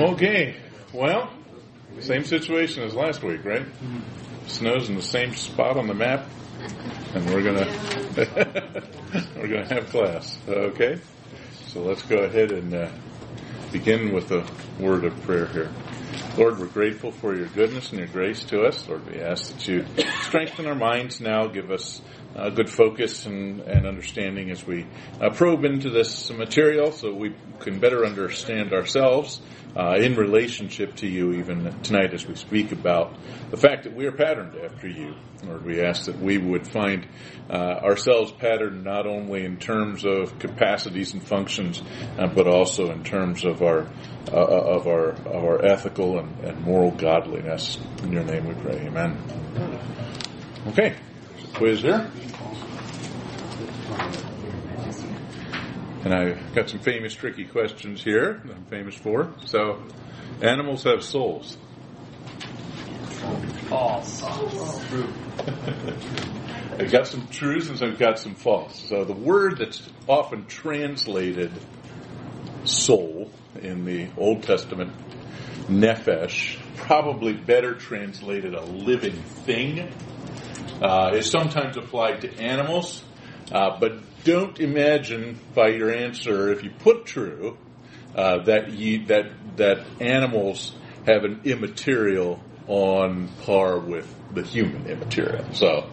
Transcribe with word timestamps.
Okay, 0.00 0.56
well, 0.94 1.30
same 2.00 2.24
situation 2.24 2.84
as 2.84 2.94
last 2.94 3.22
week, 3.22 3.44
right? 3.44 3.66
Snow's 4.46 4.88
in 4.88 4.96
the 4.96 5.02
same 5.02 5.34
spot 5.34 5.76
on 5.76 5.88
the 5.88 5.94
map, 5.94 6.26
and 7.14 7.28
we're 7.28 7.42
gonna 7.42 7.66
we're 9.36 9.48
gonna 9.48 9.68
have 9.68 9.90
class. 9.90 10.38
Okay, 10.48 10.98
so 11.66 11.82
let's 11.82 12.00
go 12.00 12.16
ahead 12.16 12.50
and 12.50 12.72
uh, 12.72 12.90
begin 13.72 14.14
with 14.14 14.32
a 14.32 14.46
word 14.78 15.04
of 15.04 15.20
prayer 15.24 15.44
here. 15.48 15.70
Lord, 16.38 16.58
we're 16.58 16.66
grateful 16.66 17.12
for 17.12 17.36
your 17.36 17.48
goodness 17.48 17.90
and 17.90 17.98
your 17.98 18.08
grace 18.08 18.42
to 18.44 18.62
us. 18.62 18.88
Lord, 18.88 19.06
we 19.06 19.20
ask 19.20 19.52
that 19.52 19.68
you 19.68 19.84
strengthen 20.22 20.66
our 20.66 20.74
minds 20.74 21.20
now, 21.20 21.46
give 21.46 21.70
us 21.70 22.00
uh, 22.36 22.50
good 22.50 22.70
focus 22.70 23.26
and, 23.26 23.60
and, 23.60 23.86
understanding 23.86 24.50
as 24.50 24.64
we 24.64 24.86
uh, 25.20 25.30
probe 25.30 25.64
into 25.64 25.90
this 25.90 26.30
material 26.30 26.92
so 26.92 27.12
we 27.12 27.34
can 27.58 27.80
better 27.80 28.06
understand 28.06 28.72
ourselves 28.72 29.40
uh, 29.76 29.96
in 29.96 30.14
relationship 30.14 30.94
to 30.96 31.06
you 31.06 31.32
even 31.32 31.72
tonight 31.82 32.12
as 32.12 32.26
we 32.26 32.34
speak 32.34 32.72
about 32.72 33.14
the 33.50 33.56
fact 33.56 33.84
that 33.84 33.94
we 33.94 34.06
are 34.06 34.12
patterned 34.12 34.56
after 34.56 34.88
you. 34.88 35.14
Lord, 35.44 35.64
we 35.64 35.80
ask 35.80 36.04
that 36.04 36.18
we 36.20 36.38
would 36.38 36.66
find 36.66 37.06
uh, 37.48 37.54
ourselves 37.54 38.30
patterned 38.32 38.84
not 38.84 39.06
only 39.06 39.44
in 39.44 39.56
terms 39.56 40.04
of 40.04 40.38
capacities 40.38 41.14
and 41.14 41.22
functions, 41.22 41.82
uh, 42.18 42.26
but 42.26 42.46
also 42.46 42.90
in 42.90 43.04
terms 43.04 43.44
of 43.44 43.62
our 43.62 43.88
uh, 44.30 44.36
of 44.36 44.86
our 44.86 45.10
of 45.10 45.44
our 45.44 45.64
ethical 45.64 46.18
and, 46.18 46.44
and 46.44 46.60
moral 46.60 46.90
godliness. 46.90 47.78
In 48.02 48.12
your 48.12 48.24
name 48.24 48.46
we 48.46 48.54
pray. 48.54 48.86
Amen. 48.86 49.16
Okay. 50.68 50.94
Here. 51.60 52.10
And 56.04 56.14
I've 56.14 56.54
got 56.54 56.70
some 56.70 56.78
famous 56.78 57.12
tricky 57.12 57.44
questions 57.44 58.02
here 58.02 58.40
that 58.46 58.56
I'm 58.56 58.64
famous 58.64 58.94
for. 58.94 59.34
So, 59.44 59.82
animals 60.40 60.84
have 60.84 61.04
souls. 61.04 61.58
False. 63.68 64.20
True. 64.88 65.12
I've 66.78 66.90
got 66.90 67.06
some 67.06 67.28
truths 67.28 67.68
and 67.68 67.82
I've 67.82 67.98
got 67.98 68.18
some 68.18 68.34
false. 68.34 68.82
So 68.88 69.04
the 69.04 69.12
word 69.12 69.58
that's 69.58 69.86
often 70.08 70.46
translated 70.46 71.52
soul 72.64 73.30
in 73.60 73.84
the 73.84 74.08
Old 74.16 74.44
Testament, 74.44 74.94
nephesh, 75.68 76.56
probably 76.76 77.34
better 77.34 77.74
translated 77.74 78.54
a 78.54 78.64
living 78.64 79.22
thing, 79.44 79.92
uh, 80.82 81.12
is 81.14 81.30
sometimes 81.30 81.76
applied 81.76 82.22
to 82.22 82.38
animals. 82.38 83.02
Uh, 83.52 83.78
but 83.80 84.00
don't 84.24 84.60
imagine 84.60 85.38
by 85.54 85.68
your 85.68 85.90
answer, 85.90 86.52
if 86.52 86.62
you 86.62 86.70
put 86.70 87.04
true, 87.06 87.58
uh, 88.14 88.44
that 88.44 88.70
you, 88.70 89.06
that 89.06 89.56
that 89.56 89.86
animals 90.00 90.74
have 91.06 91.24
an 91.24 91.40
immaterial 91.44 92.40
on 92.66 93.28
par 93.42 93.78
with 93.78 94.12
the 94.34 94.42
human 94.42 94.86
immaterial. 94.86 95.44
So, 95.52 95.90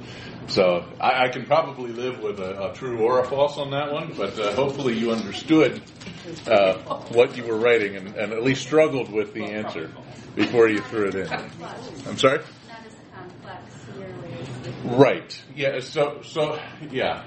so 0.48 0.86
I, 1.00 1.25
I 1.25 1.30
can 1.30 1.45
probably 1.45 1.92
live 1.92 2.20
with 2.20 2.39
a, 2.39 2.70
a, 2.70 2.73
true 2.73 3.00
or 3.00 3.20
a 3.20 3.25
false 3.25 3.58
on 3.58 3.72
that 3.72 3.92
one, 3.92 4.14
but 4.16 4.39
uh, 4.39 4.53
hopefully 4.53 4.98
you 4.98 5.11
understood 5.11 5.81
uh, 6.45 6.75
what 7.09 7.36
you 7.36 7.45
were 7.45 7.58
writing 7.58 7.95
and, 7.95 8.16
and, 8.16 8.31
at 8.31 8.44
least 8.44 8.61
struggled 8.61 9.11
with 9.11 9.33
the 9.33 9.44
answer 9.44 9.92
before 10.36 10.70
you 10.70 10.80
threw 10.81 11.08
it 11.08 11.16
in. 11.16 11.28
I'm 12.08 12.17
sorry. 12.17 12.42
Right. 14.88 15.44
Yeah. 15.56 15.80
So. 15.80 16.22
So. 16.24 16.60
Yeah. 16.92 17.24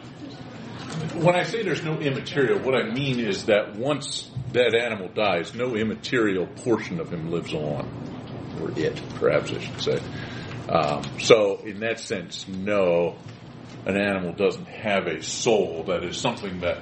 When 1.15 1.37
I 1.37 1.45
say 1.45 1.63
there's 1.63 1.85
no 1.85 1.99
immaterial, 1.99 2.59
what 2.59 2.75
I 2.75 2.91
mean 2.91 3.21
is 3.21 3.47
that 3.47 3.77
once 3.77 4.31
that 4.53 4.75
animal 4.75 5.09
dies, 5.09 5.55
no 5.55 5.77
immaterial 5.77 6.47
portion 6.47 6.99
of 7.01 7.13
him 7.13 7.31
lives 7.31 7.55
on, 7.55 7.89
or 8.61 8.71
it, 8.79 9.01
perhaps 9.15 9.53
I 9.53 9.61
should 9.61 9.81
say. 9.81 9.99
Um, 10.69 11.03
so, 11.21 11.59
in 11.59 11.81
that 11.81 12.01
sense, 12.01 12.47
no, 12.49 13.17
an 13.87 13.97
animal 13.97 14.33
doesn't 14.33 14.67
have 14.67 15.07
a 15.07 15.23
soul. 15.23 15.85
That 15.85 16.05
is 16.05 16.17
something 16.17 16.61
that 16.61 16.79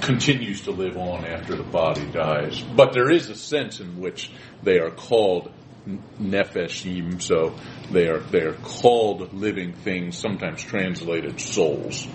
continues 0.00 0.62
to 0.62 0.70
live 0.70 0.96
on 0.96 1.24
after 1.24 1.56
the 1.56 1.62
body 1.62 2.04
dies. 2.06 2.60
But 2.60 2.92
there 2.92 3.10
is 3.10 3.30
a 3.30 3.34
sense 3.34 3.80
in 3.80 4.00
which 4.00 4.30
they 4.62 4.78
are 4.78 4.90
called 4.90 5.50
nefeshim, 5.86 7.20
so 7.20 7.54
they 7.90 8.08
are 8.08 8.20
they 8.20 8.40
are 8.40 8.54
called 8.54 9.32
living 9.34 9.72
things, 9.72 10.18
sometimes 10.18 10.62
translated 10.62 11.40
souls. 11.40 12.06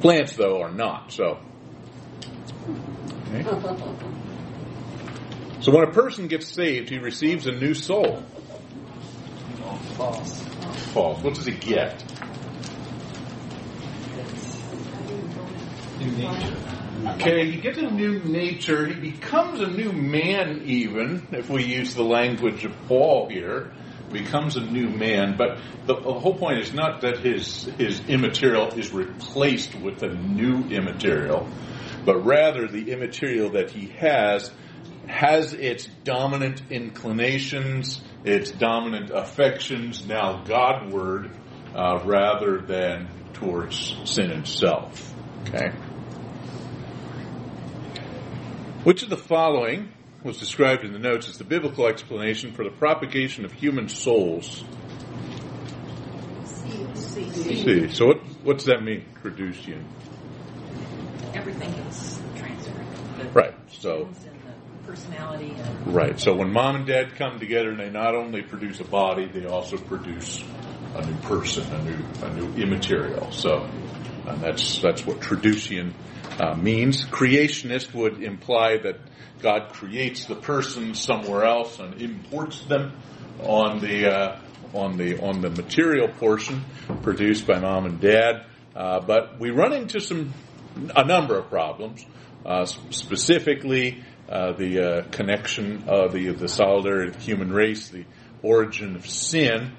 Plants, 0.00 0.36
though, 0.36 0.62
are 0.62 0.72
not. 0.72 1.12
So, 1.12 1.38
okay. 3.32 3.44
so 5.60 5.72
when 5.72 5.84
a 5.84 5.92
person 5.92 6.26
gets 6.26 6.48
saved, 6.48 6.90
he 6.90 6.98
receives 6.98 7.46
a 7.46 7.52
new 7.52 7.74
soul. 7.74 8.22
False. 9.96 10.42
False. 10.92 11.22
What 11.22 11.34
does 11.34 11.46
he 11.46 11.52
get? 11.52 12.02
New 15.98 16.10
nature. 16.12 16.81
Okay, 17.04 17.50
he 17.50 17.60
gets 17.60 17.78
a 17.78 17.90
new 17.90 18.20
nature. 18.20 18.86
He 18.86 19.10
becomes 19.10 19.60
a 19.60 19.66
new 19.66 19.90
man, 19.92 20.62
even 20.66 21.26
if 21.32 21.50
we 21.50 21.64
use 21.64 21.94
the 21.94 22.04
language 22.04 22.64
of 22.64 22.72
Paul 22.86 23.28
here. 23.28 23.72
Becomes 24.12 24.56
a 24.56 24.60
new 24.60 24.88
man, 24.88 25.36
but 25.36 25.58
the, 25.86 25.94
the 25.94 26.12
whole 26.12 26.36
point 26.38 26.58
is 26.58 26.72
not 26.74 27.00
that 27.00 27.18
his 27.18 27.64
his 27.64 28.00
immaterial 28.08 28.68
is 28.78 28.92
replaced 28.92 29.74
with 29.74 30.02
a 30.02 30.14
new 30.14 30.64
immaterial, 30.68 31.48
but 32.04 32.18
rather 32.18 32.68
the 32.68 32.92
immaterial 32.92 33.50
that 33.52 33.70
he 33.70 33.86
has 33.96 34.50
has 35.06 35.54
its 35.54 35.86
dominant 36.04 36.62
inclinations, 36.70 38.02
its 38.22 38.50
dominant 38.50 39.10
affections 39.10 40.06
now 40.06 40.44
Godward 40.44 41.30
uh, 41.74 42.00
rather 42.04 42.60
than 42.60 43.08
towards 43.32 43.96
sin 44.04 44.30
and 44.30 44.46
self. 44.46 45.14
Okay. 45.48 45.72
Which 48.84 49.04
of 49.04 49.10
the 49.10 49.16
following 49.16 49.92
was 50.24 50.38
described 50.38 50.82
in 50.82 50.92
the 50.92 50.98
notes 50.98 51.28
as 51.28 51.38
the 51.38 51.44
biblical 51.44 51.86
explanation 51.86 52.52
for 52.52 52.64
the 52.64 52.70
propagation 52.70 53.44
of 53.44 53.52
human 53.52 53.88
souls? 53.88 54.64
C. 56.96 57.30
See, 57.30 57.88
so 57.90 58.14
what 58.42 58.58
does 58.58 58.66
that 58.66 58.82
mean, 58.82 59.04
Traducian? 59.22 59.84
Everything 61.32 61.72
is 61.72 62.20
transferred. 62.36 63.34
Right. 63.34 63.54
So 63.70 64.06
genes 64.06 64.24
and 64.24 64.40
the 64.40 64.86
personality 64.86 65.54
right. 65.86 66.18
So 66.18 66.34
when 66.34 66.52
mom 66.52 66.74
and 66.74 66.86
dad 66.86 67.14
come 67.14 67.38
together, 67.38 67.70
and 67.70 67.78
they 67.78 67.90
not 67.90 68.16
only 68.16 68.42
produce 68.42 68.80
a 68.80 68.84
body, 68.84 69.26
they 69.26 69.46
also 69.46 69.76
produce 69.76 70.42
a 70.96 71.06
new 71.06 71.16
person, 71.18 71.72
a 71.72 71.84
new 71.84 71.98
a 72.22 72.34
new 72.34 72.62
immaterial. 72.62 73.30
So 73.30 73.68
and 74.26 74.40
that's 74.40 74.80
that's 74.80 75.06
what 75.06 75.20
Traducian 75.20 75.92
uh, 76.42 76.54
means. 76.56 77.04
Creationist 77.06 77.94
would 77.94 78.22
imply 78.22 78.76
that 78.78 78.96
God 79.40 79.72
creates 79.72 80.26
the 80.26 80.34
person 80.34 80.94
somewhere 80.94 81.44
else 81.44 81.78
and 81.78 82.02
imports 82.02 82.62
them 82.64 82.92
on 83.40 83.80
the 83.80 84.12
uh, 84.12 84.40
on 84.74 84.96
the 84.96 85.20
on 85.20 85.40
the 85.40 85.50
material 85.50 86.08
portion 86.08 86.64
produced 87.02 87.46
by 87.46 87.60
mom 87.60 87.86
and 87.86 88.00
dad. 88.00 88.46
Uh, 88.74 89.00
but 89.00 89.38
we 89.38 89.50
run 89.50 89.72
into 89.72 90.00
some 90.00 90.32
a 90.96 91.04
number 91.04 91.38
of 91.38 91.48
problems, 91.48 92.04
uh, 92.44 92.64
specifically 92.64 94.02
uh, 94.28 94.52
the 94.52 94.80
uh, 94.80 95.02
connection 95.10 95.84
of 95.86 96.12
the 96.12 96.30
the 96.32 96.48
solidarity 96.48 97.08
of 97.08 97.16
the 97.16 97.22
human 97.22 97.52
race, 97.52 97.88
the 97.88 98.04
origin 98.42 98.96
of 98.96 99.06
sin, 99.06 99.72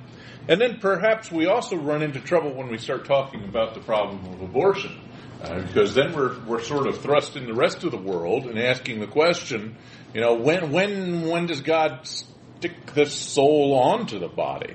and 0.48 0.62
then 0.62 0.80
perhaps 0.80 1.32
we 1.32 1.46
also 1.46 1.76
run 1.76 2.02
into 2.02 2.22
trouble 2.22 2.54
when 2.54 2.70
we 2.70 2.78
start 2.78 3.06
talking 3.06 3.44
about 3.44 3.74
the 3.74 3.82
problem 3.82 4.26
of 4.34 4.42
abortion. 4.42 4.98
Uh, 5.44 5.62
because 5.62 5.94
then 5.94 6.14
we're 6.14 6.40
we're 6.46 6.62
sort 6.62 6.88
of 6.88 7.02
thrust 7.02 7.36
in 7.36 7.46
the 7.46 7.54
rest 7.54 7.84
of 7.84 7.92
the 7.92 7.98
world 7.98 8.46
and 8.46 8.58
asking 8.58 9.02
the 9.02 9.08
question, 9.08 9.76
you 10.14 10.22
know, 10.22 10.36
when 10.36 10.72
when 10.72 11.28
when 11.28 11.48
does 11.48 11.60
God 11.60 12.08
stick 12.08 12.86
the 12.94 13.06
soul 13.06 13.74
onto 13.74 14.20
the 14.20 14.30
body? 14.30 14.74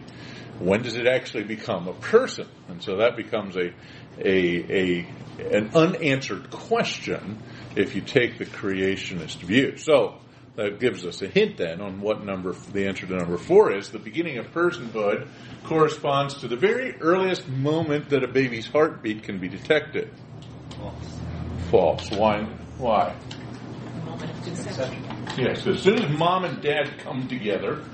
When 0.58 0.82
does 0.82 0.96
it 0.96 1.06
actually 1.06 1.44
become 1.44 1.88
a 1.88 1.94
person? 1.94 2.46
And 2.68 2.82
so 2.82 2.96
that 2.96 3.16
becomes 3.16 3.56
a 3.56 3.72
a, 4.18 5.00
a 5.00 5.06
an 5.54 5.70
unanswered 5.74 6.50
question 6.50 7.38
if 7.74 7.94
you 7.94 8.02
take 8.02 8.36
the 8.36 8.44
creationist 8.44 9.38
view. 9.38 9.78
So 9.78 10.18
that 10.56 10.80
gives 10.80 11.06
us 11.06 11.22
a 11.22 11.28
hint 11.28 11.56
then 11.56 11.80
on 11.80 12.02
what 12.02 12.26
number 12.26 12.52
the 12.52 12.88
answer 12.88 13.06
to 13.06 13.16
number 13.16 13.38
four 13.38 13.74
is. 13.74 13.88
The 13.88 13.98
beginning 13.98 14.36
of 14.36 14.52
personhood 14.52 15.28
corresponds 15.64 16.34
to 16.40 16.48
the 16.48 16.56
very 16.56 17.00
earliest 17.00 17.48
moment 17.48 18.10
that 18.10 18.22
a 18.22 18.28
baby's 18.28 18.66
heartbeat 18.66 19.22
can 19.22 19.38
be 19.38 19.48
detected. 19.48 20.10
False. 21.70 22.10
Why? 22.10 22.44
Why? 22.78 23.14
Yes. 25.36 25.66
As 25.66 25.82
soon 25.82 26.02
as 26.02 26.18
mom 26.18 26.44
and 26.44 26.62
dad 26.62 26.98
come 27.00 27.28
together, 27.28 27.84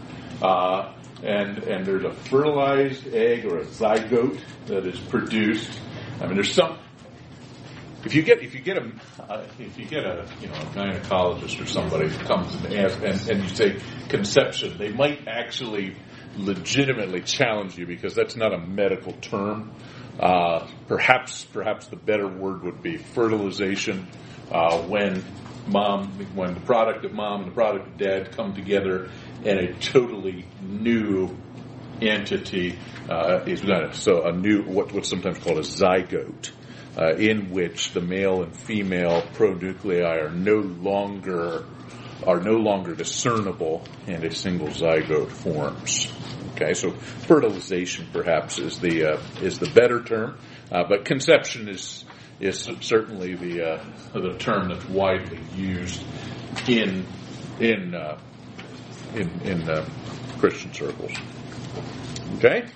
uh, 0.40 0.92
and 1.22 1.58
and 1.64 1.84
there's 1.84 2.04
a 2.04 2.12
fertilized 2.12 3.06
egg 3.14 3.44
or 3.46 3.58
a 3.58 3.64
zygote 3.64 4.40
that 4.66 4.86
is 4.86 4.98
produced. 5.00 5.80
I 6.20 6.26
mean, 6.26 6.34
there's 6.36 6.52
some. 6.52 6.78
if 8.04 8.14
you 8.14 8.22
get 8.22 8.42
if 8.42 8.54
you 8.54 8.60
get 8.60 8.76
a 8.78 8.92
uh, 9.22 9.44
if 9.58 9.78
you 9.78 9.86
get 9.86 10.04
a 10.04 10.26
you 10.40 10.48
know 10.48 10.54
a 10.54 10.66
gynecologist 10.66 11.60
or 11.60 11.66
somebody 11.66 12.08
who 12.08 12.24
comes 12.24 12.54
and 12.54 12.74
asks 12.74 13.02
and, 13.02 13.30
and 13.30 13.42
you 13.42 13.56
say 13.56 13.80
conception, 14.08 14.78
they 14.78 14.92
might 14.92 15.26
actually 15.26 15.96
legitimately 16.36 17.22
challenge 17.22 17.78
you 17.78 17.86
because 17.86 18.14
that's 18.14 18.36
not 18.36 18.52
a 18.52 18.58
medical 18.58 19.12
term. 19.14 19.72
Uh, 20.18 20.66
perhaps 20.86 21.44
perhaps 21.46 21.88
the 21.88 21.96
better 21.96 22.28
word 22.28 22.62
would 22.62 22.82
be 22.82 22.96
fertilization 22.96 24.06
uh, 24.52 24.78
when 24.82 25.24
mom 25.66 26.08
when 26.34 26.54
the 26.54 26.60
product 26.60 27.04
of 27.04 27.12
mom 27.12 27.42
and 27.42 27.50
the 27.50 27.54
product 27.54 27.86
of 27.86 27.96
dad 27.96 28.30
come 28.36 28.54
together 28.54 29.10
and 29.44 29.58
a 29.58 29.74
totally 29.74 30.44
new 30.62 31.36
entity 32.00 32.78
uh, 33.08 33.40
is 33.46 33.62
so 33.98 34.24
a 34.26 34.32
new 34.32 34.62
what, 34.62 34.92
what's 34.92 35.08
sometimes 35.08 35.38
called 35.38 35.58
a 35.58 35.62
zygote 35.62 36.50
in 37.18 37.50
which 37.50 37.92
the 37.92 38.00
male 38.00 38.42
and 38.44 38.56
female 38.56 39.22
pronuclei 39.34 40.04
are 40.04 40.30
no 40.30 40.56
longer 40.56 41.64
are 42.26 42.40
no 42.40 42.56
longer 42.56 42.94
discernible 42.94 43.84
and 44.06 44.24
a 44.24 44.34
single 44.34 44.68
zygote 44.68 45.30
forms. 45.30 46.12
Okay, 46.54 46.72
so 46.72 46.92
fertilization 46.92 48.06
perhaps 48.12 48.58
is 48.58 48.78
the 48.78 49.14
uh, 49.14 49.20
is 49.42 49.58
the 49.58 49.68
better 49.70 50.02
term, 50.02 50.38
uh, 50.70 50.84
but 50.88 51.04
conception 51.04 51.68
is 51.68 52.04
is 52.38 52.68
certainly 52.80 53.34
the 53.34 53.72
uh, 53.72 53.84
the 54.12 54.36
term 54.38 54.68
that's 54.68 54.88
widely 54.88 55.40
used 55.56 56.00
in 56.68 57.04
in 57.58 57.92
uh, 57.94 58.20
in, 59.14 59.28
in 59.42 59.68
uh, 59.68 59.84
Christian 60.38 60.72
circles. 60.72 61.10
Okay, 62.36 62.68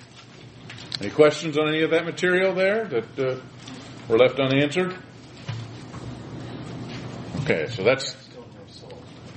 any 0.99 1.09
questions 1.09 1.57
on 1.57 1.69
any 1.69 1.83
of 1.83 1.91
that 1.91 2.03
material 2.03 2.53
there 2.53 2.85
that 2.85 3.19
uh, 3.19 3.39
were 4.09 4.17
left 4.17 4.39
unanswered? 4.39 4.93
Okay, 7.43 7.67
so 7.69 7.83
that's 7.83 8.13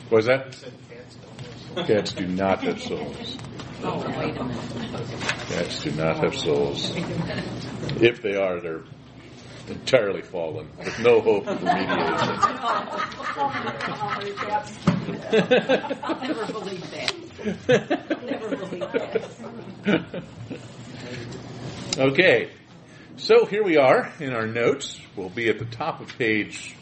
what 0.09 0.19
is 0.19 0.27
that? 0.27 0.57
Cats 1.87 2.13
do 2.13 2.27
not 2.27 2.65
have 2.65 2.83
souls. 2.83 3.39
Oh, 3.85 3.99
wait 4.19 4.37
a 4.37 4.45
minute. 4.45 4.61
Cats 5.49 5.83
do 5.83 5.91
not 5.93 6.19
have 6.19 6.37
souls. 6.37 6.93
If 8.01 8.23
they 8.23 8.37
are, 8.37 8.61
they're 8.61 8.85
entirely 9.69 10.23
fallen, 10.23 10.69
with 10.79 10.99
no 11.01 11.21
hope 11.21 11.47
of 11.47 11.59
remediation. 11.59 12.39
I'll 16.03 16.21
never 16.21 16.47
believe 16.53 16.91
that. 16.91 17.11
I'll 18.11 18.27
never 18.27 18.57
believe 18.57 18.93
that. 19.85 20.23
Okay, 21.99 22.51
so 23.17 23.45
here 23.47 23.63
we 23.65 23.77
are 23.77 24.13
in 24.21 24.33
our 24.33 24.47
notes. 24.47 24.99
We'll 25.17 25.29
be 25.29 25.49
at 25.49 25.59
the 25.59 25.65
top 25.67 26.01
of 26.01 26.17
page 26.17 26.75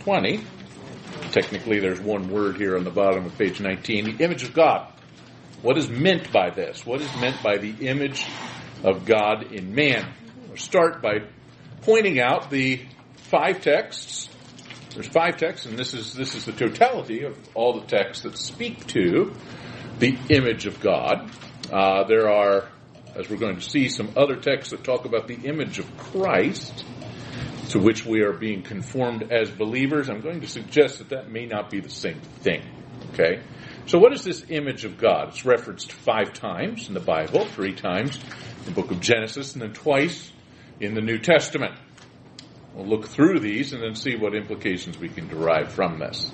20. 0.00 0.40
Technically, 1.32 1.80
there's 1.80 2.00
one 2.00 2.28
word 2.28 2.56
here 2.56 2.76
on 2.76 2.84
the 2.84 2.90
bottom 2.90 3.26
of 3.26 3.36
page 3.36 3.60
19 3.60 4.16
the 4.16 4.24
image 4.24 4.44
of 4.44 4.54
God. 4.54 4.93
What 5.64 5.78
is 5.78 5.88
meant 5.88 6.30
by 6.30 6.50
this? 6.50 6.84
What 6.84 7.00
is 7.00 7.10
meant 7.16 7.42
by 7.42 7.56
the 7.56 7.70
image 7.88 8.26
of 8.82 9.06
God 9.06 9.50
in 9.50 9.74
man? 9.74 10.12
We'll 10.46 10.58
start 10.58 11.00
by 11.00 11.20
pointing 11.80 12.20
out 12.20 12.50
the 12.50 12.82
five 13.16 13.62
texts. 13.62 14.28
There's 14.92 15.08
five 15.08 15.38
texts, 15.38 15.64
and 15.64 15.78
this 15.78 15.94
is 15.94 16.12
this 16.12 16.34
is 16.34 16.44
the 16.44 16.52
totality 16.52 17.22
of 17.22 17.38
all 17.54 17.80
the 17.80 17.86
texts 17.86 18.24
that 18.24 18.36
speak 18.36 18.86
to 18.88 19.32
the 20.00 20.18
image 20.28 20.66
of 20.66 20.80
God. 20.80 21.30
Uh, 21.72 22.04
there 22.04 22.28
are, 22.28 22.68
as 23.14 23.30
we're 23.30 23.38
going 23.38 23.56
to 23.56 23.62
see, 23.62 23.88
some 23.88 24.12
other 24.18 24.36
texts 24.36 24.72
that 24.72 24.84
talk 24.84 25.06
about 25.06 25.28
the 25.28 25.48
image 25.48 25.78
of 25.78 25.96
Christ, 25.96 26.84
to 27.70 27.78
which 27.78 28.04
we 28.04 28.20
are 28.20 28.34
being 28.34 28.64
conformed 28.64 29.32
as 29.32 29.50
believers. 29.50 30.10
I'm 30.10 30.20
going 30.20 30.42
to 30.42 30.46
suggest 30.46 30.98
that 30.98 31.08
that 31.08 31.30
may 31.30 31.46
not 31.46 31.70
be 31.70 31.80
the 31.80 31.88
same 31.88 32.20
thing. 32.20 32.62
Okay, 33.14 33.40
so 33.86 33.98
what 33.98 34.12
is 34.12 34.24
this 34.24 34.44
image 34.48 34.84
of 34.84 34.98
God? 34.98 35.28
It's 35.28 35.44
referenced 35.44 35.92
five 35.92 36.32
times 36.32 36.88
in 36.88 36.94
the 36.94 37.00
Bible, 37.00 37.44
three 37.44 37.74
times 37.74 38.18
in 38.58 38.64
the 38.64 38.70
book 38.70 38.90
of 38.90 39.00
Genesis, 39.00 39.52
and 39.52 39.62
then 39.62 39.72
twice 39.72 40.32
in 40.80 40.94
the 40.94 41.02
New 41.02 41.18
Testament. 41.18 41.74
We'll 42.74 42.86
look 42.86 43.06
through 43.06 43.40
these 43.40 43.72
and 43.72 43.82
then 43.82 43.94
see 43.94 44.16
what 44.16 44.34
implications 44.34 44.98
we 44.98 45.08
can 45.08 45.28
derive 45.28 45.72
from 45.72 45.98
this. 45.98 46.32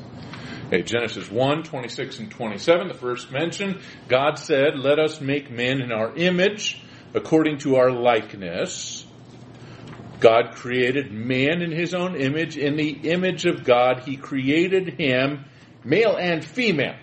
Okay, 0.68 0.82
Genesis 0.82 1.28
1, 1.28 1.64
26 1.64 2.20
and 2.20 2.30
27, 2.30 2.88
the 2.88 2.94
first 2.94 3.32
mention, 3.32 3.80
God 4.06 4.38
said, 4.38 4.78
let 4.78 5.00
us 5.00 5.20
make 5.20 5.50
man 5.50 5.82
in 5.82 5.90
our 5.90 6.14
image, 6.14 6.80
according 7.12 7.58
to 7.58 7.76
our 7.76 7.90
likeness. 7.90 9.04
God 10.20 10.52
created 10.54 11.10
man 11.10 11.62
in 11.62 11.72
his 11.72 11.92
own 11.94 12.14
image. 12.14 12.56
In 12.56 12.76
the 12.76 12.90
image 12.90 13.46
of 13.46 13.64
God, 13.64 14.04
he 14.04 14.16
created 14.16 15.00
him, 15.00 15.44
male 15.82 16.16
and 16.16 16.44
female. 16.44 16.94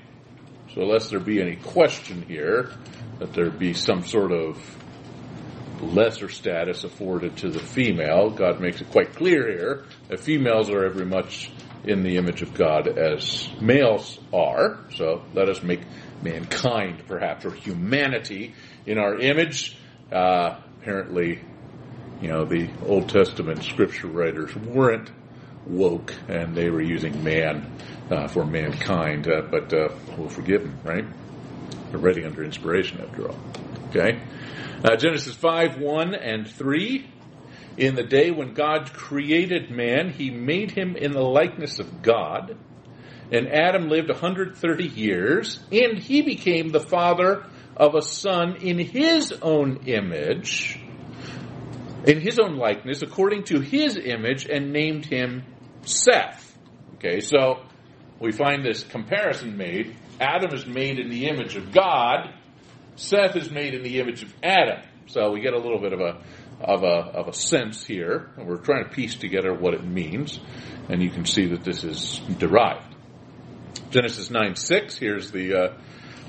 So 0.77 0.83
lest 0.83 1.09
there 1.09 1.19
be 1.19 1.41
any 1.41 1.56
question 1.56 2.21
here, 2.21 2.69
that 3.18 3.33
there 3.33 3.50
be 3.50 3.74
some 3.74 4.06
sort 4.06 4.31
of 4.31 4.59
lesser 5.81 6.29
status 6.29 6.83
afforded 6.83 7.35
to 7.38 7.50
the 7.50 7.57
female. 7.57 8.29
God 8.29 8.62
makes 8.62 8.79
it 8.79 8.91
quite 8.91 9.15
clear 9.15 9.50
here 9.50 9.85
that 10.09 10.19
females 10.19 10.69
are 10.69 10.85
every 10.85 11.07
much 11.07 11.50
in 11.83 12.03
the 12.03 12.18
image 12.18 12.44
of 12.44 12.53
God 12.53 12.88
as 12.88 13.50
males 13.59 14.19
are. 14.31 14.85
So 14.95 15.24
let 15.33 15.50
us 15.50 15.63
make 15.63 15.79
mankind, 16.21 17.06
perhaps, 17.07 17.44
or 17.44 17.53
humanity 17.53 18.53
in 18.85 19.00
our 19.00 19.18
image. 19.18 19.75
Uh, 20.12 20.59
apparently, 20.80 21.41
you 22.21 22.27
know, 22.27 22.45
the 22.45 22.69
Old 22.85 23.09
Testament 23.09 23.63
scripture 23.63 24.09
writers 24.09 24.56
weren't 24.56 25.09
woke 25.65 26.13
and 26.27 26.56
they 26.56 26.69
were 26.69 26.83
using 26.83 27.23
man 27.23 27.65
uh, 28.09 28.27
for 28.27 28.45
mankind, 28.45 29.27
uh, 29.27 29.42
but 29.50 29.74
uh, 29.74 29.89
we'll 30.18 30.30
forgive 30.30 30.63
them, 30.63 30.80
right? 30.83 31.06
They're 31.92 32.25
under 32.25 32.44
inspiration 32.44 33.01
after 33.01 33.30
all. 33.30 33.39
Okay? 33.89 34.21
Uh, 34.83 34.95
Genesis 34.95 35.36
5 35.36 35.80
1 35.80 36.15
and 36.15 36.48
3. 36.48 37.09
In 37.77 37.95
the 37.95 38.04
day 38.04 38.31
when 38.31 38.54
God 38.54 38.92
created 38.92 39.69
man, 39.69 40.09
he 40.09 40.31
made 40.31 40.71
him 40.71 40.95
in 40.95 41.12
the 41.12 41.21
likeness 41.21 41.80
of 41.80 42.01
God. 42.01 42.57
And 43.31 43.48
Adam 43.48 43.89
lived 43.89 44.09
130 44.09 44.88
years, 44.88 45.59
and 45.71 45.98
he 45.98 46.21
became 46.21 46.69
the 46.69 46.80
father 46.80 47.45
of 47.75 47.94
a 47.94 48.01
son 48.01 48.56
in 48.56 48.80
his 48.80 49.31
own 49.31 49.81
image, 49.86 50.80
in 52.06 52.19
his 52.19 52.39
own 52.39 52.56
likeness, 52.56 53.01
according 53.01 53.44
to 53.45 53.59
his 53.59 53.98
image, 53.98 54.45
and 54.45 54.71
named 54.71 55.06
him 55.06 55.44
Seth. 55.83 56.57
Okay, 56.95 57.19
so 57.19 57.62
we 58.19 58.31
find 58.31 58.65
this 58.65 58.83
comparison 58.83 59.57
made. 59.57 59.95
Adam 60.19 60.53
is 60.53 60.65
made 60.65 60.99
in 60.99 61.09
the 61.09 61.27
image 61.27 61.55
of 61.55 61.71
God, 61.71 62.33
Seth 62.95 63.35
is 63.35 63.51
made 63.51 63.75
in 63.75 63.83
the 63.83 63.99
image 63.99 64.23
of 64.23 64.33
Adam. 64.42 64.81
So 65.06 65.31
we 65.31 65.42
get 65.42 65.53
a 65.53 65.59
little 65.59 65.80
bit 65.80 65.94
of 65.94 66.01
a 66.01 66.21
of 66.59 66.83
a 66.83 66.87
of 66.87 67.27
a 67.27 67.33
sense 67.33 67.85
here. 67.85 68.31
We're 68.37 68.57
trying 68.57 68.85
to 68.85 68.89
piece 68.89 69.15
together 69.15 69.53
what 69.53 69.75
it 69.75 69.83
means, 69.83 70.39
and 70.89 71.01
you 71.01 71.11
can 71.11 71.25
see 71.25 71.45
that 71.47 71.63
this 71.63 71.83
is 71.83 72.19
derived. 72.39 72.95
Genesis 73.92 74.31
nine 74.31 74.56
six. 74.56 74.97
Here's 74.97 75.31
the 75.31 75.53
uh, 75.53 75.77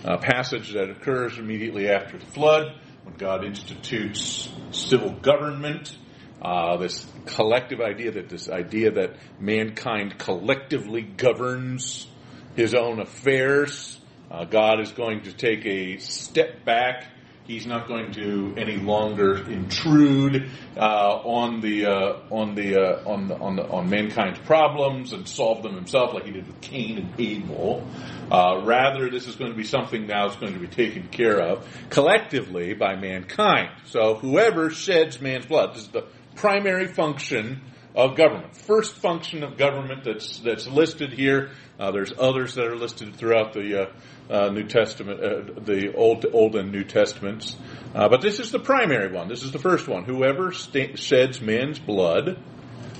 uh, 0.04 0.18
passage 0.18 0.74
that 0.74 0.90
occurs 0.90 1.38
immediately 1.38 1.88
after 1.88 2.18
the 2.18 2.26
flood, 2.26 2.78
when 3.04 3.16
God 3.16 3.44
institutes 3.44 4.50
civil 4.70 5.12
government. 5.12 5.96
Uh, 6.40 6.76
this 6.76 7.06
collective 7.26 7.80
idea 7.80 8.12
that 8.12 8.28
this 8.28 8.48
idea 8.48 8.92
that 8.92 9.16
mankind 9.40 10.18
collectively 10.18 11.02
governs 11.02 12.06
his 12.54 12.74
own 12.74 13.00
affairs 13.00 13.98
uh, 14.30 14.44
God 14.44 14.80
is 14.80 14.92
going 14.92 15.22
to 15.22 15.32
take 15.32 15.64
a 15.64 15.96
step 15.98 16.64
back. 16.64 17.06
He's 17.46 17.66
not 17.66 17.88
going 17.88 18.12
to 18.12 18.54
any 18.58 18.76
longer 18.76 19.36
intrude 19.50 20.50
uh, 20.76 20.80
on 20.80 21.62
the 21.62 21.86
uh, 21.86 22.18
on 22.30 22.54
the 22.54 22.76
uh, 22.76 23.08
on 23.08 23.28
the, 23.28 23.38
on 23.38 23.56
the, 23.56 23.66
on 23.66 23.88
mankind's 23.88 24.38
problems 24.40 25.14
and 25.14 25.26
solve 25.26 25.62
them 25.62 25.74
himself, 25.74 26.12
like 26.12 26.26
he 26.26 26.32
did 26.32 26.46
with 26.46 26.60
Cain 26.60 26.98
and 26.98 27.18
Abel. 27.18 27.88
Uh, 28.30 28.60
rather, 28.64 29.08
this 29.08 29.26
is 29.26 29.36
going 29.36 29.50
to 29.50 29.56
be 29.56 29.64
something 29.64 30.06
now 30.06 30.28
that's 30.28 30.38
going 30.38 30.52
to 30.52 30.60
be 30.60 30.66
taken 30.66 31.08
care 31.08 31.40
of 31.40 31.66
collectively 31.88 32.74
by 32.74 32.96
mankind. 32.96 33.70
So, 33.86 34.16
whoever 34.16 34.68
sheds 34.68 35.18
man's 35.18 35.46
blood, 35.46 35.74
this 35.74 35.84
is 35.84 35.88
the 35.88 36.04
primary 36.38 36.86
function 36.86 37.60
of 37.94 38.16
government. 38.16 38.54
First 38.54 38.96
function 38.96 39.42
of 39.42 39.56
government 39.56 40.04
that's 40.04 40.38
that's 40.38 40.66
listed 40.68 41.12
here. 41.12 41.50
Uh, 41.78 41.90
there's 41.90 42.12
others 42.16 42.54
that 42.54 42.64
are 42.64 42.76
listed 42.76 43.16
throughout 43.16 43.52
the 43.52 43.82
uh, 43.82 44.32
uh, 44.32 44.50
New 44.50 44.64
Testament, 44.64 45.20
uh, 45.20 45.60
the 45.60 45.92
Old, 45.94 46.24
Old 46.32 46.54
and 46.56 46.70
New 46.70 46.84
Testaments. 46.84 47.56
Uh, 47.94 48.08
but 48.08 48.20
this 48.20 48.38
is 48.40 48.50
the 48.50 48.58
primary 48.58 49.12
one. 49.12 49.28
This 49.28 49.42
is 49.42 49.52
the 49.52 49.58
first 49.58 49.88
one. 49.88 50.04
Whoever 50.04 50.52
st- 50.52 50.98
sheds 50.98 51.40
man's 51.40 51.78
blood, 51.78 52.38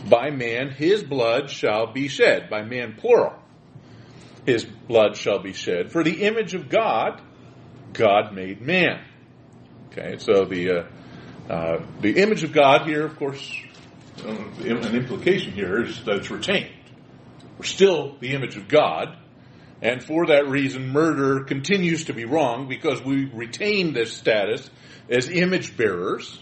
by 0.09 0.31
man 0.31 0.71
his 0.71 1.03
blood 1.03 1.51
shall 1.51 1.93
be 1.93 2.09
shed. 2.09 2.51
By 2.51 2.63
man, 2.63 2.97
plural. 2.99 3.35
His 4.47 4.65
blood 4.65 5.17
shall 5.17 5.41
be 5.41 5.53
shed. 5.53 5.93
For 5.93 6.03
the 6.03 6.23
image 6.23 6.55
of 6.55 6.69
God, 6.69 7.21
God 7.93 8.33
made 8.33 8.63
man. 8.63 9.05
Okay, 9.91 10.17
so 10.19 10.45
the 10.45 10.87
uh, 11.49 11.79
the 12.01 12.21
image 12.21 12.45
of 12.45 12.53
God 12.53 12.87
here, 12.87 13.05
of 13.05 13.17
course, 13.17 13.55
um, 14.25 14.53
an 14.61 14.95
implication 14.95 15.53
here 15.53 15.83
is 15.83 16.05
that 16.05 16.17
it's 16.17 16.31
retained. 16.31 16.75
We're 17.59 17.65
still 17.65 18.17
the 18.21 18.35
image 18.35 18.57
of 18.57 18.69
God, 18.69 19.17
and 19.81 20.03
for 20.03 20.27
that 20.27 20.49
reason, 20.49 20.89
murder 20.89 21.45
continues 21.45 22.05
to 22.05 22.13
be 22.13 22.25
wrong 22.25 22.69
because 22.69 23.03
we 23.03 23.25
retain 23.27 23.93
this 23.95 24.13
status 24.13 24.69
as 25.09 25.29
image 25.31 25.77
bearers 25.77 26.39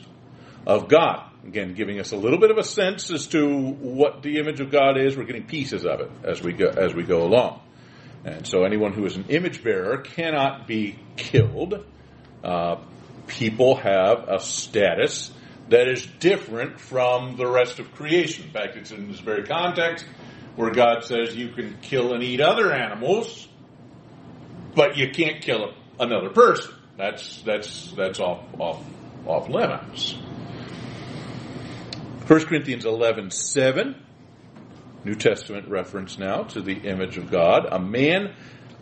of 0.67 0.89
God. 0.89 1.31
Again, 1.47 1.75
giving 1.75 2.01
us 2.01 2.11
a 2.11 2.17
little 2.17 2.41
bit 2.41 2.51
of 2.51 2.59
a 2.59 2.65
sense 2.65 3.11
as 3.13 3.29
to 3.29 3.47
what 3.47 4.23
the 4.23 4.39
image 4.39 4.61
of 4.61 4.71
God 4.73 4.99
is. 4.99 5.17
We're 5.17 5.25
getting 5.25 5.47
pieces 5.47 5.87
of 5.87 6.01
it 6.01 6.11
as 6.25 6.43
we 6.43 6.53
go, 6.53 6.67
as 6.67 6.93
we 6.93 7.05
go 7.05 7.23
along. 7.23 7.61
And 8.25 8.45
so 8.45 8.65
anyone 8.65 8.93
who 8.93 9.07
is 9.07 9.15
an 9.15 9.27
image 9.29 9.63
bearer 9.63 9.99
cannot 9.99 10.67
be 10.67 10.99
killed. 11.17 11.85
Uh, 12.43 12.77
people 13.27 13.77
have 13.77 14.29
a 14.29 14.41
status 14.41 15.33
that 15.69 15.89
is 15.89 16.07
different 16.21 16.81
from 16.81 17.37
the 17.37 17.47
rest 17.47 17.79
of 17.79 17.93
creation. 17.95 18.45
In 18.45 18.51
fact, 18.51 18.77
it's 18.77 18.91
in 18.91 19.11
this 19.11 19.21
very 19.21 19.45
context 19.45 20.05
where 20.55 20.71
God 20.71 21.05
says 21.05 21.37
you 21.37 21.49
can 21.51 21.77
kill 21.83 22.15
and 22.15 22.23
eat 22.23 22.41
other 22.41 22.73
animals, 22.73 23.49
but 24.75 24.97
you 24.97 25.11
can't 25.11 25.43
kill 25.43 25.75
another 25.99 26.31
person. 26.31 26.73
That's 26.97 27.43
that's 27.43 27.93
that's 27.93 28.21
off 28.21 28.45
off 28.59 28.83
off 29.27 29.49
limits. 29.49 30.17
1 32.27 32.45
Corinthians 32.47 32.85
11 32.85 33.31
7, 33.31 33.95
New 35.05 35.15
Testament 35.15 35.69
reference 35.69 36.19
now 36.19 36.43
to 36.45 36.61
the 36.61 36.75
image 36.75 37.19
of 37.19 37.31
God. 37.31 37.69
A 37.71 37.79
man 37.79 38.35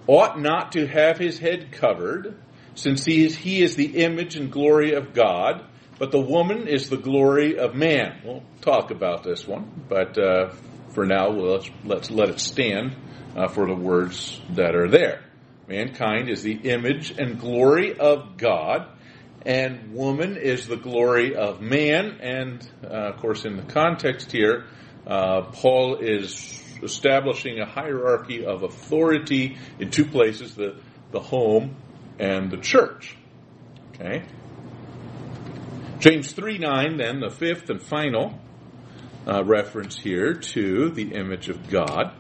ought 0.06 0.40
not 0.40 0.72
to 0.72 0.86
have 0.86 1.18
his 1.18 1.38
head 1.38 1.72
covered, 1.72 2.36
since 2.74 3.04
he 3.04 3.24
is, 3.24 3.36
he 3.36 3.62
is 3.62 3.76
the 3.76 4.02
image 4.02 4.36
and 4.36 4.50
glory 4.50 4.94
of 4.94 5.14
God, 5.14 5.64
but 5.98 6.10
the 6.10 6.20
woman 6.20 6.68
is 6.68 6.88
the 6.88 6.96
glory 6.96 7.58
of 7.58 7.74
man. 7.74 8.20
We'll 8.24 8.42
talk 8.60 8.90
about 8.90 9.22
this 9.22 9.46
one, 9.46 9.84
but 9.88 10.18
uh, 10.18 10.50
for 10.90 11.06
now, 11.06 11.28
let's, 11.28 11.70
let's 11.84 12.10
let 12.10 12.28
it 12.28 12.40
stand 12.40 12.96
uh, 13.36 13.48
for 13.48 13.66
the 13.66 13.74
words 13.74 14.40
that 14.50 14.74
are 14.74 14.88
there. 14.88 15.24
Mankind 15.68 16.28
is 16.28 16.42
the 16.42 16.54
image 16.54 17.12
and 17.18 17.38
glory 17.40 17.98
of 17.98 18.36
God 18.36 18.88
and 19.44 19.92
woman 19.92 20.36
is 20.36 20.66
the 20.66 20.76
glory 20.76 21.36
of 21.36 21.60
man. 21.60 22.18
And 22.20 22.66
uh, 22.82 23.12
of 23.12 23.16
course, 23.18 23.44
in 23.44 23.56
the 23.56 23.62
context 23.62 24.32
here, 24.32 24.66
uh, 25.06 25.42
Paul 25.52 25.96
is 25.96 26.62
establishing 26.82 27.60
a 27.60 27.66
hierarchy 27.66 28.44
of 28.44 28.62
authority 28.62 29.58
in 29.78 29.90
two 29.90 30.06
places: 30.06 30.54
the 30.54 30.76
the 31.12 31.20
home 31.20 31.76
and 32.18 32.50
the 32.50 32.56
church. 32.56 33.16
Okay. 33.94 34.24
James 35.98 36.32
three 36.32 36.58
nine, 36.58 36.96
then 36.96 37.20
the 37.20 37.30
fifth 37.30 37.70
and 37.70 37.82
final 37.82 38.38
uh, 39.26 39.42
reference 39.44 39.98
here 39.98 40.34
to 40.34 40.90
the 40.90 41.14
image 41.14 41.48
of 41.48 41.70
God. 41.70 42.14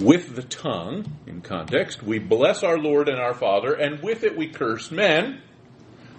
With 0.00 0.34
the 0.34 0.42
tongue, 0.42 1.04
in 1.26 1.40
context, 1.40 2.02
we 2.02 2.18
bless 2.18 2.64
our 2.64 2.76
Lord 2.76 3.08
and 3.08 3.18
our 3.18 3.32
Father, 3.32 3.72
and 3.72 4.02
with 4.02 4.24
it 4.24 4.36
we 4.36 4.48
curse 4.48 4.90
men 4.90 5.40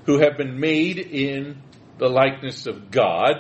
who 0.06 0.20
have 0.20 0.38
been 0.38 0.60
made 0.60 0.98
in 0.98 1.62
the 1.98 2.08
likeness 2.08 2.68
of 2.68 2.90
God. 2.90 3.34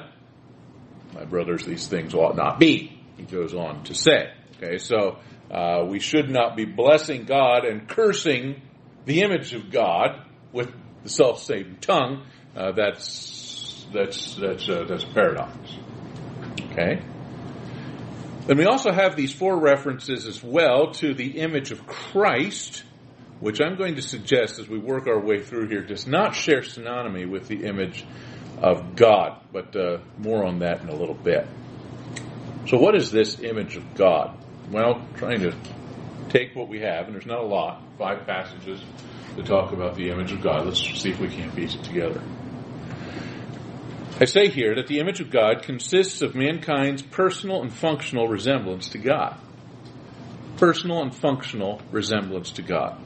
My 1.14 1.24
brothers, 1.24 1.64
these 1.66 1.88
things 1.88 2.14
ought 2.14 2.36
not 2.36 2.60
be, 2.60 3.00
he 3.16 3.24
goes 3.24 3.54
on 3.54 3.84
to 3.86 3.96
say. 3.96 4.34
Okay, 4.58 4.78
so 4.78 5.20
uh, 5.50 5.86
we 5.88 6.00
should 6.00 6.30
not 6.30 6.58
be 6.58 6.66
blessing 6.66 7.24
God 7.24 7.64
and 7.64 7.88
cursing 7.88 8.62
the 9.06 9.22
image 9.22 9.54
of 9.54 9.72
God 9.72 10.26
with 10.52 10.72
the 11.04 11.10
self-same 11.10 11.78
tongue. 11.82 12.26
Uh, 12.56 12.72
that's 12.72 13.86
that's 13.94 14.36
that's 14.36 14.70
uh, 14.70 14.86
that's 14.88 15.04
a 15.04 15.14
paradox. 15.14 15.56
Okay. 16.72 17.02
Then 18.48 18.58
we 18.58 18.66
also 18.66 18.92
have 18.92 19.16
these 19.16 19.34
four 19.34 19.58
references 19.60 20.28
as 20.28 20.44
well 20.44 20.92
to 20.96 21.14
the 21.14 21.40
image 21.40 21.72
of 21.72 21.88
Christ 21.88 22.84
which 23.40 23.60
I'm 23.62 23.76
going 23.76 23.96
to 23.96 24.02
suggest 24.02 24.60
as 24.60 24.68
we 24.68 24.80
work 24.80 25.08
our 25.08 25.20
way 25.20 25.42
through 25.44 25.68
here, 25.68 25.82
does 25.82 26.08
not 26.08 26.36
share 26.36 26.62
synonymy 26.62 27.30
with 27.30 27.48
the 27.48 27.66
image 27.66 28.06
of 28.62 28.96
God, 28.96 29.42
but 29.52 29.76
uh, 29.76 30.00
more 30.18 30.46
on 30.46 30.60
that 30.60 30.82
in 30.82 30.90
a 30.90 30.96
little 30.96 31.16
bit. 31.16 31.46
So, 32.68 32.78
what 32.78 32.96
is 32.96 33.12
this 33.12 33.40
image 33.42 33.76
of 33.76 33.94
God? 33.96 34.38
Well, 34.72 35.06
trying 35.18 35.42
to 35.42 35.54
take 36.30 36.56
what 36.56 36.70
we 36.70 36.80
have, 36.80 37.06
and 37.06 37.14
there's 37.14 37.26
not 37.26 37.40
a 37.40 37.46
lot, 37.46 37.84
five 37.98 38.26
passages 38.26 38.82
to 39.36 39.44
talk 39.44 39.72
about 39.72 39.96
the 39.96 40.10
image 40.10 40.32
of 40.32 40.42
God. 40.42 40.66
Let's 40.66 40.80
see 40.80 41.10
if 41.10 41.20
we 41.20 41.30
can't 41.30 41.56
piece 41.56 41.76
it 41.76 41.84
together. 41.84 42.22
I 44.20 44.26
say 44.26 44.48
here 44.48 44.76
that 44.76 44.88
the 44.88 45.00
image 45.00 45.20
of 45.20 45.30
God 45.30 45.64
consists 45.64 46.22
of 46.22 46.36
mankind's 46.36 47.02
personal 47.02 47.62
and 47.62 47.74
functional 47.74 48.28
resemblance 48.28 48.90
to 48.90 48.98
God. 48.98 49.38
Personal 50.58 51.02
and 51.02 51.14
functional 51.14 51.82
resemblance 51.92 52.52
to 52.52 52.62
God. 52.62 53.02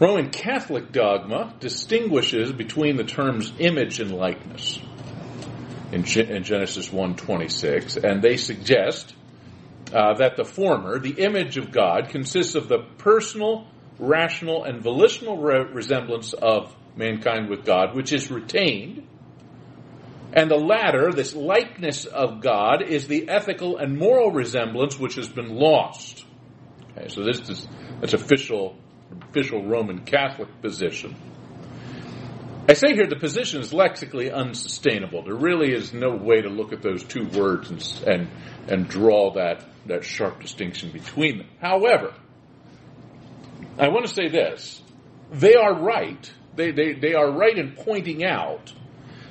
Roman 0.00 0.30
Catholic 0.30 0.92
dogma 0.92 1.54
distinguishes 1.60 2.52
between 2.52 2.96
the 2.96 3.04
terms 3.04 3.52
image 3.58 4.00
and 4.00 4.12
likeness 4.12 4.80
in, 5.92 6.04
Genesis 6.04 6.90
1:26, 6.90 7.96
and 7.96 8.22
they 8.22 8.36
suggest 8.36 9.14
uh, 9.92 10.14
that 10.14 10.36
the 10.36 10.44
former, 10.44 10.98
the 10.98 11.22
image 11.22 11.56
of 11.56 11.70
God, 11.70 12.08
consists 12.10 12.54
of 12.54 12.68
the 12.68 12.78
personal, 12.98 13.66
rational, 13.98 14.64
and 14.64 14.82
volitional 14.82 15.38
re- 15.38 15.64
resemblance 15.72 16.32
of 16.32 16.74
mankind 16.96 17.48
with 17.48 17.64
God, 17.64 17.94
which 17.94 18.12
is 18.12 18.30
retained, 18.30 19.06
and 20.32 20.50
the 20.50 20.56
latter, 20.56 21.10
this 21.10 21.34
likeness 21.34 22.04
of 22.04 22.40
God, 22.42 22.82
is 22.82 23.06
the 23.06 23.28
ethical 23.28 23.78
and 23.78 23.96
moral 23.96 24.30
resemblance 24.30 24.98
which 24.98 25.14
has 25.14 25.28
been 25.28 25.54
lost. 25.54 26.24
Okay, 26.96 27.08
so 27.08 27.24
this 27.24 27.40
is 27.48 27.66
that's 28.00 28.12
official 28.12 28.76
official 29.30 29.66
Roman 29.66 30.04
Catholic 30.04 30.60
position. 30.60 31.16
I 32.68 32.74
say 32.74 32.94
here 32.94 33.06
the 33.06 33.16
position 33.16 33.62
is 33.62 33.72
lexically 33.72 34.30
unsustainable. 34.30 35.22
There 35.22 35.34
really 35.34 35.72
is 35.72 35.94
no 35.94 36.14
way 36.14 36.42
to 36.42 36.50
look 36.50 36.74
at 36.74 36.82
those 36.82 37.02
two 37.02 37.26
words 37.26 37.70
and, 37.70 37.82
and, 38.06 38.28
and 38.68 38.88
draw 38.88 39.32
that, 39.34 39.64
that 39.86 40.04
sharp 40.04 40.42
distinction 40.42 40.92
between 40.92 41.38
them. 41.38 41.46
However, 41.62 42.12
I 43.78 43.88
want 43.88 44.06
to 44.06 44.14
say 44.14 44.28
this. 44.28 44.82
They 45.32 45.54
are 45.54 45.80
right. 45.80 46.30
They, 46.56 46.72
they, 46.72 46.92
they 46.92 47.14
are 47.14 47.30
right 47.30 47.56
in 47.56 47.72
pointing 47.72 48.22
out 48.22 48.72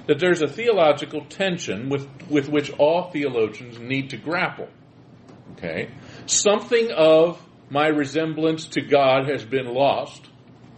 that 0.08 0.20
there's 0.20 0.42
a 0.42 0.48
theological 0.48 1.26
tension 1.26 1.90
with, 1.90 2.08
with 2.30 2.50
which 2.50 2.72
all 2.72 3.12
theologians 3.12 3.78
need 3.78 4.12
to 4.12 4.18
grapple. 4.18 4.70
Okay? 5.54 5.90
Something 6.26 6.92
of 6.92 7.40
my 7.70 7.88
resemblance 7.88 8.68
to 8.70 8.82
God 8.82 9.30
has 9.30 9.44
been 9.44 9.68
lost 9.68 10.26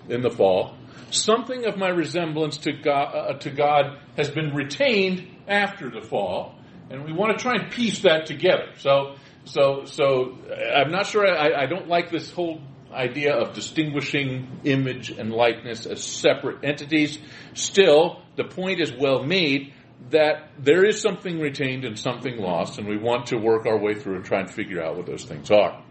in 0.10 0.22
the 0.22 0.32
fall. 0.32 0.76
Something 1.12 1.66
of 1.66 1.78
my 1.78 1.90
resemblance 1.90 2.58
to 2.60 2.72
God, 2.72 3.16
uh, 3.16 3.34
to 3.40 3.50
God 3.50 4.00
has 4.16 4.30
been 4.30 4.54
retained 4.54 5.28
after 5.48 5.90
the 5.90 6.02
fall, 6.02 6.56
and 6.90 7.04
we 7.06 7.14
want 7.14 7.38
to 7.38 7.42
try 7.42 7.56
and 7.56 7.72
piece 7.72 8.00
that 8.02 8.26
together. 8.26 8.74
So, 8.78 9.16
so, 9.46 9.86
so 9.86 10.38
I'm 10.76 10.92
not 10.92 11.08
sure. 11.08 11.28
I, 11.28 11.64
I 11.64 11.66
don't 11.66 11.88
like 11.88 12.12
this 12.12 12.32
whole 12.32 12.62
idea 12.92 13.36
of 13.36 13.54
distinguishing 13.54 14.60
image 14.64 15.10
and 15.10 15.32
likeness 15.32 15.86
as 15.86 16.04
separate 16.04 16.64
entities. 16.64 17.20
Still, 17.54 18.22
the 18.36 18.44
point 18.44 18.80
is 18.80 18.92
well 18.92 19.24
made 19.24 19.74
that 20.12 20.50
there 20.58 20.86
is 20.86 21.02
something 21.02 21.40
retained 21.40 21.86
and 21.86 21.98
something 21.98 22.38
lost, 22.38 22.80
and 22.80 22.88
we 22.88 22.98
want 22.98 23.28
to 23.28 23.38
work 23.38 23.66
our 23.66 23.78
way 23.78 23.94
through 23.94 24.16
and 24.16 24.26
try 24.26 24.40
and 24.40 24.50
figure 24.50 24.82
out 24.82 24.96
what 24.96 25.06
those 25.06 25.26
things 25.26 25.52
are. 25.52 25.84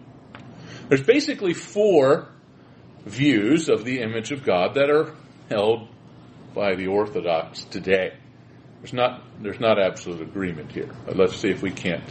There's 0.88 1.02
basically 1.02 1.54
four 1.54 2.28
views 3.06 3.68
of 3.68 3.84
the 3.84 4.00
image 4.00 4.32
of 4.32 4.44
God 4.44 4.74
that 4.74 4.90
are 4.90 5.14
held 5.50 5.88
by 6.54 6.74
the 6.74 6.88
Orthodox 6.88 7.64
today. 7.64 8.14
There's 8.80 8.92
not 8.92 9.22
there's 9.40 9.60
not 9.60 9.78
absolute 9.78 10.22
agreement 10.22 10.72
here. 10.72 10.90
But 11.06 11.16
let's 11.16 11.36
see 11.36 11.48
if 11.48 11.62
we 11.62 11.70
can't 11.70 12.04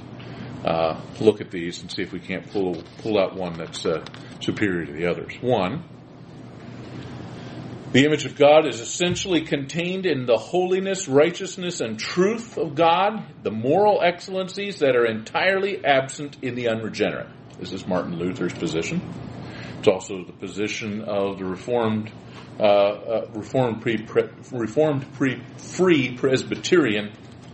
uh, 0.66 1.00
look 1.20 1.42
at 1.42 1.52
these 1.52 1.82
and 1.82 1.92
see 1.92 2.02
if 2.02 2.12
we 2.12 2.20
can't 2.20 2.50
pull 2.52 2.84
pull 3.00 3.20
out 3.20 3.36
one 3.36 3.54
that's 3.58 3.86
uh, 3.86 4.04
superior 4.42 4.86
to 4.86 4.92
the 4.92 5.08
others. 5.08 5.34
One, 5.42 5.84
the 7.94 8.06
image 8.06 8.26
of 8.26 8.36
God 8.36 8.68
is 8.68 8.82
essentially 8.82 9.42
contained 9.42 10.06
in 10.06 10.26
the 10.26 10.38
holiness, 10.38 11.08
righteousness, 11.08 11.80
and 11.80 11.98
truth 11.98 12.58
of 12.58 12.76
God, 12.76 13.24
the 13.44 13.52
moral 13.52 14.02
excellencies 14.02 14.80
that 14.80 14.96
are 14.96 15.06
entirely 15.06 15.86
absent 15.86 16.38
in 16.42 16.56
the 16.56 16.68
unregenerate. 16.68 17.30
Is 17.52 17.72
this 17.72 17.82
is 17.82 17.88
Martin 17.88 18.18
Luther's 18.18 18.54
position. 18.54 19.02
It's 19.80 19.88
also 19.88 20.24
the 20.24 20.34
position 20.34 21.02
of 21.02 21.38
the 21.38 21.46
Reformed 21.46 22.12
uh, 22.60 22.64
uh, 22.64 23.28
Reformed, 23.34 23.82
pre, 23.82 23.98
pre, 23.98 24.24
Reformed 24.52 25.14
pre, 25.14 25.44
Free 25.58 26.16
Presbyterian 26.16 27.12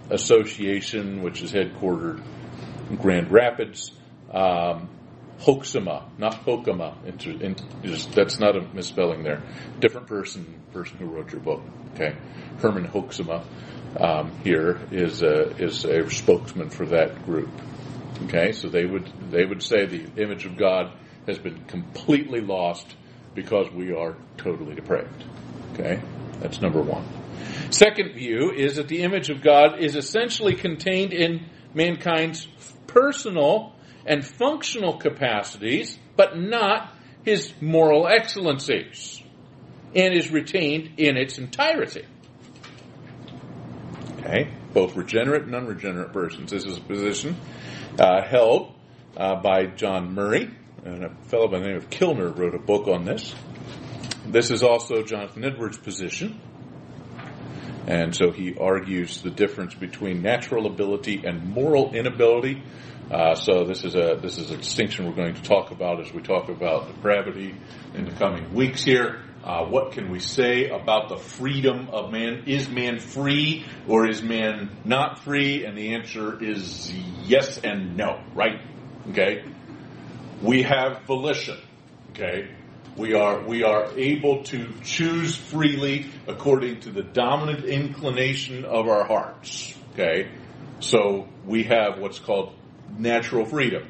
Association, 0.10 1.22
which 1.22 1.42
is 1.42 1.52
headquartered 1.52 2.24
in 2.90 2.96
Grand 2.96 3.30
Rapids. 3.30 3.92
Um, 4.34 4.90
not 5.46 6.46
Hoekema. 6.46 6.94
That's 8.16 8.40
not 8.40 8.56
a 8.56 8.62
misspelling 8.74 9.24
there. 9.24 9.42
Different 9.82 10.08
person, 10.08 10.62
person 10.72 10.98
who 11.00 11.08
wrote 11.08 11.34
your 11.34 11.42
book. 11.42 11.62
Okay, 11.96 12.16
Herman 12.60 12.88
Hoeksema 12.88 13.44
um, 14.00 14.32
here 14.44 14.80
is 14.90 15.22
a, 15.22 15.50
is 15.58 15.84
a 15.84 16.10
spokesman 16.10 16.70
for 16.70 16.86
that 16.86 17.26
group. 17.26 17.50
Okay, 18.26 18.54
so 18.54 18.70
they 18.70 18.86
would 18.86 19.12
they 19.32 19.44
would 19.44 19.62
say 19.62 19.86
the 19.86 20.06
image 20.22 20.46
of 20.46 20.56
God 20.56 20.94
has 21.28 21.40
been 21.40 21.64
completely 21.66 22.42
lost 22.42 22.96
because 23.36 23.70
we 23.72 23.94
are 23.94 24.16
totally 24.38 24.76
depraved. 24.76 25.24
Okay, 25.74 26.02
that's 26.40 26.62
number 26.62 26.82
one. 26.82 27.04
Second 27.70 28.14
view 28.14 28.52
is 28.52 28.76
that 28.76 28.88
the 28.88 29.02
image 29.02 29.30
of 29.30 29.42
God 29.42 29.80
is 29.80 29.96
essentially 29.96 30.56
contained 30.56 31.14
in 31.14 31.46
mankind's 31.74 32.48
personal 32.88 33.74
and 34.06 34.24
functional 34.24 34.98
capacities, 34.98 35.98
but 36.16 36.38
not 36.38 36.94
his 37.24 37.54
moral 37.62 38.08
excellencies, 38.08 39.22
and 39.96 40.14
is 40.14 40.30
retained 40.30 40.92
in 40.98 41.18
its 41.18 41.38
entirety. 41.38 42.06
Okay, 44.20 44.50
both 44.74 44.96
regenerate 44.96 45.44
and 45.44 45.56
unregenerate 45.56 46.14
persons. 46.14 46.52
This 46.52 46.66
is 46.66 46.78
a 46.78 46.82
position 46.82 47.36
uh, 48.00 48.22
held 48.24 48.74
uh, 49.18 49.36
by 49.42 49.66
John 49.66 50.14
Murray, 50.14 50.50
and 50.86 51.06
a 51.06 51.10
fellow 51.26 51.48
by 51.48 51.60
the 51.60 51.68
name 51.68 51.78
of 51.78 51.90
Kilner 51.90 52.38
wrote 52.38 52.56
a 52.56 52.60
book 52.60 52.88
on 52.88 53.06
this. 53.06 53.34
This 54.26 54.52
is 54.52 54.64
also 54.64 55.04
Jonathan 55.04 55.44
Edwards' 55.44 55.78
position. 55.78 56.40
And 57.88 58.16
so 58.16 58.32
he 58.32 58.58
argues 58.58 59.22
the 59.22 59.30
difference 59.30 59.74
between 59.74 60.22
natural 60.22 60.66
ability 60.66 61.24
and 61.26 61.50
moral 61.50 61.94
inability. 61.94 62.64
Uh, 63.12 63.36
so 63.36 63.66
this 63.66 63.84
is 63.84 63.96
a 63.96 64.18
this 64.22 64.38
is 64.38 64.50
a 64.52 64.58
distinction 64.58 65.06
we're 65.06 65.16
going 65.16 65.36
to 65.36 65.44
talk 65.44 65.72
about 65.72 66.00
as 66.00 66.14
we 66.14 66.22
talk 66.22 66.48
about 66.48 66.88
depravity 66.88 67.54
in 67.94 68.06
the 68.06 68.12
coming 68.12 68.54
weeks 68.54 68.84
here. 68.84 69.22
Uh, 69.44 69.66
what 69.66 69.92
can 69.92 70.10
we 70.10 70.20
say 70.20 70.70
about 70.70 71.10
the 71.10 71.18
freedom 71.18 71.90
of 71.90 72.12
man? 72.12 72.44
Is 72.48 72.70
man 72.70 73.00
free 73.00 73.66
or 73.90 74.08
is 74.08 74.22
man 74.22 74.70
not 74.86 75.20
free? 75.20 75.66
And 75.66 75.78
the 75.78 75.96
answer 75.96 76.42
is 76.42 76.94
yes 77.26 77.58
and 77.58 77.98
no, 77.98 78.24
right? 78.34 78.62
Okay. 79.10 79.44
We 80.44 80.64
have 80.64 81.04
volition. 81.04 81.58
Okay. 82.12 82.50
We 82.98 83.14
are, 83.14 83.42
we 83.42 83.64
are 83.64 83.90
able 83.98 84.44
to 84.44 84.68
choose 84.84 85.36
freely 85.36 86.08
according 86.28 86.82
to 86.82 86.92
the 86.92 87.02
dominant 87.02 87.64
inclination 87.64 88.66
of 88.66 88.88
our 88.88 89.06
hearts. 89.06 89.74
Okay? 89.94 90.30
So 90.82 91.30
we 91.46 91.64
have 91.64 91.98
what's 91.98 92.20
called 92.20 92.54
natural 92.98 93.46
freedom. 93.46 93.88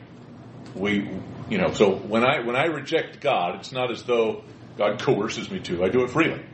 We, 0.75 1.09
you 1.49 1.57
know, 1.57 1.73
so 1.73 1.95
when 1.95 2.23
I, 2.23 2.41
when 2.45 2.55
I 2.55 2.65
reject 2.65 3.19
God, 3.19 3.55
it's 3.55 3.71
not 3.71 3.91
as 3.91 4.03
though 4.03 4.43
God 4.77 5.01
coerces 5.01 5.49
me 5.49 5.59
to. 5.61 5.83
I 5.83 5.89
do 5.89 6.03
it 6.03 6.11
freely. 6.11 6.45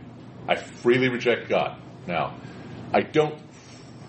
I 0.48 0.56
freely 0.56 1.10
reject 1.10 1.50
God. 1.50 1.78
Now, 2.08 2.36
I 2.94 3.02
don't, 3.02 3.38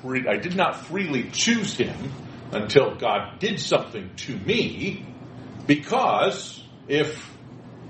free, 0.03 0.27
I 0.27 0.37
did 0.37 0.55
not 0.55 0.87
freely 0.87 1.31
choose 1.31 1.77
Him 1.77 2.13
until 2.53 2.95
God 2.95 3.41
did 3.41 3.61
something 3.61 4.11
to 4.17 4.37
me 4.37 5.05
because 5.71 6.65
if 6.89 7.33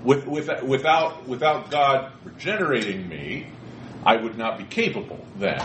with, 0.03 0.27
with, 0.27 0.47
without, 0.61 1.27
without 1.27 1.71
God 1.71 2.11
regenerating 2.23 3.09
me, 3.09 3.47
I 4.05 4.17
would 4.17 4.37
not 4.37 4.59
be 4.59 4.65
capable 4.65 5.25
then 5.35 5.59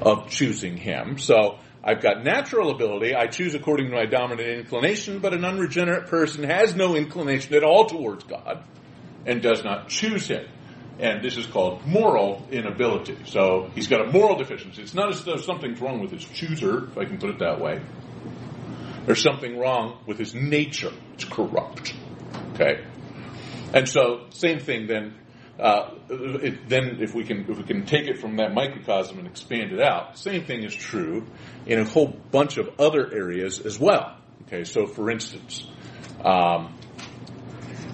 of 0.00 0.30
choosing 0.30 0.76
Him. 0.76 1.18
So 1.18 1.58
I've 1.82 2.00
got 2.00 2.22
natural 2.22 2.70
ability. 2.70 3.16
I 3.16 3.26
choose 3.26 3.56
according 3.56 3.90
to 3.90 3.96
my 3.96 4.06
dominant 4.06 4.48
inclination, 4.48 5.18
but 5.18 5.34
an 5.34 5.44
unregenerate 5.44 6.06
person 6.06 6.44
has 6.44 6.76
no 6.76 6.94
inclination 6.94 7.52
at 7.54 7.64
all 7.64 7.86
towards 7.86 8.22
God 8.22 8.62
and 9.26 9.42
does 9.42 9.64
not 9.64 9.88
choose 9.88 10.28
Him. 10.28 10.46
And 11.00 11.20
this 11.20 11.36
is 11.36 11.46
called 11.46 11.84
moral 11.84 12.46
inability. 12.52 13.16
So 13.26 13.72
he's 13.74 13.88
got 13.88 14.02
a 14.02 14.12
moral 14.12 14.36
deficiency. 14.36 14.82
It's 14.82 14.94
not 14.94 15.08
as 15.08 15.24
though 15.24 15.38
something's 15.38 15.80
wrong 15.80 16.00
with 16.00 16.12
his 16.12 16.24
chooser, 16.24 16.84
if 16.84 16.96
I 16.96 17.04
can 17.06 17.18
put 17.18 17.30
it 17.30 17.40
that 17.40 17.60
way. 17.60 17.80
There's 19.06 19.22
something 19.22 19.58
wrong 19.58 19.98
with 20.06 20.18
his 20.18 20.34
nature. 20.34 20.92
It's 21.14 21.24
corrupt. 21.24 21.94
Okay? 22.54 22.84
And 23.72 23.88
so, 23.88 24.26
same 24.30 24.60
thing 24.60 24.86
then. 24.86 25.18
Uh, 25.58 25.94
it, 26.08 26.68
then, 26.68 26.98
if 27.00 27.14
we 27.14 27.22
can 27.24 27.48
if 27.48 27.58
we 27.58 27.62
can 27.62 27.86
take 27.86 28.08
it 28.08 28.18
from 28.18 28.36
that 28.36 28.52
microcosm 28.52 29.18
and 29.18 29.28
expand 29.28 29.72
it 29.72 29.80
out, 29.80 30.18
same 30.18 30.44
thing 30.44 30.64
is 30.64 30.74
true 30.74 31.24
in 31.64 31.78
a 31.78 31.84
whole 31.84 32.08
bunch 32.08 32.56
of 32.56 32.68
other 32.80 33.12
areas 33.14 33.60
as 33.60 33.78
well. 33.78 34.16
Okay, 34.46 34.64
so 34.64 34.86
for 34.86 35.10
instance, 35.10 35.64
um, 36.24 36.74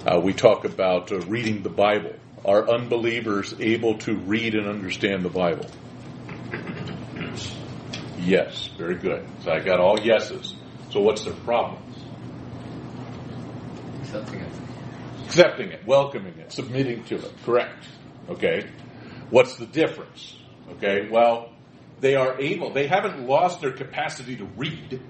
uh, 0.07 0.21
we 0.23 0.33
talk 0.33 0.65
about 0.65 1.13
uh, 1.13 1.21
reading 1.21 1.63
the 1.63 1.69
Bible. 1.71 2.15
Are 2.45 2.71
unbelievers 2.71 3.55
able 3.61 3.99
to 3.99 4.17
read 4.17 4.55
and 4.55 4.67
understand 4.67 5.23
the 5.23 5.29
Bible? 5.29 5.67
Yes, 8.19 8.71
very 8.79 8.97
good. 8.97 9.27
So 9.45 9.53
I 9.53 9.61
got 9.61 9.81
all 9.81 10.01
yeses. 10.01 10.55
So 10.91 11.01
what's 11.01 11.25
their 11.25 11.35
problem? 11.35 11.81
Accepting 14.03 14.41
it. 14.41 14.53
accepting 15.25 15.71
it, 15.71 15.87
welcoming 15.87 16.37
it, 16.39 16.53
submitting 16.53 17.05
to 17.05 17.17
it. 17.17 17.33
Correct. 17.45 17.87
Okay. 18.29 18.69
What's 19.31 19.57
the 19.57 19.67
difference? 19.67 20.37
Okay. 20.73 21.09
Well, 21.09 21.53
they 22.01 22.17
are 22.17 22.41
able. 22.41 22.73
They 22.73 22.89
haven't 22.89 23.27
lost 23.27 23.61
their 23.61 23.73
capacity 23.73 24.37
to 24.37 24.45
read. 24.57 25.01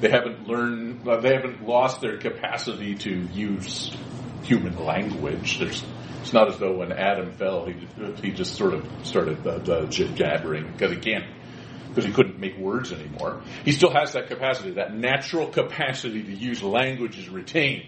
They 0.00 0.10
haven't 0.10 0.46
learned. 0.46 1.04
They 1.22 1.34
haven't 1.34 1.66
lost 1.66 2.02
their 2.02 2.18
capacity 2.18 2.96
to 2.96 3.10
use 3.32 3.96
human 4.42 4.84
language. 4.84 5.58
There's. 5.58 5.82
It's 6.20 6.32
not 6.32 6.48
as 6.48 6.58
though 6.58 6.78
when 6.78 6.90
Adam 6.92 7.32
fell, 7.32 7.66
he 7.66 7.74
he 8.20 8.32
just 8.32 8.56
sort 8.56 8.74
of 8.74 8.84
started 9.04 9.46
uh, 9.46 9.60
uh, 9.72 9.86
jabbering 9.86 10.72
because 10.72 10.90
he 10.90 10.98
can't 10.98 11.24
because 11.96 12.06
he 12.06 12.12
couldn't 12.12 12.38
make 12.38 12.58
words 12.58 12.92
anymore. 12.92 13.40
He 13.64 13.72
still 13.72 13.90
has 13.90 14.12
that 14.12 14.28
capacity. 14.28 14.72
That 14.72 14.94
natural 14.94 15.48
capacity 15.48 16.22
to 16.24 16.34
use 16.34 16.62
language 16.62 17.18
is 17.18 17.30
retained. 17.30 17.86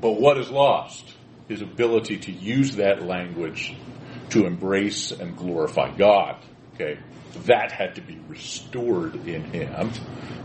But 0.00 0.12
what 0.12 0.38
is 0.38 0.50
lost? 0.50 1.14
His 1.46 1.60
ability 1.60 2.16
to 2.20 2.32
use 2.32 2.76
that 2.76 3.02
language 3.02 3.76
to 4.30 4.46
embrace 4.46 5.10
and 5.10 5.36
glorify 5.36 5.94
God. 5.94 6.42
Okay, 6.74 6.98
that 7.44 7.70
had 7.70 7.96
to 7.96 8.00
be 8.00 8.18
restored 8.28 9.28
in 9.28 9.44
him 9.44 9.90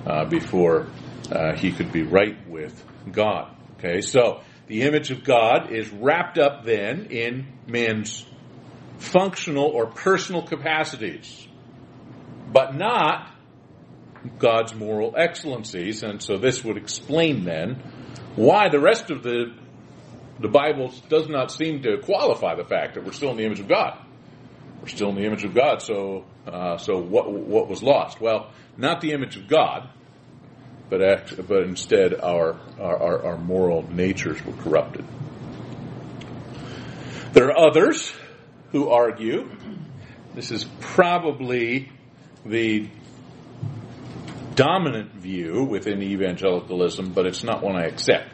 uh, 0.06 0.26
before 0.26 0.88
uh, 1.32 1.56
he 1.56 1.72
could 1.72 1.94
be 1.94 2.04
right 2.04 2.36
with 2.50 2.84
God. 3.10 3.56
Okay, 3.78 4.02
so 4.02 4.42
the 4.68 4.82
image 4.82 5.10
of 5.10 5.24
God 5.24 5.72
is 5.72 5.90
wrapped 5.90 6.38
up 6.38 6.66
then 6.66 7.06
in 7.06 7.48
man's 7.66 8.26
functional 8.98 9.68
or 9.68 9.86
personal 9.88 10.42
capacities, 10.42 11.47
but 12.52 12.76
not 12.76 13.32
God's 14.40 14.74
moral 14.74 15.14
excellencies. 15.18 16.04
And 16.04 16.22
so 16.22 16.38
this 16.38 16.64
would 16.64 16.78
explain 16.78 17.44
then 17.44 17.76
why 18.36 18.70
the 18.70 18.80
rest 18.80 19.10
of 19.12 19.24
the 19.24 19.54
the 20.40 20.48
Bible 20.48 20.94
does 21.10 21.28
not 21.28 21.52
seem 21.52 21.82
to 21.82 21.98
qualify 21.98 22.54
the 22.54 22.64
fact 22.64 22.94
that 22.94 23.04
we're 23.04 23.12
still 23.12 23.32
in 23.32 23.38
the 23.38 23.46
image 23.46 23.60
of 23.60 23.68
God. 23.68 23.98
We're 24.82 24.88
still 24.88 25.10
in 25.10 25.16
the 25.16 25.26
image 25.26 25.44
of 25.44 25.56
God. 25.56 25.82
So, 25.82 26.26
uh, 26.46 26.78
so 26.78 27.00
what 27.00 27.32
what 27.32 27.68
was 27.68 27.82
lost? 27.82 28.22
Well, 28.22 28.52
not 28.78 29.02
the 29.02 29.14
image 29.14 29.36
of 29.36 29.48
God, 29.48 29.90
but 30.90 31.02
act, 31.02 31.36
but 31.48 31.64
instead 31.64 32.14
our, 32.14 32.60
our 32.80 32.98
our 33.02 33.26
our 33.26 33.38
moral 33.38 33.92
natures 33.92 34.44
were 34.46 34.54
corrupted. 34.54 35.06
There 37.34 37.48
are 37.48 37.58
others 37.58 38.14
who 38.72 38.90
argue 38.90 39.50
this 40.36 40.52
is 40.52 40.66
probably 40.80 41.92
the 42.50 42.90
dominant 44.56 45.14
view 45.14 45.64
within 45.64 46.02
evangelicalism, 46.02 47.14
but 47.14 47.26
it's 47.26 47.44
not 47.44 47.62
one 47.62 47.76
I 47.76 47.86
accept. 47.86 48.34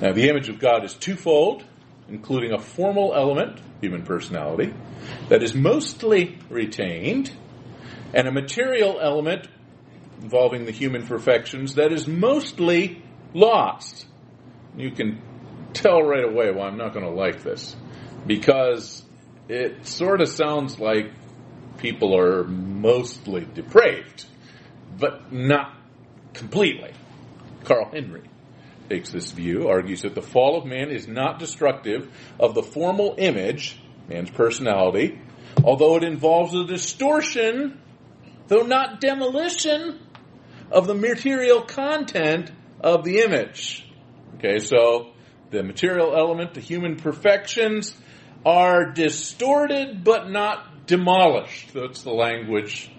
Now, 0.00 0.12
the 0.12 0.28
image 0.28 0.48
of 0.48 0.58
God 0.58 0.84
is 0.84 0.94
twofold, 0.94 1.64
including 2.08 2.52
a 2.52 2.58
formal 2.58 3.12
element, 3.14 3.60
human 3.80 4.02
personality, 4.04 4.72
that 5.28 5.42
is 5.42 5.54
mostly 5.54 6.38
retained, 6.48 7.32
and 8.14 8.28
a 8.28 8.32
material 8.32 8.98
element 9.00 9.48
involving 10.22 10.64
the 10.64 10.72
human 10.72 11.06
perfections 11.06 11.74
that 11.74 11.92
is 11.92 12.06
mostly 12.06 13.02
lost. 13.34 14.06
You 14.76 14.90
can 14.90 15.20
tell 15.72 16.02
right 16.02 16.24
away 16.24 16.50
why 16.52 16.66
I'm 16.66 16.76
not 16.76 16.92
going 16.92 17.04
to 17.04 17.12
like 17.12 17.42
this, 17.42 17.74
because 18.26 19.02
it 19.48 19.86
sort 19.86 20.20
of 20.20 20.28
sounds 20.28 20.78
like 20.78 21.10
people 21.80 22.16
are 22.16 22.44
mostly 22.44 23.46
depraved 23.54 24.26
but 24.98 25.32
not 25.32 25.74
completely. 26.34 26.92
Carl 27.64 27.90
Henry 27.90 28.22
takes 28.88 29.10
this 29.10 29.30
view, 29.32 29.68
argues 29.68 30.02
that 30.02 30.14
the 30.14 30.22
fall 30.22 30.58
of 30.58 30.66
man 30.66 30.90
is 30.90 31.08
not 31.08 31.38
destructive 31.38 32.12
of 32.38 32.54
the 32.54 32.62
formal 32.62 33.14
image, 33.18 33.80
man's 34.08 34.30
personality, 34.30 35.18
although 35.64 35.96
it 35.96 36.04
involves 36.04 36.54
a 36.54 36.64
distortion, 36.64 37.80
though 38.48 38.62
not 38.62 39.00
demolition, 39.00 39.98
of 40.70 40.86
the 40.86 40.94
material 40.94 41.62
content 41.62 42.50
of 42.80 43.04
the 43.04 43.20
image. 43.20 43.86
Okay, 44.36 44.58
so 44.58 45.12
the 45.50 45.62
material 45.62 46.16
element, 46.16 46.54
the 46.54 46.60
human 46.60 46.96
perfections, 46.96 47.94
are 48.44 48.92
distorted 48.92 50.02
but 50.02 50.30
not 50.30 50.69
demolished. 50.90 51.72
That's 51.72 52.02
the 52.02 52.12
language 52.12 52.90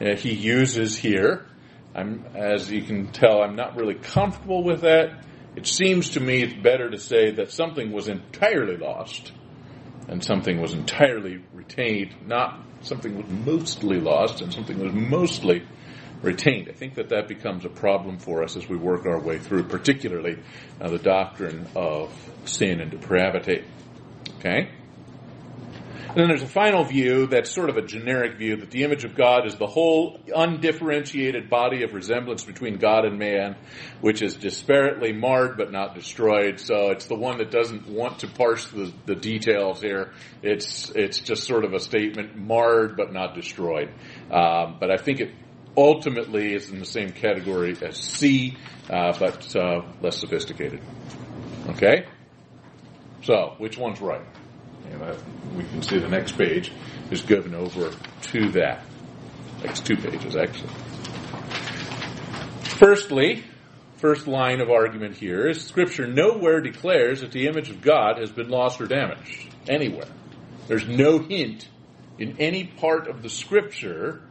uh, 0.00 0.14
he 0.14 0.32
uses 0.32 0.96
here. 0.96 1.46
I'm, 1.94 2.24
as 2.34 2.70
you 2.70 2.82
can 2.82 3.10
tell, 3.10 3.42
I'm 3.42 3.56
not 3.56 3.76
really 3.76 3.94
comfortable 3.94 4.62
with 4.62 4.82
that. 4.82 5.24
It 5.56 5.66
seems 5.66 6.10
to 6.10 6.20
me 6.20 6.42
it's 6.42 6.54
better 6.54 6.90
to 6.90 6.98
say 6.98 7.32
that 7.32 7.50
something 7.50 7.90
was 7.90 8.08
entirely 8.08 8.76
lost 8.76 9.32
and 10.06 10.22
something 10.22 10.60
was 10.60 10.74
entirely 10.74 11.42
retained, 11.54 12.14
not 12.26 12.60
something 12.82 13.16
was 13.16 13.26
mostly 13.28 13.98
lost 13.98 14.42
and 14.42 14.52
something 14.52 14.78
was 14.78 14.92
mostly 14.92 15.66
retained. 16.20 16.68
I 16.68 16.72
think 16.72 16.96
that 16.96 17.08
that 17.08 17.28
becomes 17.28 17.64
a 17.64 17.70
problem 17.70 18.18
for 18.18 18.42
us 18.42 18.56
as 18.56 18.68
we 18.68 18.76
work 18.76 19.06
our 19.06 19.18
way 19.18 19.38
through, 19.38 19.64
particularly 19.64 20.38
uh, 20.80 20.90
the 20.90 20.98
doctrine 20.98 21.66
of 21.74 22.12
sin 22.44 22.80
and 22.80 22.90
depravity. 22.90 23.64
Okay? 24.38 24.68
And 26.16 26.22
then 26.22 26.28
there's 26.28 26.42
a 26.42 26.46
final 26.46 26.82
view 26.82 27.26
that's 27.26 27.50
sort 27.50 27.68
of 27.68 27.76
a 27.76 27.82
generic 27.82 28.38
view 28.38 28.56
that 28.56 28.70
the 28.70 28.84
image 28.84 29.04
of 29.04 29.14
God 29.14 29.46
is 29.46 29.56
the 29.56 29.66
whole 29.66 30.18
undifferentiated 30.34 31.50
body 31.50 31.82
of 31.82 31.92
resemblance 31.92 32.42
between 32.42 32.78
God 32.78 33.04
and 33.04 33.18
man, 33.18 33.54
which 34.00 34.22
is 34.22 34.34
disparately 34.34 35.14
marred 35.14 35.58
but 35.58 35.70
not 35.70 35.94
destroyed. 35.94 36.58
So 36.58 36.88
it's 36.90 37.04
the 37.04 37.16
one 37.16 37.36
that 37.36 37.50
doesn't 37.50 37.86
want 37.86 38.20
to 38.20 38.28
parse 38.28 38.66
the, 38.68 38.94
the 39.04 39.14
details 39.14 39.82
here. 39.82 40.14
It's 40.42 40.88
it's 40.94 41.18
just 41.18 41.44
sort 41.44 41.66
of 41.66 41.74
a 41.74 41.80
statement, 41.80 42.34
marred 42.34 42.96
but 42.96 43.12
not 43.12 43.34
destroyed. 43.34 43.90
Um, 44.30 44.78
but 44.80 44.90
I 44.90 44.96
think 44.96 45.20
it 45.20 45.34
ultimately 45.76 46.54
is 46.54 46.70
in 46.70 46.78
the 46.78 46.86
same 46.86 47.10
category 47.10 47.76
as 47.82 47.98
C, 47.98 48.56
uh, 48.88 49.12
but 49.18 49.54
uh, 49.54 49.82
less 50.00 50.18
sophisticated. 50.18 50.80
Okay. 51.68 52.06
So 53.22 53.56
which 53.58 53.76
one's 53.76 54.00
right? 54.00 54.24
And 54.90 55.02
uh, 55.02 55.16
we 55.56 55.64
can 55.64 55.82
see 55.82 55.98
the 55.98 56.08
next 56.08 56.32
page 56.32 56.72
is 57.10 57.22
given 57.22 57.54
over 57.54 57.92
to 58.22 58.50
that. 58.52 58.84
Next 59.62 59.86
two 59.86 59.96
pages, 59.96 60.36
actually. 60.36 60.70
Firstly, 62.78 63.44
first 63.96 64.26
line 64.26 64.60
of 64.60 64.70
argument 64.70 65.16
here 65.16 65.48
is 65.48 65.64
Scripture 65.64 66.06
nowhere 66.06 66.60
declares 66.60 67.22
that 67.22 67.32
the 67.32 67.46
image 67.46 67.70
of 67.70 67.80
God 67.80 68.18
has 68.18 68.30
been 68.30 68.48
lost 68.48 68.80
or 68.80 68.86
damaged. 68.86 69.54
Anywhere. 69.68 70.08
There's 70.68 70.86
no 70.86 71.18
hint 71.18 71.68
in 72.18 72.36
any 72.38 72.64
part 72.64 73.08
of 73.08 73.22
the 73.22 73.28
Scripture 73.28 74.22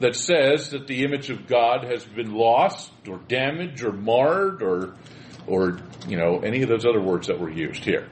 that 0.00 0.16
says 0.16 0.70
that 0.70 0.86
the 0.86 1.04
image 1.04 1.30
of 1.30 1.46
God 1.46 1.84
has 1.84 2.04
been 2.04 2.34
lost 2.34 2.90
or 3.08 3.18
damaged 3.28 3.84
or 3.84 3.92
marred 3.92 4.62
or, 4.62 4.94
or, 5.46 5.78
you 6.08 6.16
know, 6.16 6.40
any 6.40 6.62
of 6.62 6.68
those 6.68 6.84
other 6.84 7.00
words 7.00 7.28
that 7.28 7.38
were 7.38 7.50
used 7.50 7.84
here. 7.84 8.08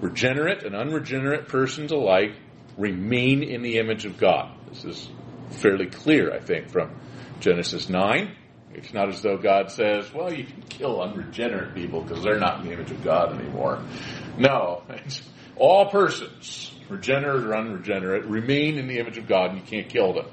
Regenerate 0.00 0.62
and 0.62 0.74
unregenerate 0.74 1.48
persons 1.48 1.92
alike 1.92 2.32
remain 2.78 3.42
in 3.42 3.62
the 3.62 3.78
image 3.78 4.06
of 4.06 4.18
God. 4.18 4.50
This 4.68 4.84
is 4.84 5.10
fairly 5.50 5.86
clear, 5.86 6.32
I 6.32 6.40
think, 6.40 6.70
from 6.70 6.98
Genesis 7.40 7.88
9. 7.88 8.36
It's 8.72 8.94
not 8.94 9.08
as 9.08 9.20
though 9.20 9.36
God 9.36 9.70
says, 9.70 10.12
well, 10.14 10.32
you 10.32 10.44
can 10.44 10.62
kill 10.62 11.02
unregenerate 11.02 11.74
people 11.74 12.02
because 12.02 12.22
they're 12.22 12.38
not 12.38 12.60
in 12.60 12.66
the 12.66 12.72
image 12.72 12.90
of 12.90 13.02
God 13.02 13.38
anymore. 13.38 13.82
No, 14.38 14.82
all 15.56 15.90
persons, 15.90 16.72
regenerate 16.88 17.44
or 17.44 17.54
unregenerate, 17.54 18.24
remain 18.24 18.78
in 18.78 18.86
the 18.86 18.98
image 18.98 19.18
of 19.18 19.26
God 19.26 19.50
and 19.50 19.58
you 19.58 19.64
can't 19.64 19.88
kill 19.88 20.14
them. 20.14 20.26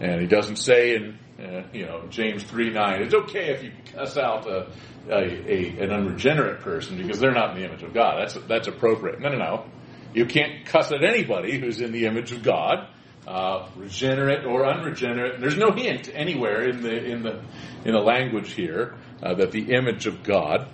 And 0.00 0.20
he 0.20 0.26
doesn't 0.26 0.56
say 0.56 0.94
in, 0.94 1.18
uh, 1.38 1.62
you 1.72 1.86
know, 1.86 2.06
James 2.10 2.44
3 2.44 2.70
9, 2.70 3.02
it's 3.02 3.14
okay 3.14 3.50
if 3.50 3.62
you 3.62 3.72
cuss 3.92 4.16
out 4.16 4.46
a, 4.46 4.70
a, 5.08 5.16
a, 5.16 5.84
an 5.84 5.90
unregenerate 5.90 6.60
person 6.60 6.96
because 6.96 7.18
they're 7.18 7.32
not 7.32 7.50
in 7.50 7.62
the 7.62 7.68
image 7.68 7.82
of 7.82 7.92
God. 7.92 8.18
That's, 8.20 8.46
that's 8.46 8.68
appropriate. 8.68 9.20
No, 9.20 9.30
no, 9.30 9.38
no. 9.38 9.66
You 10.14 10.26
can't 10.26 10.64
cuss 10.64 10.92
at 10.92 11.02
anybody 11.02 11.58
who's 11.58 11.80
in 11.80 11.90
the 11.90 12.06
image 12.06 12.30
of 12.30 12.44
God, 12.44 12.88
uh, 13.26 13.68
regenerate 13.74 14.44
or 14.44 14.64
unregenerate. 14.64 15.40
There's 15.40 15.56
no 15.56 15.72
hint 15.72 16.08
anywhere 16.12 16.68
in 16.68 16.82
the, 16.82 17.04
in 17.04 17.22
the, 17.22 17.42
in 17.84 17.92
the 17.92 18.00
language 18.00 18.52
here 18.52 18.94
uh, 19.22 19.34
that 19.34 19.50
the 19.50 19.74
image 19.74 20.06
of 20.06 20.22
God 20.22 20.68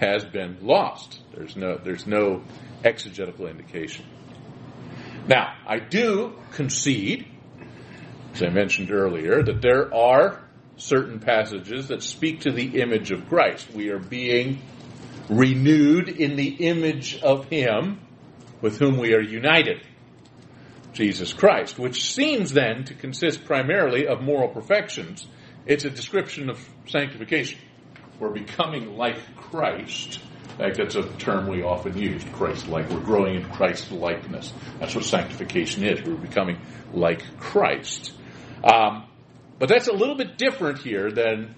has 0.00 0.24
been 0.24 0.58
lost. 0.62 1.20
There's 1.34 1.54
no, 1.54 1.78
there's 1.78 2.06
no 2.06 2.42
exegetical 2.82 3.46
indication. 3.46 4.06
Now, 5.28 5.54
I 5.66 5.78
do 5.78 6.34
concede, 6.52 7.29
as 8.34 8.42
I 8.42 8.48
mentioned 8.48 8.90
earlier, 8.90 9.42
that 9.42 9.60
there 9.60 9.92
are 9.94 10.42
certain 10.76 11.18
passages 11.20 11.88
that 11.88 12.02
speak 12.02 12.40
to 12.40 12.52
the 12.52 12.80
image 12.80 13.10
of 13.10 13.28
Christ. 13.28 13.70
We 13.72 13.90
are 13.90 13.98
being 13.98 14.62
renewed 15.28 16.08
in 16.08 16.36
the 16.36 16.48
image 16.48 17.20
of 17.20 17.46
Him 17.46 18.00
with 18.60 18.78
whom 18.78 18.98
we 18.98 19.14
are 19.14 19.20
united, 19.20 19.82
Jesus 20.92 21.32
Christ, 21.32 21.78
which 21.78 22.12
seems 22.12 22.52
then 22.52 22.84
to 22.84 22.94
consist 22.94 23.44
primarily 23.44 24.06
of 24.06 24.20
moral 24.20 24.48
perfections. 24.48 25.26
It's 25.66 25.84
a 25.84 25.90
description 25.90 26.50
of 26.50 26.58
sanctification. 26.86 27.58
We're 28.18 28.30
becoming 28.30 28.96
like 28.96 29.18
Christ. 29.36 30.20
In 30.52 30.56
fact, 30.58 30.76
that's 30.76 30.96
a 30.96 31.04
term 31.14 31.46
we 31.46 31.62
often 31.62 31.96
use, 31.96 32.22
Christ-like. 32.32 32.90
We're 32.90 33.00
growing 33.00 33.36
in 33.36 33.44
Christ 33.50 33.92
likeness. 33.92 34.52
That's 34.78 34.94
what 34.94 35.04
sanctification 35.04 35.84
is. 35.84 36.02
We're 36.02 36.16
becoming 36.16 36.58
like 36.92 37.22
Christ. 37.38 38.12
Um, 38.64 39.06
but 39.58 39.68
that's 39.68 39.88
a 39.88 39.92
little 39.92 40.16
bit 40.16 40.38
different 40.38 40.78
here 40.78 41.10
than 41.10 41.54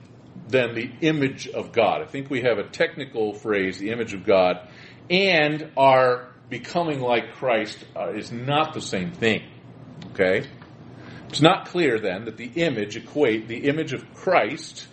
than 0.49 0.75
the 0.75 0.91
image 1.01 1.47
of 1.49 1.73
God. 1.73 2.03
I 2.03 2.07
think 2.07 2.29
we 2.29 2.43
have 2.43 2.59
a 2.59 2.69
technical 2.69 3.33
phrase, 3.33 3.79
the 3.79 3.91
image 3.91 4.13
of 4.13 4.25
God, 4.25 4.69
and 5.09 5.71
our 5.77 6.33
becoming 6.49 7.01
like 7.01 7.35
Christ 7.35 7.85
uh, 7.97 8.13
is 8.13 8.31
not 8.33 8.75
the 8.75 8.81
same 8.81 9.13
thing. 9.13 9.43
Okay? 10.11 10.47
It's 11.29 11.41
not 11.41 11.69
clear 11.69 11.99
then 11.99 12.27
that 12.27 12.37
the 12.37 12.51
image 12.57 12.97
equate 12.97 13.49
the 13.49 13.69
image 13.69 13.93
of 13.95 14.13
Christ 14.15 14.87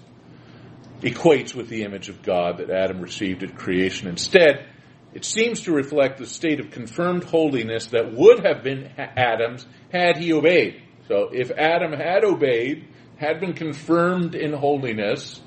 equates 1.01 1.53
with 1.53 1.67
the 1.69 1.83
image 1.83 2.09
of 2.09 2.21
God 2.21 2.57
that 2.59 2.69
Adam 2.69 3.01
received 3.01 3.43
at 3.43 3.55
creation. 3.55 4.07
Instead, 4.07 4.65
it 5.13 5.25
seems 5.25 5.61
to 5.61 5.73
reflect 5.73 6.17
the 6.17 6.25
state 6.25 6.59
of 6.59 6.71
confirmed 6.71 7.23
holiness 7.23 7.87
that 7.87 8.13
would 8.13 8.45
have 8.45 8.63
been 8.63 8.91
Adam's 8.97 9.65
had 9.91 10.17
he 10.17 10.31
obeyed. 10.33 10.81
So 11.09 11.31
if 11.33 11.49
Adam 11.49 11.91
had 11.91 12.23
obeyed, 12.23 12.87
had 13.17 13.39
been 13.39 13.53
confirmed 13.53 14.35
in 14.35 14.53
holiness, 14.53 15.41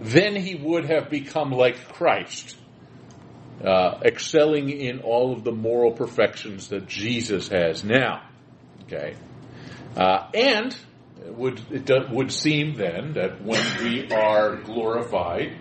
then 0.00 0.36
he 0.36 0.54
would 0.54 0.84
have 0.84 1.08
become 1.08 1.50
like 1.50 1.88
Christ, 1.94 2.56
uh, 3.64 4.00
excelling 4.04 4.68
in 4.68 5.00
all 5.00 5.32
of 5.32 5.44
the 5.44 5.50
moral 5.50 5.92
perfections 5.92 6.68
that 6.68 6.86
Jesus 6.86 7.48
has 7.48 7.82
now. 7.82 8.28
Okay, 8.82 9.14
uh, 9.96 10.28
and 10.34 10.76
it 11.24 11.34
would 11.34 11.60
it 11.70 12.10
would 12.10 12.30
seem 12.30 12.74
then 12.74 13.14
that 13.14 13.42
when 13.42 13.64
we 13.82 14.12
are 14.12 14.56
glorified, 14.56 15.56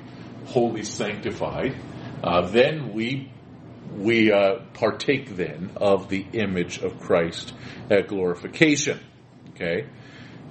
wholly 0.47 0.83
sanctified, 0.83 1.73
uh, 2.21 2.41
then 2.49 2.93
we 2.93 3.31
we 3.95 4.29
uh, 4.29 4.59
partake 4.73 5.37
then 5.37 5.71
of 5.77 6.09
the 6.09 6.25
image 6.33 6.79
of 6.79 6.99
Christ 6.99 7.53
at 7.89 8.09
glorification. 8.09 8.99
Okay, 9.59 9.87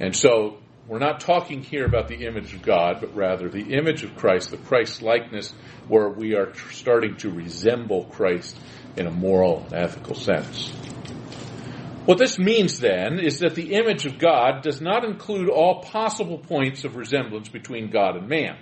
and 0.00 0.16
so 0.16 0.58
we're 0.88 0.98
not 0.98 1.20
talking 1.20 1.62
here 1.62 1.86
about 1.86 2.08
the 2.08 2.26
image 2.26 2.54
of 2.54 2.62
God, 2.62 2.96
but 3.00 3.14
rather 3.14 3.48
the 3.48 3.76
image 3.76 4.02
of 4.02 4.16
Christ, 4.16 4.50
the 4.50 4.56
Christ 4.56 5.00
likeness, 5.00 5.54
where 5.86 6.08
we 6.08 6.34
are 6.34 6.52
starting 6.72 7.16
to 7.18 7.30
resemble 7.30 8.06
Christ 8.06 8.58
in 8.96 9.06
a 9.06 9.12
moral 9.12 9.64
and 9.70 9.74
ethical 9.74 10.16
sense. 10.16 10.70
What 12.04 12.18
this 12.18 12.36
means 12.36 12.80
then 12.80 13.20
is 13.20 13.38
that 13.40 13.54
the 13.54 13.74
image 13.74 14.06
of 14.06 14.18
God 14.18 14.62
does 14.62 14.80
not 14.80 15.04
include 15.04 15.50
all 15.50 15.82
possible 15.82 16.38
points 16.38 16.82
of 16.82 16.96
resemblance 16.96 17.48
between 17.48 17.90
God 17.90 18.16
and 18.16 18.28
man, 18.28 18.58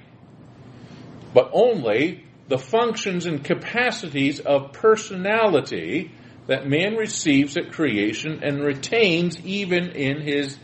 but 1.33 1.49
only 1.55 2.25
the 2.49 2.59
functions 2.59 3.25
and 3.25 3.43
capacities 3.43 4.41
of 4.41 4.75
personality 4.75 6.11
that 6.47 6.67
man 6.67 6.97
receives 6.97 7.57
at 7.57 7.73
creation 7.73 8.41
and 8.43 8.63
retains 8.63 9.39
even 9.41 9.91
in 9.91 10.21
his 10.21 10.59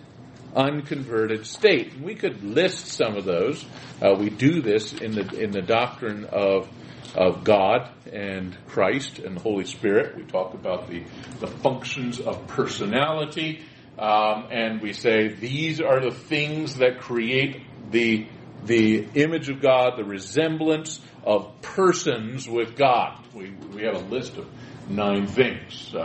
unconverted 0.55 1.47
state. 1.47 1.99
We 2.01 2.15
could 2.15 2.43
list 2.43 2.87
some 2.87 3.17
of 3.17 3.25
those. 3.25 3.65
Uh, 4.03 4.15
we 4.19 4.31
do 4.31 4.61
this 4.61 4.93
in 4.93 5.13
the 5.13 5.41
in 5.41 5.51
the 5.53 5.63
doctrine 5.63 6.25
of 6.25 6.69
of 7.15 7.45
God 7.45 7.91
and 8.13 8.57
Christ 8.69 9.19
and 9.19 9.37
the 9.37 9.41
Holy 9.41 9.65
Spirit. 9.65 10.17
We 10.17 10.25
talk 10.25 10.55
about 10.55 10.89
the 10.89 11.05
the 11.41 11.47
functions 11.47 12.21
of 12.21 12.47
personality, 12.49 13.65
um, 13.99 14.49
and 14.51 14.81
we 14.81 14.93
say 14.93 15.29
these 15.29 15.81
are 15.81 16.01
the 16.01 16.15
things 16.15 16.77
that 16.77 17.01
create 17.01 17.63
the 17.91 18.27
the 18.65 19.07
image 19.15 19.49
of 19.49 19.63
God, 19.63 19.97
the 19.97 20.05
resemblance 20.05 21.01
of 21.25 21.63
persons 21.63 22.49
with 22.49 22.77
God. 22.77 23.19
We 23.35 23.51
we 23.75 23.83
have 23.85 23.95
a 23.95 24.07
list 24.07 24.37
of 24.37 24.47
nine 24.91 25.27
things, 25.27 25.93
uh, 25.95 25.99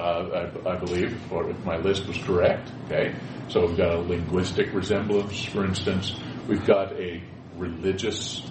I, 0.66 0.70
I, 0.70 0.76
believe, 0.78 1.20
if 1.32 1.66
my 1.66 1.78
list 1.78 2.08
was 2.08 2.18
correct. 2.20 2.72
Okay, 2.86 3.16
so 3.50 3.66
we've 3.66 3.78
got 3.78 3.96
a 3.96 4.00
linguistic 4.00 4.74
resemblance, 4.74 5.44
for 5.46 5.66
instance. 5.66 6.16
We've 6.48 6.66
got 6.66 6.94
a 6.94 7.22
religious 7.58 8.50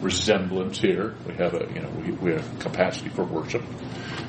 resemblance 0.00 0.80
here. 0.80 1.14
We 1.26 1.34
have 1.34 1.54
a 1.54 1.70
you 1.72 1.80
know 1.80 1.90
we, 1.90 2.10
we 2.12 2.32
have 2.32 2.58
capacity 2.58 3.10
for 3.10 3.24
worship. 3.24 3.62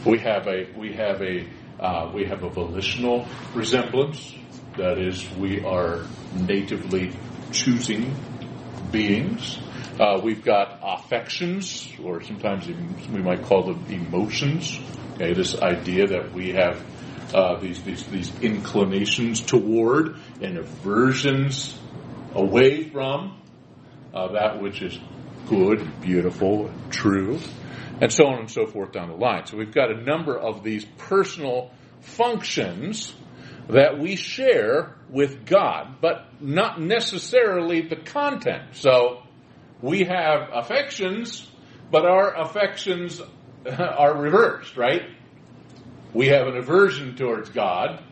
We 0.06 0.20
have 0.20 0.48
a 0.48 0.68
we 0.76 0.94
have 0.94 1.22
a 1.22 1.48
uh, 1.80 2.12
we 2.14 2.26
have 2.26 2.44
a 2.44 2.50
volitional 2.50 3.28
resemblance. 3.54 4.36
That 4.78 4.98
is, 4.98 5.30
we 5.38 5.64
are 5.64 6.06
natively 6.34 7.12
choosing 7.52 8.16
beings. 8.92 9.60
Uh, 10.00 10.22
we've 10.24 10.44
got 10.44 10.80
affections, 10.82 11.90
or 12.04 12.22
sometimes 12.22 12.68
we 12.68 13.22
might 13.22 13.44
call 13.44 13.64
them 13.64 13.86
emotions. 13.90 14.80
Okay, 15.22 15.34
this 15.34 15.60
idea 15.60 16.08
that 16.08 16.32
we 16.32 16.54
have 16.54 16.82
uh, 17.36 17.60
these, 17.60 17.84
these 17.84 18.06
these 18.06 18.40
inclinations 18.40 19.42
toward 19.42 20.16
and 20.42 20.58
aversions 20.58 21.78
away 22.34 22.88
from 22.90 23.38
uh, 24.14 24.32
that 24.32 24.62
which 24.62 24.82
is 24.82 24.98
good, 25.50 26.00
beautiful, 26.00 26.72
true, 26.90 27.38
and 28.00 28.14
so 28.14 28.28
on 28.28 28.40
and 28.40 28.50
so 28.50 28.66
forth 28.66 28.94
down 28.94 29.10
the 29.10 29.16
line. 29.16 29.46
So 29.46 29.58
we've 29.58 29.74
got 29.74 29.92
a 29.92 30.02
number 30.02 30.40
of 30.40 30.64
these 30.64 30.86
personal 30.98 31.72
functions 32.00 33.14
that 33.68 34.00
we 34.00 34.16
share 34.16 34.96
with 35.10 35.46
God, 35.46 35.98
but 36.00 36.28
not 36.40 36.80
necessarily 36.80 37.82
the 37.82 37.98
content. 37.98 38.70
So 38.72 39.24
we 39.82 40.06
have 40.06 40.48
affections, 40.54 41.46
but 41.92 42.06
our 42.06 42.40
affections 42.40 43.22
are 43.78 44.16
reversed, 44.16 44.78
right? 44.78 45.04
We 46.14 46.28
have 46.28 46.48
an 46.48 46.58
aversion 46.58 47.16
towards 47.16 47.50
God 47.50 48.04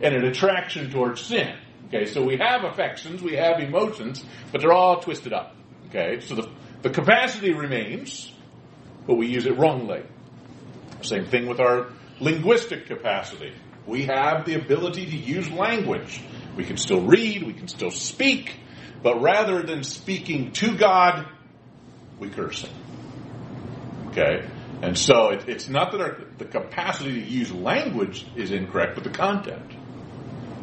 and 0.00 0.14
an 0.14 0.24
attraction 0.24 0.90
towards 0.90 1.20
sin. 1.20 1.56
Okay, 1.88 2.06
so 2.06 2.22
we 2.22 2.38
have 2.38 2.64
affections, 2.64 3.20
we 3.20 3.34
have 3.34 3.60
emotions, 3.60 4.24
but 4.52 4.60
they're 4.60 4.72
all 4.72 5.00
twisted 5.00 5.32
up. 5.32 5.56
Okay, 5.88 6.20
so 6.20 6.36
the, 6.36 6.48
the 6.82 6.90
capacity 6.90 7.52
remains, 7.52 8.32
but 9.06 9.14
we 9.14 9.26
use 9.26 9.46
it 9.46 9.58
wrongly. 9.58 10.02
Same 11.02 11.26
thing 11.26 11.46
with 11.46 11.58
our 11.58 11.88
linguistic 12.20 12.86
capacity. 12.86 13.52
We 13.86 14.04
have 14.04 14.44
the 14.44 14.54
ability 14.54 15.06
to 15.06 15.16
use 15.16 15.50
language. 15.50 16.22
We 16.56 16.64
can 16.64 16.76
still 16.76 17.00
read, 17.00 17.42
we 17.42 17.54
can 17.54 17.66
still 17.66 17.90
speak, 17.90 18.54
but 19.02 19.20
rather 19.20 19.62
than 19.62 19.82
speaking 19.82 20.52
to 20.52 20.76
God, 20.76 21.26
we 22.18 22.30
curse 22.30 22.62
Him. 22.62 22.70
Okay? 24.08 24.46
And 24.82 24.96
so 24.96 25.30
it, 25.30 25.48
it's 25.48 25.68
not 25.68 25.92
that 25.92 26.00
our, 26.00 26.18
the 26.38 26.44
capacity 26.46 27.20
to 27.20 27.26
use 27.26 27.52
language 27.52 28.26
is 28.34 28.50
incorrect, 28.50 28.94
but 28.94 29.04
the 29.04 29.10
content 29.10 29.72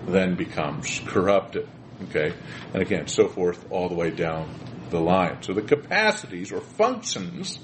then 0.07 0.35
becomes 0.35 1.01
corrupted. 1.05 1.67
Okay? 2.09 2.33
And 2.73 2.81
again, 2.81 3.07
so 3.07 3.27
forth 3.27 3.71
all 3.71 3.89
the 3.89 3.95
way 3.95 4.11
down 4.11 4.53
the 4.89 4.99
line. 4.99 5.43
So 5.43 5.53
the 5.53 5.61
capacities 5.61 6.51
or 6.51 6.61
functions 6.61 7.59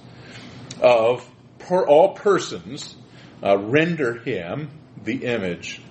of 0.82 1.28
per, 1.60 1.86
all 1.86 2.13
persons 2.13 2.96
uh, 3.42 3.58
render 3.58 4.20
him 4.20 4.70
the 5.04 5.26
image 5.26 5.82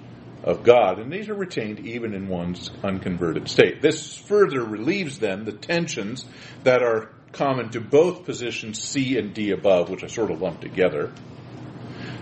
of 0.42 0.64
God. 0.64 0.98
And 0.98 1.12
these 1.12 1.28
are 1.28 1.34
retained 1.34 1.80
even 1.80 2.14
in 2.14 2.28
one's 2.28 2.70
unconverted 2.82 3.48
state. 3.48 3.80
This 3.80 4.16
further 4.16 4.64
relieves 4.64 5.18
then 5.18 5.44
the 5.44 5.52
tensions 5.52 6.24
that 6.64 6.82
are 6.82 7.10
common 7.32 7.70
to 7.70 7.80
both 7.80 8.24
positions 8.24 8.82
C 8.82 9.18
and 9.18 9.34
D 9.34 9.50
above, 9.50 9.90
which 9.90 10.04
I 10.04 10.06
sort 10.06 10.30
of 10.30 10.40
lumped 10.40 10.60
together, 10.62 11.12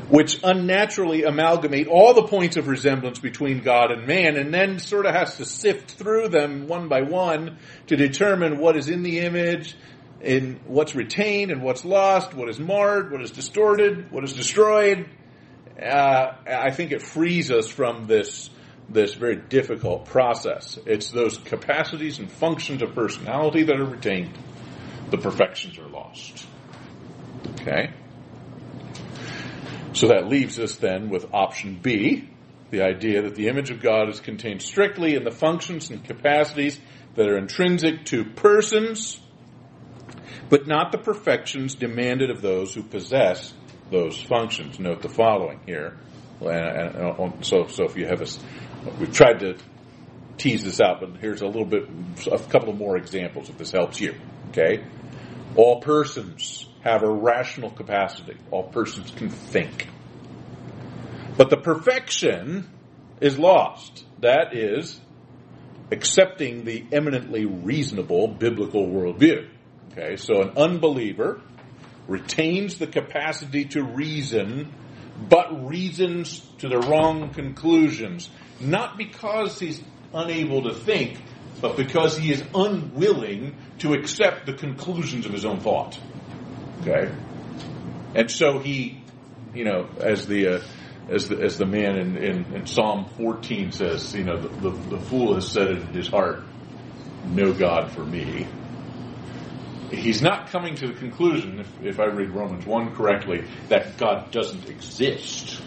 which 0.08 0.40
unnaturally 0.42 1.24
amalgamate 1.24 1.86
all 1.86 2.14
the 2.14 2.24
points 2.24 2.56
of 2.56 2.68
resemblance 2.68 3.18
between 3.18 3.62
God 3.62 3.90
and 3.90 4.06
man 4.06 4.36
and 4.36 4.52
then 4.52 4.78
sort 4.78 5.06
of 5.06 5.14
has 5.14 5.36
to 5.36 5.44
sift 5.44 5.92
through 5.92 6.28
them 6.28 6.66
one 6.66 6.88
by 6.88 7.02
one 7.02 7.58
to 7.88 7.96
determine 7.96 8.58
what 8.58 8.76
is 8.76 8.88
in 8.88 9.02
the 9.02 9.20
image, 9.20 9.76
in 10.20 10.60
what's 10.66 10.94
retained 10.94 11.50
and 11.50 11.62
what's 11.62 11.84
lost, 11.84 12.34
what 12.34 12.48
is 12.48 12.58
marred, 12.58 13.10
what 13.10 13.22
is 13.22 13.30
distorted, 13.30 14.10
what 14.10 14.24
is 14.24 14.32
destroyed. 14.32 15.08
Uh, 15.80 16.32
I 16.46 16.70
think 16.72 16.92
it 16.92 17.02
frees 17.02 17.50
us 17.50 17.68
from 17.68 18.06
this 18.06 18.50
this 18.88 19.14
very 19.14 19.36
difficult 19.36 20.06
process. 20.06 20.76
It's 20.84 21.12
those 21.12 21.38
capacities 21.38 22.18
and 22.18 22.30
functions 22.30 22.82
of 22.82 22.92
personality 22.94 23.62
that 23.62 23.76
are 23.76 23.84
retained. 23.84 24.36
The 25.10 25.18
perfections 25.18 25.78
are 25.78 25.88
lost. 25.88 26.46
Okay? 27.60 27.92
So 29.92 30.08
that 30.08 30.28
leaves 30.28 30.58
us 30.58 30.76
then 30.76 31.10
with 31.10 31.26
option 31.32 31.78
B, 31.82 32.28
the 32.70 32.82
idea 32.82 33.22
that 33.22 33.34
the 33.34 33.48
image 33.48 33.70
of 33.70 33.80
God 33.80 34.08
is 34.08 34.20
contained 34.20 34.62
strictly 34.62 35.16
in 35.16 35.24
the 35.24 35.32
functions 35.32 35.90
and 35.90 36.04
capacities 36.04 36.78
that 37.16 37.28
are 37.28 37.36
intrinsic 37.36 38.04
to 38.06 38.24
persons, 38.24 39.18
but 40.48 40.68
not 40.68 40.92
the 40.92 40.98
perfections 40.98 41.74
demanded 41.74 42.30
of 42.30 42.40
those 42.40 42.72
who 42.72 42.82
possess 42.82 43.52
those 43.90 44.20
functions. 44.22 44.78
Note 44.78 45.02
the 45.02 45.08
following 45.08 45.60
here. 45.66 45.98
Oh, 46.40 47.32
so, 47.42 47.66
so 47.66 47.84
if 47.84 47.96
you 47.96 48.06
have 48.06 48.22
a, 48.22 48.26
we've 48.98 49.12
tried 49.12 49.40
to 49.40 49.56
tease 50.38 50.62
this 50.62 50.80
out, 50.80 51.00
but 51.00 51.16
here's 51.20 51.42
a 51.42 51.46
little 51.46 51.66
bit, 51.66 51.88
a 52.30 52.38
couple 52.38 52.70
of 52.70 52.78
more 52.78 52.96
examples 52.96 53.50
if 53.50 53.58
this 53.58 53.72
helps 53.72 54.00
you. 54.00 54.14
Okay? 54.50 54.84
All 55.56 55.80
persons 55.80 56.68
have 56.82 57.02
a 57.02 57.10
rational 57.10 57.70
capacity. 57.70 58.36
All 58.50 58.64
persons 58.64 59.10
can 59.10 59.28
think. 59.28 59.88
But 61.36 61.50
the 61.50 61.56
perfection 61.56 62.68
is 63.20 63.38
lost. 63.38 64.04
That 64.20 64.54
is 64.54 65.00
accepting 65.90 66.64
the 66.64 66.84
eminently 66.92 67.44
reasonable 67.44 68.28
biblical 68.28 68.86
worldview. 68.86 69.48
Okay, 69.92 70.16
so 70.16 70.40
an 70.42 70.50
unbeliever 70.56 71.40
retains 72.06 72.78
the 72.78 72.86
capacity 72.86 73.64
to 73.66 73.82
reason, 73.82 74.72
but 75.28 75.66
reasons 75.66 76.40
to 76.58 76.68
the 76.68 76.78
wrong 76.78 77.30
conclusions. 77.34 78.30
Not 78.60 78.96
because 78.96 79.58
he's 79.58 79.82
unable 80.14 80.62
to 80.64 80.74
think, 80.74 81.20
but 81.60 81.76
because 81.76 82.16
he 82.16 82.32
is 82.32 82.42
unwilling 82.54 83.56
to 83.78 83.92
accept 83.92 84.46
the 84.46 84.52
conclusions 84.52 85.26
of 85.26 85.32
his 85.32 85.44
own 85.44 85.60
thought. 85.60 85.98
Okay? 86.80 87.12
And 88.14 88.30
so 88.30 88.58
he, 88.58 89.02
you 89.54 89.64
know, 89.64 89.88
as 89.98 90.26
the, 90.26 90.56
uh, 90.56 90.62
as 91.08 91.28
the, 91.28 91.40
as 91.40 91.58
the 91.58 91.66
man 91.66 91.96
in, 91.98 92.16
in, 92.16 92.54
in, 92.54 92.66
Psalm 92.66 93.06
14 93.16 93.72
says, 93.72 94.14
you 94.14 94.24
know, 94.24 94.40
the, 94.40 94.48
the, 94.48 94.96
the 94.96 95.00
fool 95.00 95.34
has 95.34 95.50
said 95.50 95.68
in 95.68 95.86
his 95.88 96.08
heart, 96.08 96.42
no 97.26 97.52
God 97.52 97.92
for 97.92 98.04
me 98.04 98.46
he's 99.90 100.22
not 100.22 100.48
coming 100.50 100.74
to 100.76 100.88
the 100.88 100.94
conclusion, 100.94 101.60
if, 101.60 101.82
if 101.82 102.00
I 102.00 102.06
read 102.06 102.30
Romans 102.30 102.64
1 102.64 102.94
correctly, 102.94 103.44
that 103.68 103.96
God 103.96 104.30
doesn't 104.30 104.68
exist. 104.68 105.60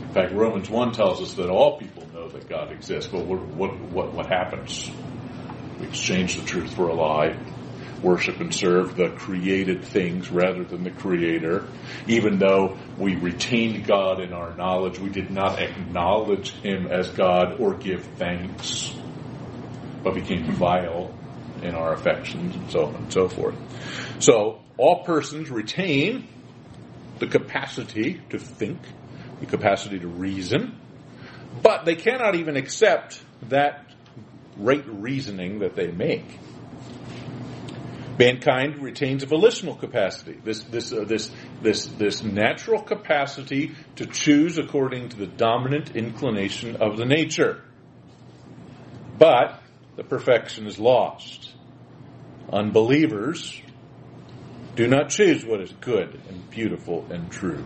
In 0.00 0.10
fact, 0.12 0.32
Romans 0.32 0.70
1 0.70 0.92
tells 0.92 1.20
us 1.20 1.34
that 1.34 1.48
all 1.48 1.78
people 1.78 2.01
that 2.42 2.48
God 2.48 2.72
exists, 2.72 3.10
but 3.10 3.24
what, 3.24 3.40
what, 3.40 3.80
what, 3.90 4.12
what 4.12 4.26
happens? 4.26 4.90
We 5.80 5.86
exchange 5.86 6.36
the 6.36 6.44
truth 6.44 6.74
for 6.74 6.88
a 6.88 6.94
lie, 6.94 7.36
worship 8.02 8.40
and 8.40 8.54
serve 8.54 8.96
the 8.96 9.10
created 9.10 9.84
things 9.84 10.30
rather 10.30 10.64
than 10.64 10.84
the 10.84 10.90
Creator. 10.90 11.66
Even 12.08 12.38
though 12.38 12.76
we 12.98 13.16
retained 13.16 13.86
God 13.86 14.20
in 14.20 14.32
our 14.32 14.56
knowledge, 14.56 14.98
we 14.98 15.10
did 15.10 15.30
not 15.30 15.60
acknowledge 15.60 16.50
Him 16.50 16.86
as 16.86 17.08
God 17.10 17.60
or 17.60 17.74
give 17.74 18.04
thanks, 18.16 18.94
but 20.02 20.14
became 20.14 20.44
vile 20.52 21.14
in 21.62 21.74
our 21.74 21.92
affections 21.92 22.56
and 22.56 22.70
so 22.70 22.86
on 22.86 22.94
and 22.96 23.12
so 23.12 23.28
forth. 23.28 23.54
So 24.18 24.60
all 24.76 25.04
persons 25.04 25.50
retain 25.50 26.28
the 27.20 27.28
capacity 27.28 28.20
to 28.30 28.38
think, 28.38 28.80
the 29.38 29.46
capacity 29.46 30.00
to 30.00 30.08
reason, 30.08 30.80
but 31.60 31.84
they 31.84 31.96
cannot 31.96 32.34
even 32.36 32.56
accept 32.56 33.22
that 33.48 33.92
right 34.56 34.84
reasoning 34.86 35.60
that 35.60 35.74
they 35.74 35.90
make. 35.90 36.38
Mankind 38.18 38.82
retains 38.82 39.22
a 39.22 39.26
volitional 39.26 39.74
capacity, 39.74 40.38
this 40.44 40.62
this 40.64 40.92
uh, 40.92 41.04
this 41.04 41.30
this 41.62 41.86
this 41.86 42.22
natural 42.22 42.82
capacity 42.82 43.72
to 43.96 44.06
choose 44.06 44.58
according 44.58 45.08
to 45.08 45.16
the 45.16 45.26
dominant 45.26 45.96
inclination 45.96 46.76
of 46.76 46.98
the 46.98 47.06
nature. 47.06 47.62
But 49.18 49.60
the 49.96 50.04
perfection 50.04 50.66
is 50.66 50.78
lost. 50.78 51.52
Unbelievers 52.52 53.60
do 54.76 54.86
not 54.86 55.08
choose 55.08 55.44
what 55.44 55.60
is 55.60 55.72
good 55.80 56.20
and 56.28 56.50
beautiful 56.50 57.06
and 57.10 57.30
true. 57.30 57.64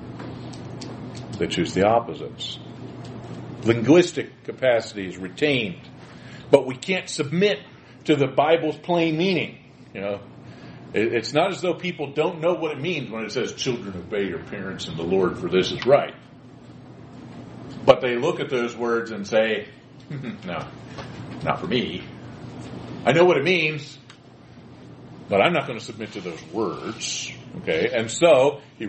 They 1.38 1.49
choose 1.49 1.75
the 1.75 1.87
opposites. 1.87 2.59
Linguistic 3.66 4.44
capacity 4.44 5.07
is 5.07 5.16
retained, 5.16 5.81
but 6.50 6.66
we 6.66 6.76
can't 6.76 7.09
submit 7.09 7.59
to 8.05 8.16
the 8.16 8.26
Bible's 8.26 8.76
plain 8.76 9.16
meaning. 9.16 9.59
You 9.94 10.00
know, 10.00 10.20
it's 10.94 11.33
not 11.33 11.52
as 11.52 11.61
though 11.61 11.74
people 11.74 12.12
don't 12.12 12.40
know 12.40 12.55
what 12.55 12.72
it 12.72 12.81
means 12.81 13.11
when 13.11 13.24
it 13.24 13.33
says, 13.33 13.52
"Children, 13.55 13.94
obey 13.96 14.26
your 14.29 14.38
parents 14.38 14.88
and 14.88 14.96
the 14.96 15.02
Lord, 15.02 15.38
for 15.38 15.48
this 15.48 15.72
is 15.72 15.85
right." 15.85 16.14
But 17.85 18.00
they 18.00 18.16
look 18.16 18.40
at 18.40 18.50
those 18.50 18.76
words 18.76 19.11
and 19.11 19.26
say, 19.26 19.68
"No, 20.11 20.66
not 21.44 21.61
for 21.61 21.66
me. 21.66 22.02
I 23.05 23.12
know 23.12 23.24
what 23.24 23.37
it 23.37 23.44
means, 23.44 23.98
but 25.29 25.40
I'm 25.40 25.52
not 25.52 25.66
going 25.66 25.79
to 25.79 25.85
submit 25.85 26.12
to 26.12 26.20
those 26.20 26.42
words. 26.52 27.33
Okay, 27.62 27.90
and 27.92 28.11
so 28.11 28.61
he, 28.79 28.88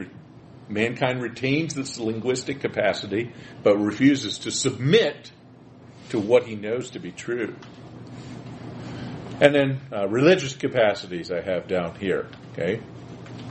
mankind 0.69 1.21
retains 1.21 1.73
this 1.73 1.99
linguistic 1.99 2.61
capacity, 2.61 3.33
but 3.63 3.77
refuses 3.77 4.39
to 4.39 4.51
submit 4.51 5.31
to 6.09 6.19
what 6.19 6.43
he 6.43 6.55
knows 6.55 6.91
to 6.91 6.99
be 6.99 7.11
true. 7.11 7.55
And 9.39 9.53
then 9.53 9.81
uh, 9.93 10.07
religious 10.07 10.55
capacities 10.55 11.31
I 11.31 11.41
have 11.41 11.67
down 11.67 11.95
here. 11.95 12.27
Okay, 12.53 12.81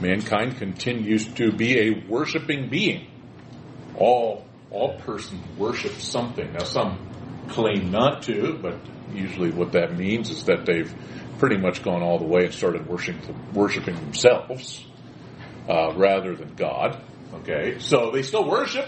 mankind 0.01 0.57
continues 0.57 1.25
to 1.35 1.51
be 1.51 1.79
a 1.79 2.05
worshiping 2.09 2.69
being. 2.69 3.07
All 3.95 4.45
all 4.69 4.97
persons 4.99 5.41
worship 5.57 5.93
something. 5.93 6.51
Now 6.53 6.65
some 6.65 7.07
claim 7.49 7.89
not 7.89 8.23
to, 8.23 8.59
but 8.61 8.75
usually 9.13 9.51
what 9.51 9.71
that 9.71 9.97
means 9.97 10.29
is 10.29 10.43
that 10.45 10.65
they've 10.65 10.93
pretty 11.39 11.57
much 11.57 11.83
gone 11.83 12.01
all 12.01 12.19
the 12.19 12.25
way 12.25 12.45
and 12.45 12.53
started 12.53 12.85
worshiping 12.87 13.53
worshiping 13.53 13.95
themselves 13.95 14.85
uh, 15.67 15.93
rather 15.95 16.35
than 16.35 16.55
God. 16.55 17.01
Okay, 17.33 17.79
so 17.79 18.11
they 18.11 18.23
still 18.23 18.47
worship. 18.47 18.87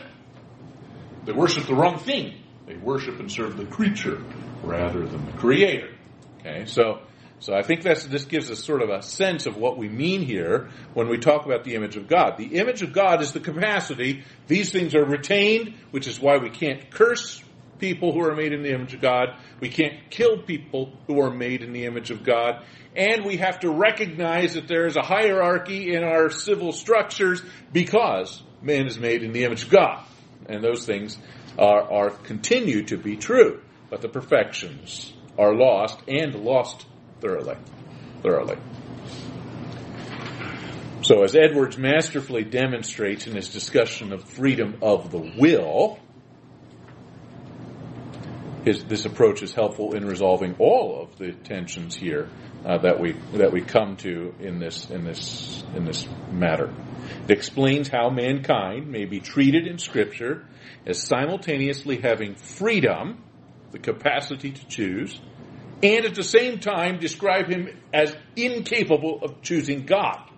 They 1.25 1.33
worship 1.33 1.65
the 1.67 1.75
wrong 1.75 1.99
thing. 1.99 2.35
They 2.65 2.75
worship 2.75 3.19
and 3.19 3.31
serve 3.31 3.57
the 3.57 3.65
creature 3.65 4.21
rather 4.63 5.05
than 5.05 5.25
the 5.25 5.33
Creator. 5.33 5.93
Okay, 6.39 6.65
so 6.65 7.01
so 7.39 7.53
I 7.53 7.61
think 7.61 7.83
that's, 7.83 8.05
this 8.05 8.25
gives 8.25 8.51
us 8.51 8.63
sort 8.63 8.81
of 8.81 8.89
a 8.89 9.01
sense 9.01 9.45
of 9.45 9.55
what 9.55 9.77
we 9.77 9.87
mean 9.87 10.21
here 10.21 10.69
when 10.93 11.07
we 11.07 11.17
talk 11.17 11.45
about 11.45 11.63
the 11.63 11.75
image 11.75 11.95
of 11.95 12.07
God. 12.07 12.37
The 12.37 12.57
image 12.57 12.81
of 12.81 12.91
God 12.91 13.21
is 13.21 13.31
the 13.31 13.39
capacity. 13.39 14.23
These 14.47 14.71
things 14.71 14.93
are 14.93 15.05
retained, 15.05 15.75
which 15.91 16.05
is 16.05 16.19
why 16.19 16.37
we 16.37 16.49
can't 16.49 16.89
curse 16.91 17.41
people 17.79 18.13
who 18.13 18.21
are 18.21 18.35
made 18.35 18.53
in 18.53 18.61
the 18.61 18.73
image 18.73 18.93
of 18.93 19.01
God. 19.01 19.29
We 19.59 19.69
can't 19.69 20.09
kill 20.09 20.37
people 20.37 20.93
who 21.07 21.21
are 21.21 21.31
made 21.31 21.63
in 21.63 21.73
the 21.73 21.85
image 21.85 22.11
of 22.11 22.23
God. 22.23 22.63
And 22.95 23.25
we 23.25 23.37
have 23.37 23.61
to 23.61 23.71
recognize 23.71 24.53
that 24.53 24.67
there 24.67 24.85
is 24.85 24.95
a 24.95 25.01
hierarchy 25.01 25.93
in 25.93 26.03
our 26.03 26.29
civil 26.29 26.71
structures 26.71 27.41
because 27.71 28.43
man 28.61 28.87
is 28.87 28.99
made 28.99 29.23
in 29.23 29.31
the 29.31 29.45
image 29.45 29.63
of 29.63 29.69
God. 29.69 30.03
And 30.47 30.63
those 30.63 30.85
things 30.85 31.17
are, 31.57 31.91
are 31.91 32.09
continue 32.09 32.83
to 32.85 32.97
be 32.97 33.15
true. 33.15 33.61
But 33.89 34.01
the 34.01 34.09
perfections 34.09 35.13
are 35.37 35.55
lost 35.55 35.99
and 36.07 36.35
lost 36.35 36.85
thoroughly. 37.21 37.55
Thoroughly. 38.21 38.57
So, 41.01 41.23
as 41.23 41.35
Edwards 41.35 41.77
masterfully 41.77 42.43
demonstrates 42.43 43.25
in 43.25 43.35
his 43.35 43.49
discussion 43.49 44.11
of 44.11 44.25
freedom 44.25 44.77
of 44.81 45.11
the 45.11 45.33
will, 45.37 45.97
his, 48.65 48.83
this 48.85 49.05
approach 49.05 49.41
is 49.41 49.53
helpful 49.53 49.95
in 49.95 50.05
resolving 50.05 50.55
all 50.59 51.01
of 51.01 51.17
the 51.17 51.31
tensions 51.31 51.95
here 51.95 52.29
uh, 52.65 52.77
that 52.79 52.99
we 52.99 53.13
that 53.33 53.51
we 53.53 53.61
come 53.61 53.95
to 53.97 54.33
in 54.39 54.59
this 54.59 54.89
in 54.89 55.05
this 55.05 55.63
in 55.75 55.85
this 55.85 56.07
matter. 56.31 56.73
It 57.23 57.31
explains 57.31 57.87
how 57.87 58.09
mankind 58.09 58.87
may 58.91 59.05
be 59.05 59.19
treated 59.19 59.65
in 59.65 59.77
Scripture 59.77 60.45
as 60.85 61.01
simultaneously 61.01 62.01
having 62.01 62.35
freedom, 62.35 63.23
the 63.71 63.79
capacity 63.79 64.51
to 64.51 64.67
choose, 64.67 65.19
and 65.81 66.05
at 66.05 66.15
the 66.15 66.23
same 66.23 66.59
time 66.59 66.99
describe 66.99 67.47
him 67.47 67.69
as 67.93 68.15
incapable 68.35 69.19
of 69.23 69.41
choosing 69.41 69.85
God. 69.85 70.28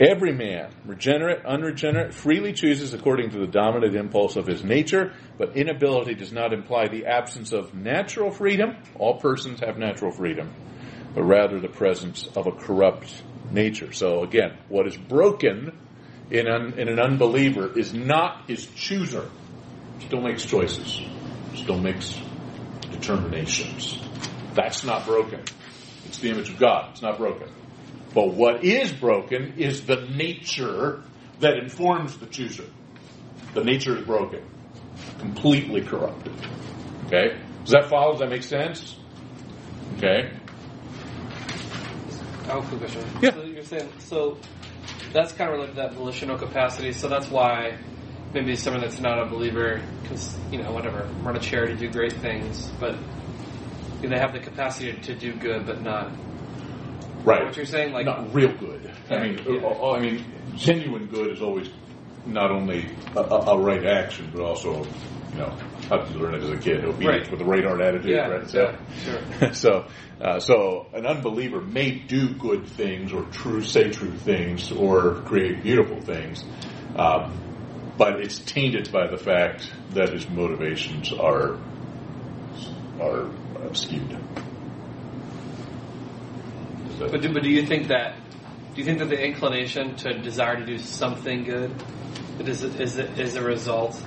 Every 0.00 0.32
man, 0.32 0.72
regenerate, 0.86 1.44
unregenerate, 1.44 2.14
freely 2.14 2.52
chooses 2.52 2.94
according 2.94 3.30
to 3.30 3.38
the 3.38 3.46
dominant 3.46 3.94
impulse 3.94 4.34
of 4.34 4.44
his 4.44 4.64
nature, 4.64 5.12
but 5.38 5.56
inability 5.56 6.14
does 6.14 6.32
not 6.32 6.52
imply 6.52 6.88
the 6.88 7.06
absence 7.06 7.52
of 7.52 7.74
natural 7.74 8.32
freedom. 8.32 8.76
All 8.98 9.20
persons 9.20 9.60
have 9.60 9.78
natural 9.78 10.10
freedom, 10.10 10.52
but 11.14 11.22
rather 11.22 11.60
the 11.60 11.68
presence 11.68 12.26
of 12.34 12.48
a 12.48 12.52
corrupt 12.52 13.22
nature. 13.52 13.92
So 13.92 14.24
again, 14.24 14.58
what 14.68 14.88
is 14.88 14.96
broken 14.96 15.78
in 16.28 16.48
an, 16.48 16.76
in 16.76 16.88
an 16.88 16.98
unbeliever 16.98 17.78
is 17.78 17.94
not 17.94 18.48
his 18.48 18.66
chooser. 18.74 19.30
Still 20.00 20.22
makes 20.22 20.44
choices. 20.44 21.00
Still 21.54 21.78
makes 21.78 22.18
determinations. 22.90 24.00
That's 24.54 24.82
not 24.82 25.06
broken. 25.06 25.40
It's 26.06 26.18
the 26.18 26.30
image 26.30 26.48
of 26.48 26.58
God. 26.58 26.90
It's 26.90 27.02
not 27.02 27.16
broken. 27.16 27.48
But 28.14 28.34
what 28.34 28.64
is 28.64 28.92
broken 28.92 29.54
is 29.58 29.86
the 29.86 30.06
nature 30.14 31.02
that 31.40 31.56
informs 31.58 32.16
the 32.16 32.26
chooser. 32.26 32.66
The 33.54 33.64
nature 33.64 33.96
is 33.96 34.04
broken. 34.04 34.44
Completely 35.18 35.82
corrupted. 35.82 36.32
Okay? 37.06 37.40
Does 37.64 37.72
that 37.72 37.88
follow? 37.88 38.12
Does 38.12 38.20
that 38.20 38.30
make 38.30 38.42
sense? 38.42 38.96
Okay? 39.96 40.30
Oh, 42.48 42.62
quick 42.62 42.80
question. 42.80 43.04
Yeah. 43.20 43.32
So 43.32 43.42
you're 43.42 43.62
saying 43.64 43.88
so 43.98 44.38
that's 45.12 45.32
kind 45.32 45.50
of 45.50 45.56
related 45.56 45.76
to 45.76 45.82
that 45.82 45.92
volitional 45.94 46.38
capacity. 46.38 46.92
So 46.92 47.08
that's 47.08 47.30
why 47.30 47.78
maybe 48.32 48.56
someone 48.56 48.82
that's 48.82 49.00
not 49.00 49.18
a 49.18 49.26
believer 49.26 49.80
can, 50.04 50.18
you 50.50 50.62
know, 50.62 50.72
whatever, 50.72 51.08
run 51.22 51.36
a 51.36 51.40
charity, 51.40 51.74
do 51.74 51.90
great 51.90 52.12
things, 52.12 52.70
but 52.78 52.96
they 54.00 54.18
have 54.18 54.32
the 54.32 54.40
capacity 54.40 54.92
to 54.92 55.14
do 55.14 55.32
good, 55.34 55.66
but 55.66 55.82
not. 55.82 56.12
Right. 57.24 57.44
What 57.44 57.56
you're 57.56 57.66
saying, 57.66 57.92
like 57.92 58.04
not 58.06 58.34
real 58.34 58.52
good. 58.56 58.92
I 59.10 59.18
mean, 59.22 59.38
Yeah. 59.48 59.66
I 59.66 59.98
mean, 60.00 60.24
genuine 60.56 61.06
good 61.06 61.30
is 61.30 61.40
always 61.42 61.68
not 62.26 62.50
only 62.50 62.86
a, 63.16 63.20
a, 63.20 63.56
a 63.56 63.58
right 63.58 63.84
action, 63.86 64.30
but 64.32 64.42
also, 64.42 64.84
you 65.32 65.38
know, 65.38 65.50
how 65.88 65.98
did 65.98 66.14
you 66.14 66.20
learn 66.20 66.34
it 66.34 66.42
as 66.42 66.50
a 66.50 66.56
kid? 66.56 66.84
Obedience 66.84 67.04
Right. 67.06 67.30
with 67.30 67.38
the 67.38 67.44
right 67.44 67.64
heart 67.64 67.80
attitude, 67.80 68.10
Yeah, 68.10 68.28
right? 68.28 68.54
yeah, 68.54 68.76
sure. 69.38 69.52
so, 69.54 69.86
uh, 70.20 70.38
so 70.40 70.86
an 70.94 71.06
unbeliever 71.06 71.60
may 71.60 71.92
do 71.92 72.34
good 72.34 72.66
things 72.66 73.12
or 73.12 73.22
true, 73.24 73.62
say 73.62 73.90
true 73.90 74.12
things 74.12 74.70
or 74.72 75.16
create 75.26 75.62
beautiful 75.62 76.00
things, 76.00 76.44
um, 76.96 77.32
but 77.98 78.20
it's 78.20 78.38
tainted 78.38 78.90
by 78.92 79.06
the 79.06 79.18
fact 79.18 79.70
that 79.90 80.12
his 80.12 80.28
motivations 80.28 81.12
are 81.12 81.58
are 83.00 83.26
uh, 83.26 83.72
skewed. 83.72 84.16
Is 86.94 86.98
that- 87.00 87.10
But 87.12 87.22
do, 87.22 87.32
but 87.32 87.42
do 87.42 87.50
you 87.50 87.66
think 87.66 87.88
that 87.88 88.14
do 88.74 88.80
you 88.80 88.84
think 88.84 88.98
that 88.98 89.08
the 89.08 89.22
inclination 89.24 89.94
to 89.96 90.18
desire 90.18 90.56
to 90.56 90.66
do 90.66 90.78
something 90.78 91.44
good 91.44 91.70
is 92.40 92.62
is 92.64 92.98
is 92.98 93.36
a 93.36 93.42
result 93.42 94.00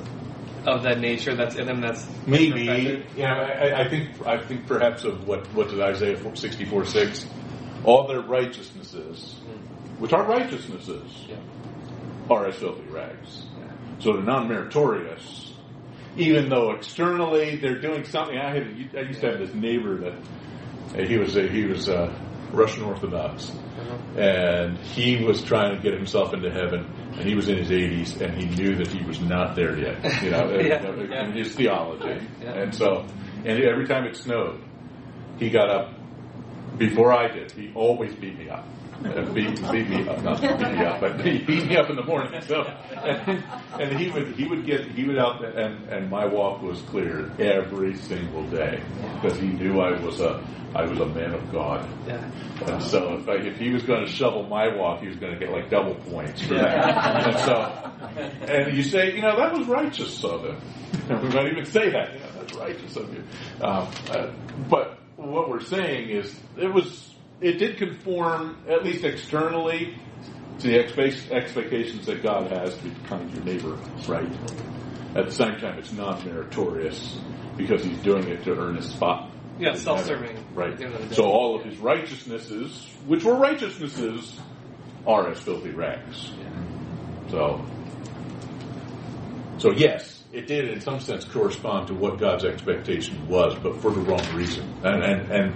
of 0.66 0.84
that 0.84 1.00
nature 1.00 1.34
that's 1.36 1.56
in 1.56 1.66
them 1.66 1.80
that's 1.80 2.06
Maybe, 2.26 3.06
yeah. 3.16 3.34
I, 3.34 3.84
I 3.86 3.90
think 3.90 4.28
I 4.28 4.38
think 4.38 4.68
perhaps 4.68 5.06
of 5.06 5.26
what 5.26 5.48
what 5.54 5.70
did 5.70 5.80
Isaiah 5.82 6.18
sixty 6.36 6.66
four 6.66 6.84
six, 6.86 7.26
all 7.86 8.08
their 8.08 8.22
righteousnesses, 8.22 9.36
which 10.00 10.12
are 10.12 10.26
righteousnesses, 10.26 11.26
Yeah. 11.30 11.38
are 12.30 12.48
as 12.48 12.56
filthy 12.56 12.84
rags. 12.90 13.46
So 14.00 14.14
they're 14.14 14.24
non 14.24 14.48
meritorious, 14.50 15.54
even 16.18 16.50
though 16.50 16.72
externally 16.72 17.56
they're 17.56 17.80
doing 17.80 18.04
something. 18.04 18.38
I 18.38 18.54
had 18.54 18.64
I 18.98 19.02
used 19.08 19.22
to 19.22 19.30
have 19.32 19.40
this 19.40 19.54
neighbor 19.54 19.98
that 20.94 21.08
he 21.08 21.18
was 21.18 21.38
a, 21.38 21.48
he 21.48 21.64
was 21.64 21.88
uh, 21.90 22.14
Russian 22.52 22.84
Orthodox, 22.84 23.50
uh-huh. 23.50 24.20
and 24.20 24.78
he 24.78 25.24
was 25.24 25.42
trying 25.44 25.76
to 25.76 25.82
get 25.82 25.94
himself 25.94 26.34
into 26.34 26.52
heaven. 26.52 26.86
And 27.14 27.28
he 27.28 27.34
was 27.36 27.48
in 27.50 27.58
his 27.58 27.70
80s, 27.70 28.22
and 28.22 28.38
he 28.38 28.46
knew 28.46 28.76
that 28.76 28.88
he 28.88 29.04
was 29.04 29.20
not 29.20 29.56
there 29.56 29.78
yet. 29.78 30.24
You 30.24 30.30
know, 30.32 30.50
Yeah, 30.60 30.88
in, 30.88 31.12
yeah. 31.12 31.32
his 31.32 31.56
theology. 31.56 32.24
Yeah. 32.42 32.54
And 32.54 32.76
so, 32.76 33.06
and 33.44 33.64
every 33.64 33.88
time 33.88 34.06
it 34.06 34.16
snowed, 34.16 34.64
he 35.40 35.50
got 35.50 35.70
up 35.70 35.94
before 36.78 37.12
I 37.12 37.28
did. 37.28 37.52
He 37.52 37.72
always 37.74 38.14
beat 38.14 38.38
me 38.38 38.50
up. 38.50 38.68
Uh, 39.06 39.32
beat, 39.34 39.56
beat 39.72 39.90
me 39.90 40.08
up, 40.08 40.24
not 40.24 40.42
beat 40.42 40.60
me 40.60 40.86
up, 40.86 41.00
but 41.00 41.22
he 41.26 41.40
beat 41.44 41.68
me 41.68 41.78
up 41.78 41.90
in 41.90 41.96
the 41.96 42.04
morning. 42.04 42.42
So, 42.42 42.62
and, 42.64 43.44
and 43.80 44.00
he 44.00 44.10
would 44.10 44.36
he 44.36 44.48
would 44.48 44.66
get 44.66 44.86
he 44.92 45.06
would 45.06 45.18
out 45.18 45.42
there, 45.42 45.52
and 45.58 45.88
and 45.90 46.10
my 46.10 46.26
walk 46.26 46.62
was 46.62 46.82
clear 46.84 47.32
every 47.40 47.96
single 47.96 48.44
day 48.50 48.82
because 49.22 49.40
he 49.40 49.48
knew 49.48 49.80
I 49.80 50.00
was 50.02 50.20
a 50.20 50.44
I 50.76 50.84
was 50.84 51.00
a 51.00 51.06
man 51.06 51.34
of 51.34 51.52
God. 51.52 51.88
Yeah. 52.08 52.30
And 52.68 52.84
so 52.84 53.14
if, 53.16 53.28
I, 53.30 53.36
if 53.36 53.58
he 53.58 53.72
was 53.72 53.84
going 53.84 54.06
to 54.06 54.12
shovel 54.12 54.44
my 54.44 54.76
walk, 54.76 55.02
he 55.02 55.08
was 55.08 55.16
going 55.18 55.34
to 55.34 55.40
get 55.40 55.52
like 55.52 55.70
double 55.70 55.96
points 55.96 56.42
for 56.42 56.56
Yeah. 56.56 56.64
that. 56.64 57.28
And 57.28 57.40
so, 57.40 58.54
and 58.54 58.76
you 58.78 58.84
say, 58.84 59.16
you 59.16 59.22
know, 59.22 59.38
that 59.38 59.54
was 59.58 59.68
righteous 59.68 60.24
of 60.24 60.44
him. 60.44 60.58
we 61.22 61.30
might 61.30 61.52
even 61.52 61.66
say 61.66 61.90
that, 61.92 62.14
know, 62.14 62.26
that's 62.40 62.54
righteous 62.56 62.96
of 62.98 63.14
you. 63.14 63.24
Um, 63.62 63.88
uh, 64.10 64.32
but 64.70 64.98
what 65.16 65.50
we're 65.50 65.62
saying 65.62 66.10
is, 66.10 66.38
it 66.58 66.72
was, 66.74 67.16
it 67.42 67.54
did 67.60 67.78
conform, 67.78 68.58
at 68.68 68.84
least 68.84 69.04
externally, 69.04 69.98
to 70.60 70.68
the 70.68 70.80
expectations 70.80 72.06
that 72.08 72.24
God 72.24 72.52
has 72.52 72.76
to 72.78 72.84
be 72.84 72.96
kind 73.08 73.30
to 73.30 73.36
your 73.36 73.46
neighbor, 73.46 73.78
right? 74.08 74.32
At 75.16 75.26
the 75.26 75.32
same 75.32 75.58
time, 75.58 75.78
it's 75.78 75.92
non-meritorious 75.92 77.20
because 77.56 77.84
he's 77.84 78.00
doing 78.00 78.28
it 78.28 78.44
to 78.44 78.56
earn 78.58 78.76
his 78.76 78.90
spot. 78.90 79.32
Yeah, 79.60 79.74
self-serving. 79.74 80.38
Right. 80.54 80.74
At 80.74 80.78
the 80.78 80.86
end 80.86 80.96
of 80.96 81.02
the 81.02 81.08
day. 81.08 81.16
So 81.16 81.24
all 81.24 81.56
of 81.60 81.66
his 81.66 81.78
righteousnesses, 81.78 82.88
which 83.08 83.24
were 83.24 83.36
righteousnesses, 83.36 84.40
are 85.06 85.30
as 85.30 85.40
filthy 85.40 85.72
rags. 85.72 86.32
So, 87.30 87.66
so 89.58 89.72
yes, 89.72 90.24
it 90.32 90.48
did 90.48 90.70
in 90.70 90.82
some 90.82 91.00
sense 91.00 91.26
correspond 91.26 91.88
to 91.88 91.94
what 91.94 92.20
God's 92.20 92.46
expectation 92.46 93.28
was, 93.28 93.56
but 93.56 93.82
for 93.82 93.92
the 93.92 94.02
wrong 94.02 94.36
reason. 94.36 94.72
And 94.84 95.04
and 95.04 95.32
and 95.32 95.56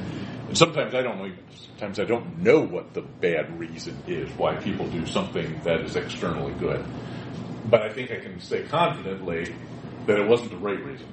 And 0.52 0.58
sometimes 0.58 0.94
I 0.94 1.02
don't 1.02 1.18
know. 1.18 1.32
Sometimes 1.70 1.98
I 1.98 2.04
don't 2.04 2.40
know 2.40 2.60
what 2.60 2.94
the 2.94 3.04
bad 3.22 3.58
reason 3.58 3.98
is 4.06 4.30
why 4.38 4.58
people 4.58 4.86
do 4.90 5.06
something 5.06 5.62
that 5.64 5.80
is 5.80 5.96
externally 5.96 6.52
good. 6.60 6.84
But 7.70 7.84
I 7.84 7.90
think 7.94 8.12
I 8.12 8.20
can 8.20 8.38
say 8.42 8.64
confidently 8.64 9.56
that 10.08 10.20
it 10.20 10.28
wasn't 10.28 10.52
the 10.52 10.58
right 10.58 10.84
reason. 10.84 11.08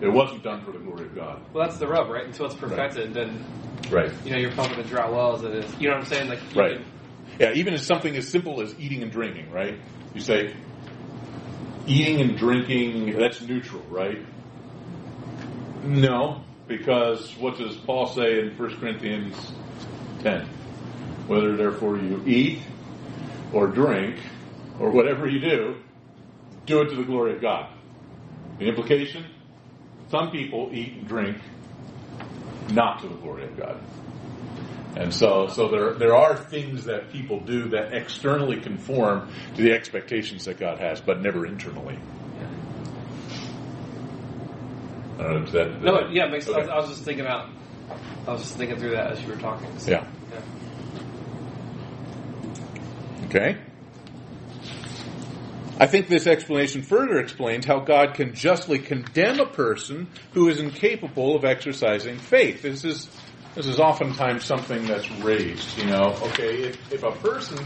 It 0.00 0.08
wasn't 0.08 0.42
done 0.42 0.64
for 0.64 0.72
the 0.72 0.78
glory 0.78 1.04
of 1.04 1.14
God. 1.14 1.42
Well, 1.52 1.66
that's 1.66 1.78
the 1.78 1.86
rub, 1.86 2.08
right? 2.08 2.24
Until 2.24 2.46
it's 2.46 2.54
perfected, 2.54 3.12
then 3.12 3.44
Right. 3.90 4.10
you 4.24 4.30
know 4.30 4.38
you're 4.38 4.52
pumping 4.52 4.82
drought 4.84 5.12
well 5.12 5.34
as 5.36 5.42
it 5.42 5.52
is. 5.52 5.78
You 5.78 5.88
know 5.88 5.96
what 5.96 6.04
I'm 6.04 6.06
saying? 6.06 6.28
Like 6.30 6.40
Right. 6.56 6.76
can- 6.76 6.84
Yeah, 7.38 7.52
even 7.56 7.74
as 7.74 7.82
something 7.84 8.16
as 8.16 8.26
simple 8.26 8.62
as 8.62 8.74
eating 8.80 9.02
and 9.02 9.12
drinking, 9.12 9.52
right? 9.52 9.74
You 10.14 10.22
say, 10.22 10.54
eating 11.86 12.22
and 12.22 12.38
drinking, 12.38 13.18
that's 13.18 13.42
neutral, 13.42 13.82
right? 13.90 14.24
No, 15.84 16.40
because 16.68 17.34
what 17.38 17.56
does 17.56 17.76
Paul 17.76 18.06
say 18.06 18.40
in 18.40 18.56
1 18.56 18.76
Corinthians 18.78 19.52
10? 20.22 20.46
Whether 21.26 21.56
therefore 21.56 21.98
you 21.98 22.22
eat 22.26 22.60
or 23.52 23.66
drink 23.66 24.16
or 24.78 24.90
whatever 24.90 25.26
you 25.26 25.40
do, 25.40 25.76
do 26.66 26.82
it 26.82 26.90
to 26.90 26.96
the 26.96 27.04
glory 27.04 27.34
of 27.34 27.40
God. 27.40 27.72
The 28.58 28.66
implication? 28.66 29.24
Some 30.10 30.30
people 30.30 30.70
eat 30.72 30.92
and 30.92 31.08
drink 31.08 31.38
not 32.70 33.00
to 33.00 33.08
the 33.08 33.14
glory 33.14 33.44
of 33.44 33.56
God. 33.56 33.80
And 34.96 35.14
so, 35.14 35.48
so 35.48 35.68
there, 35.68 35.94
there 35.94 36.16
are 36.16 36.36
things 36.36 36.84
that 36.84 37.10
people 37.12 37.40
do 37.40 37.68
that 37.70 37.94
externally 37.94 38.60
conform 38.60 39.30
to 39.54 39.62
the 39.62 39.72
expectations 39.72 40.44
that 40.46 40.58
God 40.58 40.78
has, 40.78 41.00
but 41.00 41.20
never 41.20 41.46
internally. 41.46 41.98
I 45.18 45.22
don't 45.22 45.32
know, 45.34 45.40
does 45.40 45.52
that, 45.52 45.82
No, 45.82 45.96
it- 45.96 46.12
yeah, 46.12 46.26
it 46.26 46.30
makes. 46.30 46.48
I, 46.48 46.58
was, 46.58 46.68
I 46.68 46.76
was 46.76 46.88
just 46.90 47.02
thinking 47.02 47.26
out. 47.26 47.48
I 48.26 48.32
was 48.32 48.42
just 48.42 48.56
thinking 48.56 48.78
through 48.78 48.90
that 48.90 49.12
as 49.12 49.22
you 49.22 49.28
were 49.28 49.36
talking. 49.36 49.68
So, 49.78 49.90
Yeah. 49.90 50.04
yeah. 50.30 50.40
Okay? 53.26 53.56
I 55.80 55.86
think 55.86 56.08
this 56.08 56.26
explanation 56.26 56.82
further 56.82 57.18
explains 57.18 57.64
how 57.64 57.78
God 57.80 58.14
can 58.14 58.34
justly 58.34 58.78
condemn 58.80 59.38
a 59.38 59.46
person 59.46 60.08
who 60.34 60.48
is 60.48 60.58
incapable 60.58 61.36
of 61.36 61.44
exercising 61.44 62.18
faith. 62.18 62.62
This 62.62 62.84
is 62.84 63.08
this 63.54 63.66
is 63.66 63.78
oftentimes 63.80 64.44
something 64.44 64.86
that's 64.86 65.10
raised, 65.22 65.78
you 65.78 65.86
know. 65.86 66.16
Okay, 66.22 66.62
if, 66.64 66.92
if 66.92 67.02
a 67.02 67.12
person 67.12 67.58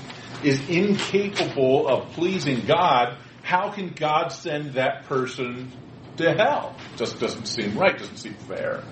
is 0.42 0.60
incapable 0.68 1.88
of 1.88 2.10
pleasing 2.12 2.64
God, 2.66 3.16
how 3.42 3.70
can 3.70 3.88
God 3.90 4.28
send 4.28 4.74
that 4.74 5.04
person 5.04 5.70
to 6.16 6.32
hell? 6.34 6.76
Just 6.96 7.18
doesn't 7.20 7.46
seem 7.46 7.76
right, 7.78 7.96
doesn't 7.96 8.16
seem 8.16 8.34
fair. 8.34 8.82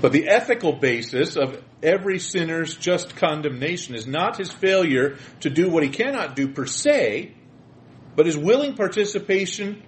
But 0.00 0.12
the 0.12 0.28
ethical 0.28 0.72
basis 0.72 1.36
of 1.36 1.62
every 1.82 2.18
sinner's 2.18 2.76
just 2.76 3.16
condemnation 3.16 3.94
is 3.94 4.06
not 4.06 4.36
his 4.36 4.52
failure 4.52 5.16
to 5.40 5.50
do 5.50 5.68
what 5.68 5.82
he 5.82 5.88
cannot 5.88 6.36
do 6.36 6.48
per 6.48 6.66
se, 6.66 7.34
but 8.14 8.26
his 8.26 8.36
willing 8.36 8.74
participation 8.74 9.82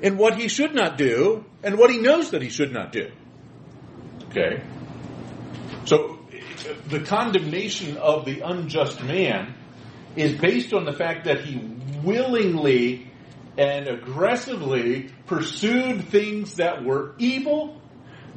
in 0.00 0.16
what 0.16 0.36
he 0.38 0.48
should 0.48 0.74
not 0.74 0.98
do 0.98 1.44
and 1.62 1.78
what 1.78 1.90
he 1.90 1.98
knows 1.98 2.30
that 2.30 2.42
he 2.42 2.50
should 2.50 2.72
not 2.72 2.92
do. 2.92 3.10
Okay? 4.30 4.62
So 5.84 6.18
the 6.88 7.00
condemnation 7.00 7.96
of 7.96 8.24
the 8.24 8.40
unjust 8.40 9.02
man 9.02 9.54
is 10.16 10.38
based 10.38 10.72
on 10.72 10.84
the 10.84 10.92
fact 10.92 11.24
that 11.24 11.44
he 11.44 11.56
willingly 12.02 13.10
and 13.56 13.86
aggressively 13.86 15.10
pursued 15.26 16.08
things 16.08 16.54
that 16.56 16.84
were 16.84 17.14
evil 17.18 17.80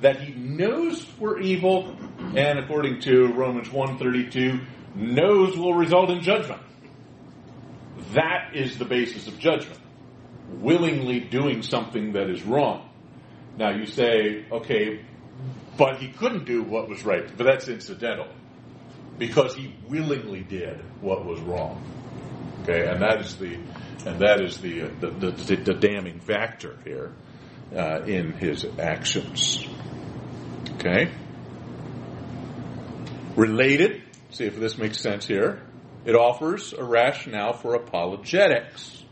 that 0.01 0.21
he 0.21 0.33
knows 0.33 1.05
were 1.19 1.39
evil 1.39 1.95
and 2.35 2.59
according 2.59 3.01
to 3.01 3.33
Romans 3.33 3.71
132 3.71 4.59
knows 4.95 5.57
will 5.57 5.73
result 5.73 6.09
in 6.09 6.21
judgment. 6.21 6.61
That 8.13 8.51
is 8.55 8.77
the 8.77 8.85
basis 8.85 9.27
of 9.27 9.39
judgment. 9.39 9.79
Willingly 10.49 11.19
doing 11.19 11.61
something 11.61 12.13
that 12.13 12.29
is 12.29 12.43
wrong. 12.43 12.89
Now 13.57 13.71
you 13.71 13.85
say, 13.85 14.45
okay, 14.51 15.03
but 15.77 15.97
he 15.97 16.09
couldn't 16.09 16.45
do 16.45 16.63
what 16.63 16.87
was 16.87 17.03
right, 17.03 17.25
but 17.35 17.45
that's 17.45 17.67
incidental. 17.67 18.27
Because 19.17 19.55
he 19.55 19.75
willingly 19.87 20.41
did 20.41 20.79
what 21.01 21.25
was 21.25 21.39
wrong. 21.41 21.83
Okay, 22.63 22.87
and 22.87 23.01
that 23.01 23.21
is 23.21 23.35
the 23.35 23.57
and 24.07 24.19
that 24.21 24.41
is 24.41 24.57
the 24.59 24.83
uh, 24.83 24.89
the, 24.99 25.31
the, 25.31 25.55
the 25.55 25.73
damning 25.73 26.19
factor 26.19 26.77
here 26.83 27.11
uh, 27.75 28.03
in 28.03 28.31
his 28.33 28.65
actions. 28.79 29.65
Okay? 30.75 31.11
Related, 33.35 34.03
see 34.31 34.45
if 34.45 34.59
this 34.59 34.77
makes 34.77 34.99
sense 34.99 35.27
here. 35.27 35.61
It 36.05 36.15
offers 36.15 36.73
a 36.73 36.83
rationale 36.83 37.53
for 37.53 37.75
apologetics. 37.75 39.03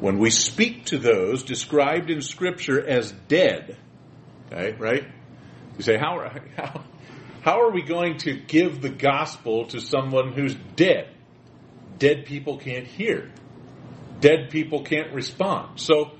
When 0.00 0.18
we 0.18 0.30
speak 0.30 0.86
to 0.86 0.98
those 0.98 1.44
described 1.44 2.10
in 2.10 2.20
Scripture 2.20 2.84
as 2.84 3.12
dead, 3.28 3.78
okay, 4.52 4.72
right? 4.72 5.04
You 5.78 5.82
say, 5.82 5.96
how 5.96 6.28
how, 6.56 6.84
how 7.40 7.60
are 7.62 7.70
we 7.70 7.82
going 7.82 8.18
to 8.18 8.34
give 8.34 8.82
the 8.82 8.90
gospel 8.90 9.66
to 9.68 9.80
someone 9.80 10.32
who's 10.32 10.54
dead? 10.76 11.08
Dead 11.98 12.26
people 12.26 12.58
can't 12.58 12.86
hear. 12.86 13.30
Dead 14.22 14.50
people 14.50 14.84
can't 14.84 15.12
respond. 15.12 15.80
So, 15.80 16.12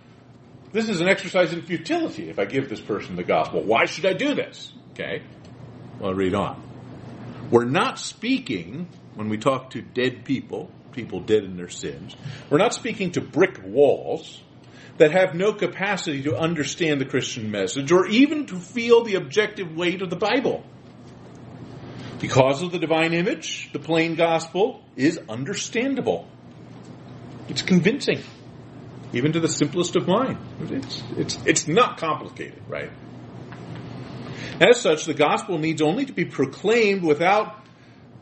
this 0.73 0.89
is 0.89 1.01
an 1.01 1.09
exercise 1.09 1.53
in 1.53 1.63
futility 1.63 2.29
if 2.29 2.39
I 2.39 2.47
give 2.47 2.69
this 2.69 2.81
person 2.81 3.15
the 3.15 3.23
gospel. 3.23 3.63
Why 3.63 3.85
should 3.87 4.07
I 4.07 4.13
do 4.13 4.35
this? 4.35 4.73
Okay. 4.91 5.23
Well, 6.01 6.13
read 6.13 6.35
on. 6.35 6.61
We're 7.51 7.65
not 7.65 8.01
speaking, 8.01 8.89
when 9.15 9.29
we 9.29 9.39
talk 9.39 9.71
to 9.71 9.83
dead 9.83 10.25
people, 10.25 10.69
people 10.91 11.21
dead 11.21 11.45
in 11.45 11.57
their 11.57 11.69
sins, 11.69 12.17
we're 12.51 12.59
not 12.59 12.75
speaking 12.75 13.13
to 13.13 13.21
brick 13.21 13.61
walls 13.63 14.43
that 14.99 15.13
have 15.13 15.35
no 15.35 15.53
capacity 15.53 16.25
to 16.25 16.37
understand 16.37 17.01
the 17.01 17.05
Christian 17.05 17.51
message 17.51 17.93
or 17.93 18.07
even 18.07 18.47
to 18.47 18.57
feel 18.57 19.05
the 19.05 19.15
objective 19.15 19.77
weight 19.77 20.03
of 20.03 20.11
the 20.11 20.17
Bible. 20.17 20.65
Because 22.21 22.63
of 22.63 22.73
the 22.73 22.79
divine 22.79 23.13
image, 23.13 23.71
the 23.73 23.79
plain 23.79 24.15
gospel 24.15 24.83
is 24.97 25.21
understandable. 25.29 26.29
It's 27.53 27.61
convincing 27.61 28.23
even 29.13 29.33
to 29.33 29.41
the 29.41 29.47
simplest 29.47 29.95
of 29.95 30.09
mind. 30.09 30.39
It's, 30.71 31.03
it's, 31.19 31.39
it's 31.45 31.69
not 31.69 31.99
complicated, 31.99 32.63
right? 32.67 32.91
As 34.59 34.81
such, 34.81 35.05
the 35.05 35.13
gospel 35.13 35.59
needs 35.59 35.83
only 35.83 36.07
to 36.07 36.15
be 36.15 36.25
proclaimed 36.25 37.03
without, 37.03 37.63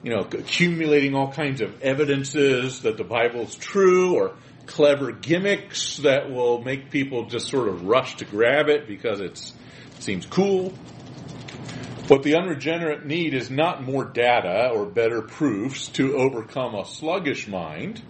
you 0.02 0.10
know, 0.10 0.22
accumulating 0.22 1.14
all 1.14 1.30
kinds 1.30 1.60
of 1.60 1.80
evidences 1.80 2.80
that 2.80 2.96
the 2.96 3.04
Bible 3.04 3.42
is 3.42 3.54
true 3.54 4.16
or 4.16 4.34
clever 4.66 5.12
gimmicks 5.12 5.98
that 5.98 6.28
will 6.28 6.60
make 6.64 6.90
people 6.90 7.26
just 7.26 7.46
sort 7.46 7.68
of 7.68 7.84
rush 7.84 8.16
to 8.16 8.24
grab 8.24 8.68
it 8.68 8.88
because 8.88 9.20
it 9.20 9.40
seems 10.00 10.26
cool. 10.26 10.70
What 12.08 12.24
the 12.24 12.34
unregenerate 12.34 13.06
need 13.06 13.32
is 13.34 13.48
not 13.48 13.84
more 13.84 14.04
data 14.04 14.70
or 14.74 14.86
better 14.86 15.22
proofs 15.22 15.86
to 15.90 16.16
overcome 16.16 16.74
a 16.74 16.84
sluggish 16.84 17.46
mind. 17.46 18.02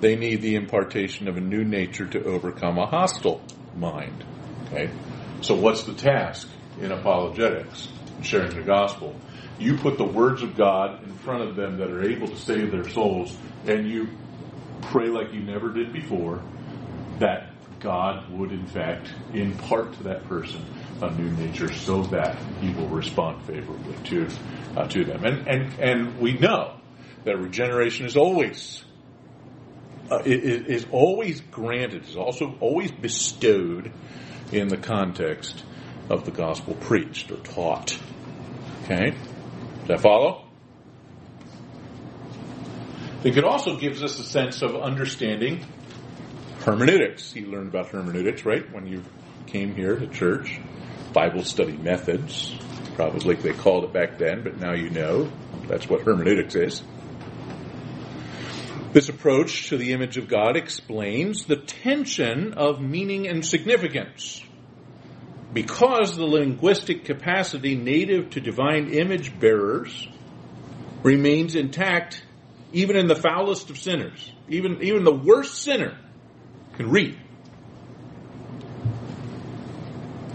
They 0.00 0.16
need 0.16 0.42
the 0.42 0.56
impartation 0.56 1.28
of 1.28 1.36
a 1.36 1.40
new 1.40 1.64
nature 1.64 2.06
to 2.06 2.24
overcome 2.24 2.78
a 2.78 2.86
hostile 2.86 3.40
mind. 3.76 4.24
Okay? 4.66 4.90
So 5.40 5.54
what's 5.54 5.84
the 5.84 5.94
task 5.94 6.48
in 6.80 6.92
apologetics, 6.92 7.88
sharing 8.22 8.54
the 8.54 8.62
gospel? 8.62 9.14
You 9.58 9.78
put 9.78 9.96
the 9.96 10.04
words 10.04 10.42
of 10.42 10.56
God 10.56 11.02
in 11.04 11.12
front 11.18 11.48
of 11.48 11.56
them 11.56 11.78
that 11.78 11.90
are 11.90 12.02
able 12.02 12.28
to 12.28 12.36
save 12.36 12.70
their 12.70 12.88
souls, 12.88 13.36
and 13.66 13.88
you 13.88 14.08
pray 14.82 15.08
like 15.08 15.32
you 15.32 15.40
never 15.40 15.72
did 15.72 15.92
before 15.92 16.42
that 17.18 17.50
God 17.80 18.30
would 18.30 18.52
in 18.52 18.66
fact 18.66 19.12
impart 19.32 19.94
to 19.94 20.02
that 20.04 20.24
person 20.24 20.64
a 21.02 21.10
new 21.10 21.30
nature 21.30 21.72
so 21.72 22.02
that 22.04 22.36
he 22.60 22.70
will 22.70 22.88
respond 22.88 23.44
favorably 23.44 23.94
to 24.04 24.28
uh, 24.76 24.86
to 24.88 25.04
them. 25.04 25.24
And 25.24 25.48
and 25.48 25.80
and 25.80 26.18
we 26.18 26.32
know 26.34 26.78
that 27.24 27.38
regeneration 27.38 28.06
is 28.06 28.16
always 28.16 28.84
uh, 30.10 30.22
is, 30.24 30.66
is 30.66 30.86
always 30.90 31.40
granted, 31.40 32.04
is 32.04 32.16
also 32.16 32.56
always 32.60 32.90
bestowed 32.90 33.92
in 34.52 34.68
the 34.68 34.76
context 34.76 35.64
of 36.08 36.24
the 36.24 36.30
gospel 36.30 36.74
preached 36.74 37.30
or 37.30 37.36
taught. 37.38 37.98
Okay? 38.84 39.10
Does 39.80 39.88
that 39.88 40.00
follow? 40.00 40.44
I 43.04 43.22
think 43.22 43.36
it 43.36 43.44
also 43.44 43.76
gives 43.76 44.02
us 44.02 44.18
a 44.20 44.24
sense 44.24 44.62
of 44.62 44.76
understanding 44.76 45.64
hermeneutics. 46.60 47.34
You 47.34 47.46
learned 47.46 47.68
about 47.68 47.88
hermeneutics, 47.88 48.44
right, 48.44 48.70
when 48.72 48.86
you 48.86 49.02
came 49.46 49.74
here 49.74 49.96
to 49.96 50.06
church. 50.06 50.60
Bible 51.12 51.44
study 51.44 51.76
methods. 51.76 52.54
Probably 52.94 53.36
they 53.36 53.52
called 53.52 53.84
it 53.84 53.92
back 53.92 54.18
then, 54.18 54.42
but 54.42 54.58
now 54.58 54.74
you 54.74 54.90
know. 54.90 55.30
That's 55.66 55.88
what 55.88 56.02
hermeneutics 56.02 56.54
is. 56.54 56.82
This 58.96 59.10
approach 59.10 59.68
to 59.68 59.76
the 59.76 59.92
image 59.92 60.16
of 60.16 60.26
God 60.26 60.56
explains 60.56 61.44
the 61.44 61.56
tension 61.56 62.54
of 62.54 62.80
meaning 62.80 63.28
and 63.28 63.44
significance 63.44 64.42
because 65.52 66.16
the 66.16 66.24
linguistic 66.24 67.04
capacity 67.04 67.74
native 67.74 68.30
to 68.30 68.40
divine 68.40 68.94
image 68.94 69.38
bearers 69.38 70.08
remains 71.02 71.56
intact 71.56 72.24
even 72.72 72.96
in 72.96 73.06
the 73.06 73.14
foulest 73.14 73.68
of 73.68 73.76
sinners. 73.76 74.32
Even, 74.48 74.82
even 74.82 75.04
the 75.04 75.12
worst 75.12 75.62
sinner 75.62 75.98
can 76.78 76.88
read. 76.88 77.18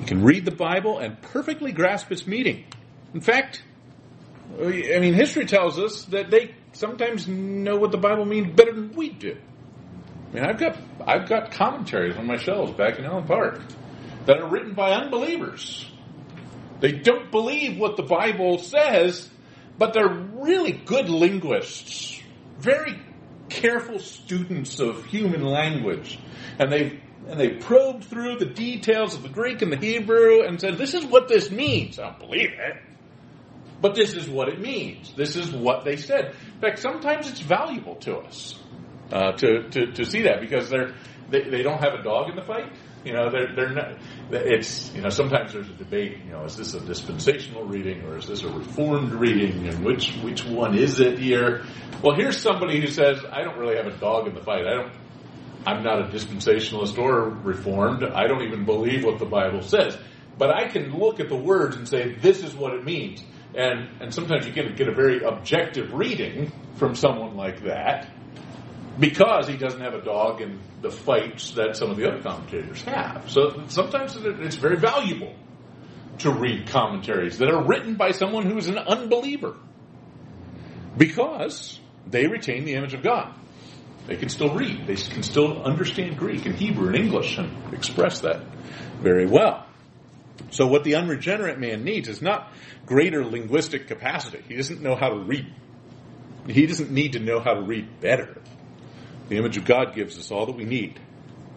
He 0.01 0.05
can 0.05 0.23
read 0.23 0.45
the 0.45 0.55
Bible 0.55 0.99
and 0.99 1.19
perfectly 1.19 1.71
grasp 1.71 2.11
its 2.11 2.27
meaning. 2.27 2.65
In 3.15 3.21
fact, 3.21 3.63
I 4.59 4.99
mean, 4.99 5.15
history 5.15 5.47
tells 5.47 5.79
us 5.79 6.05
that 6.05 6.29
they 6.29 6.53
sometimes 6.81 7.27
know 7.27 7.77
what 7.77 7.91
the 7.91 7.97
Bible 7.97 8.25
means 8.25 8.53
better 8.53 8.73
than 8.73 8.91
we 8.93 9.09
do. 9.09 9.37
I 10.31 10.33
mean, 10.33 10.43
I've 10.43 10.57
got 10.57 10.77
I've 11.05 11.29
got 11.29 11.51
commentaries 11.51 12.17
on 12.17 12.25
my 12.25 12.37
shelves 12.37 12.73
back 12.73 12.99
in 12.99 13.05
Allen 13.05 13.25
Park 13.25 13.61
that 14.25 14.39
are 14.39 14.49
written 14.49 14.73
by 14.73 14.91
unbelievers. 14.91 15.85
They 16.79 16.91
don't 16.91 17.31
believe 17.31 17.77
what 17.77 17.95
the 17.95 18.03
Bible 18.03 18.57
says, 18.57 19.29
but 19.77 19.93
they're 19.93 20.09
really 20.09 20.71
good 20.71 21.09
linguists, 21.09 22.19
very 22.57 22.99
careful 23.49 23.99
students 23.99 24.79
of 24.79 25.05
human 25.05 25.43
language, 25.43 26.17
and 26.57 26.71
they 26.71 26.99
and 27.27 27.39
they 27.39 27.49
probed 27.49 28.05
through 28.05 28.37
the 28.37 28.47
details 28.47 29.13
of 29.13 29.21
the 29.21 29.29
Greek 29.29 29.61
and 29.61 29.71
the 29.71 29.77
Hebrew 29.77 30.41
and 30.43 30.59
said, 30.59 30.77
"This 30.77 30.95
is 30.95 31.05
what 31.05 31.27
this 31.27 31.51
means." 31.51 31.99
I 31.99 32.09
don't 32.09 32.19
believe 32.19 32.49
it. 32.57 32.77
But 33.81 33.95
this 33.95 34.13
is 34.13 34.29
what 34.29 34.47
it 34.47 34.61
means. 34.61 35.13
This 35.15 35.35
is 35.35 35.51
what 35.51 35.83
they 35.83 35.97
said. 35.97 36.35
In 36.53 36.61
fact, 36.61 36.79
sometimes 36.79 37.29
it's 37.29 37.39
valuable 37.39 37.95
to 37.95 38.17
us 38.17 38.59
uh, 39.11 39.31
to, 39.33 39.69
to, 39.69 39.91
to 39.93 40.05
see 40.05 40.23
that 40.23 40.39
because 40.39 40.69
they're 40.69 40.93
they, 41.31 41.49
they 41.49 41.63
don't 41.63 41.81
have 41.81 41.93
a 41.93 42.03
dog 42.03 42.29
in 42.29 42.35
the 42.35 42.43
fight. 42.43 42.71
You 43.03 43.13
know, 43.13 43.31
they're 43.31 43.55
they're 43.55 43.73
not. 43.73 43.97
It's 44.29 44.93
you 44.93 45.01
know 45.01 45.09
sometimes 45.09 45.53
there's 45.53 45.69
a 45.69 45.73
debate. 45.73 46.19
You 46.25 46.33
know, 46.33 46.43
is 46.43 46.55
this 46.55 46.75
a 46.75 46.79
dispensational 46.79 47.63
reading 47.63 48.03
or 48.03 48.17
is 48.17 48.27
this 48.27 48.43
a 48.43 48.49
reformed 48.49 49.13
reading, 49.13 49.67
and 49.67 49.83
which 49.83 50.11
which 50.17 50.45
one 50.45 50.77
is 50.77 50.99
it 50.99 51.17
here? 51.17 51.65
Well, 52.03 52.15
here's 52.15 52.37
somebody 52.37 52.79
who 52.79 52.87
says 52.87 53.19
I 53.31 53.41
don't 53.43 53.57
really 53.57 53.77
have 53.77 53.87
a 53.87 53.97
dog 53.97 54.27
in 54.27 54.35
the 54.35 54.43
fight. 54.43 54.67
I 54.67 54.73
don't. 54.75 54.93
I'm 55.65 55.83
not 55.83 56.01
a 56.01 56.05
dispensationalist 56.09 56.97
or 56.97 57.29
reformed. 57.29 58.03
I 58.03 58.27
don't 58.27 58.43
even 58.43 58.65
believe 58.65 59.03
what 59.03 59.19
the 59.19 59.25
Bible 59.25 59.61
says. 59.61 59.97
But 60.37 60.49
I 60.49 60.67
can 60.67 60.91
look 60.97 61.19
at 61.19 61.29
the 61.29 61.35
words 61.35 61.75
and 61.75 61.87
say 61.87 62.15
this 62.15 62.43
is 62.43 62.55
what 62.55 62.73
it 62.73 62.83
means. 62.83 63.23
And 63.55 64.01
and 64.01 64.13
sometimes 64.13 64.45
you 64.45 64.53
get 64.53 64.75
get 64.77 64.87
a 64.87 64.93
very 64.93 65.23
objective 65.23 65.93
reading 65.93 66.51
from 66.75 66.95
someone 66.95 67.35
like 67.35 67.63
that 67.63 68.09
because 68.99 69.47
he 69.47 69.57
doesn't 69.57 69.81
have 69.81 69.93
a 69.93 70.01
dog 70.01 70.41
in 70.41 70.59
the 70.81 70.91
fights 70.91 71.51
that 71.51 71.75
some 71.75 71.89
of 71.89 71.97
the 71.97 72.07
other 72.07 72.21
commentators 72.21 72.81
have. 72.83 73.29
So 73.29 73.63
sometimes 73.67 74.15
it's 74.17 74.55
very 74.55 74.77
valuable 74.77 75.35
to 76.19 76.31
read 76.31 76.67
commentaries 76.67 77.37
that 77.39 77.49
are 77.49 77.63
written 77.65 77.95
by 77.95 78.11
someone 78.11 78.45
who 78.45 78.57
is 78.57 78.67
an 78.67 78.77
unbeliever 78.77 79.55
because 80.97 81.79
they 82.07 82.27
retain 82.27 82.65
the 82.65 82.73
image 82.73 82.93
of 82.93 83.01
God. 83.01 83.33
They 84.07 84.17
can 84.17 84.29
still 84.29 84.53
read, 84.53 84.87
they 84.87 84.95
can 84.95 85.23
still 85.23 85.63
understand 85.63 86.17
Greek 86.17 86.45
and 86.45 86.55
Hebrew 86.55 86.87
and 86.87 86.95
English 86.95 87.37
and 87.37 87.73
express 87.73 88.21
that 88.21 88.41
very 88.99 89.25
well. 89.25 89.65
So 90.51 90.67
what 90.67 90.83
the 90.83 90.95
unregenerate 90.95 91.59
man 91.59 91.83
needs 91.83 92.07
is 92.07 92.21
not 92.21 92.51
greater 92.85 93.25
linguistic 93.25 93.87
capacity. 93.87 94.43
He 94.47 94.55
doesn't 94.55 94.81
know 94.81 94.95
how 94.95 95.09
to 95.09 95.19
read. 95.19 95.47
He 96.47 96.65
doesn't 96.65 96.91
need 96.91 97.13
to 97.13 97.19
know 97.19 97.39
how 97.39 97.53
to 97.53 97.61
read 97.61 97.99
better. 98.01 98.37
The 99.29 99.37
image 99.37 99.57
of 99.57 99.65
God 99.65 99.95
gives 99.95 100.17
us 100.17 100.29
all 100.29 100.45
that 100.47 100.55
we 100.55 100.65
need. 100.65 100.99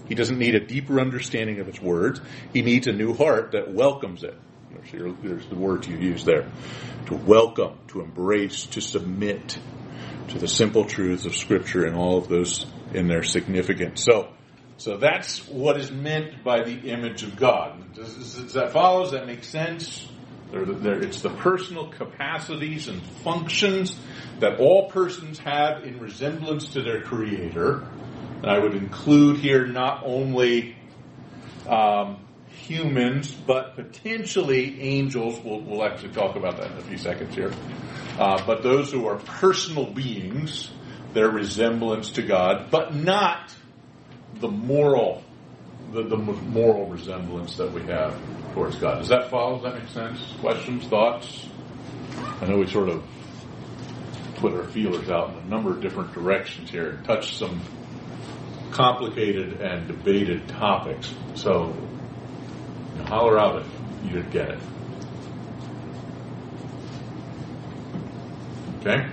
He 0.08 0.14
doesn't 0.14 0.38
need 0.38 0.54
a 0.54 0.60
deeper 0.60 1.00
understanding 1.00 1.60
of 1.60 1.68
its 1.68 1.80
words. 1.80 2.20
He 2.52 2.62
needs 2.62 2.86
a 2.86 2.92
new 2.92 3.14
heart 3.14 3.52
that 3.52 3.72
welcomes 3.72 4.22
it. 4.22 4.38
There's 4.92 5.46
the 5.46 5.56
words 5.56 5.88
you 5.88 5.96
use 5.96 6.24
there. 6.24 6.50
To 7.06 7.16
welcome, 7.16 7.78
to 7.88 8.00
embrace, 8.00 8.66
to 8.66 8.80
submit 8.80 9.58
to 10.28 10.38
the 10.38 10.48
simple 10.48 10.84
truths 10.84 11.26
of 11.26 11.34
Scripture 11.34 11.84
and 11.84 11.96
all 11.96 12.18
of 12.18 12.28
those 12.28 12.66
in 12.92 13.08
their 13.08 13.22
significance. 13.22 14.04
So, 14.04 14.28
so 14.84 14.98
that's 14.98 15.48
what 15.48 15.80
is 15.80 15.90
meant 15.90 16.44
by 16.44 16.62
the 16.62 16.90
image 16.90 17.22
of 17.22 17.36
God. 17.36 17.94
Does, 17.94 18.34
does 18.34 18.52
that 18.52 18.72
follow? 18.72 19.04
Does 19.04 19.12
that 19.12 19.26
make 19.26 19.42
sense? 19.42 20.06
They're, 20.52 20.66
they're, 20.66 21.02
it's 21.02 21.22
the 21.22 21.30
personal 21.30 21.88
capacities 21.88 22.88
and 22.88 23.02
functions 23.02 23.98
that 24.40 24.60
all 24.60 24.90
persons 24.90 25.38
have 25.38 25.84
in 25.84 26.00
resemblance 26.00 26.74
to 26.74 26.82
their 26.82 27.00
Creator. 27.00 27.88
And 28.42 28.44
I 28.44 28.58
would 28.58 28.74
include 28.74 29.38
here 29.38 29.66
not 29.66 30.02
only 30.04 30.76
um, 31.66 32.22
humans, 32.48 33.32
but 33.32 33.76
potentially 33.76 34.82
angels. 34.82 35.40
We'll, 35.42 35.62
we'll, 35.62 35.82
actually 35.82 36.12
talk 36.12 36.36
about 36.36 36.58
that 36.58 36.72
in 36.72 36.76
a 36.76 36.82
few 36.82 36.98
seconds 36.98 37.34
here. 37.34 37.54
Uh, 38.18 38.44
but 38.44 38.62
those 38.62 38.92
who 38.92 39.06
are 39.06 39.16
personal 39.16 39.86
beings, 39.86 40.70
their 41.14 41.30
resemblance 41.30 42.10
to 42.10 42.22
God, 42.22 42.70
but 42.70 42.94
not 42.94 43.50
the 44.44 44.50
moral, 44.50 45.24
the, 45.92 46.02
the 46.02 46.18
moral 46.18 46.86
resemblance 46.86 47.56
that 47.56 47.72
we 47.72 47.80
have 47.84 48.14
towards 48.52 48.76
God. 48.76 48.98
Does 48.98 49.08
that 49.08 49.30
follow? 49.30 49.54
Does 49.54 49.62
that 49.62 49.82
make 49.82 49.88
sense? 49.88 50.20
Questions, 50.40 50.84
thoughts? 50.84 51.48
I 52.42 52.46
know 52.46 52.58
we 52.58 52.66
sort 52.66 52.90
of 52.90 53.02
put 54.36 54.52
our 54.52 54.64
feelers 54.64 55.08
out 55.08 55.30
in 55.30 55.36
a 55.36 55.44
number 55.46 55.70
of 55.70 55.80
different 55.80 56.12
directions 56.12 56.70
here 56.70 56.90
and 56.90 57.04
touched 57.06 57.38
some 57.38 57.58
complicated 58.70 59.62
and 59.62 59.88
debated 59.88 60.46
topics. 60.48 61.14
So 61.36 61.74
you 62.92 62.98
know, 62.98 63.04
holler 63.06 63.38
out 63.38 63.62
if 63.62 63.68
you 64.04 64.10
didn't 64.10 64.30
get 64.30 64.50
it. 64.50 64.58
Okay? 68.80 69.08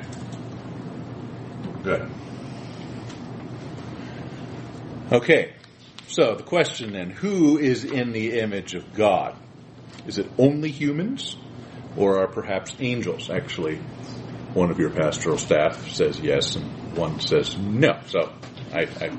Good. 1.83 2.11
Okay, 5.11 5.51
so 6.07 6.35
the 6.35 6.43
question 6.43 6.93
then 6.93 7.09
who 7.09 7.57
is 7.57 7.83
in 7.83 8.13
the 8.13 8.39
image 8.39 8.75
of 8.75 8.93
God? 8.93 9.35
Is 10.07 10.17
it 10.17 10.31
only 10.37 10.71
humans 10.71 11.35
or 11.97 12.19
are 12.19 12.27
perhaps 12.27 12.73
angels? 12.79 13.29
Actually, 13.29 13.75
one 14.53 14.71
of 14.71 14.79
your 14.79 14.89
pastoral 14.89 15.37
staff 15.37 15.89
says 15.89 16.17
yes 16.21 16.55
and 16.55 16.95
one 16.97 17.19
says 17.19 17.57
no. 17.57 17.99
So 18.07 18.31
I, 18.73 18.87
I, 19.01 19.11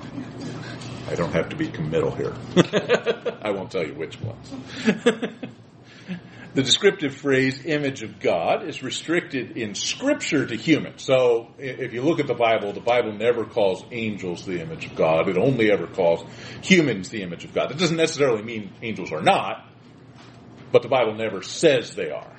I 1.08 1.14
don't 1.14 1.32
have 1.34 1.50
to 1.50 1.56
be 1.56 1.68
committal 1.68 2.12
here. 2.12 2.34
I 3.42 3.50
won't 3.50 3.70
tell 3.70 3.86
you 3.86 3.92
which 3.92 4.18
ones. 4.18 4.50
the 6.54 6.62
descriptive 6.62 7.14
phrase 7.14 7.64
image 7.64 8.02
of 8.02 8.20
God 8.20 8.68
is 8.68 8.82
restricted 8.82 9.56
in 9.56 9.74
scripture 9.74 10.46
to 10.46 10.54
humans. 10.54 11.02
So 11.02 11.48
if 11.58 11.94
you 11.94 12.02
look 12.02 12.20
at 12.20 12.26
the 12.26 12.34
Bible, 12.34 12.72
the 12.72 12.80
Bible 12.80 13.12
never 13.12 13.46
calls 13.46 13.84
angels 13.90 14.44
the 14.44 14.60
image 14.60 14.84
of 14.84 14.94
God. 14.94 15.28
It 15.28 15.38
only 15.38 15.70
ever 15.70 15.86
calls 15.86 16.24
humans 16.60 17.08
the 17.08 17.22
image 17.22 17.44
of 17.44 17.54
God. 17.54 17.70
That 17.70 17.78
doesn't 17.78 17.96
necessarily 17.96 18.42
mean 18.42 18.70
angels 18.82 19.12
are 19.12 19.22
not, 19.22 19.66
but 20.70 20.82
the 20.82 20.88
Bible 20.88 21.14
never 21.14 21.42
says 21.42 21.94
they 21.94 22.10
are. 22.10 22.36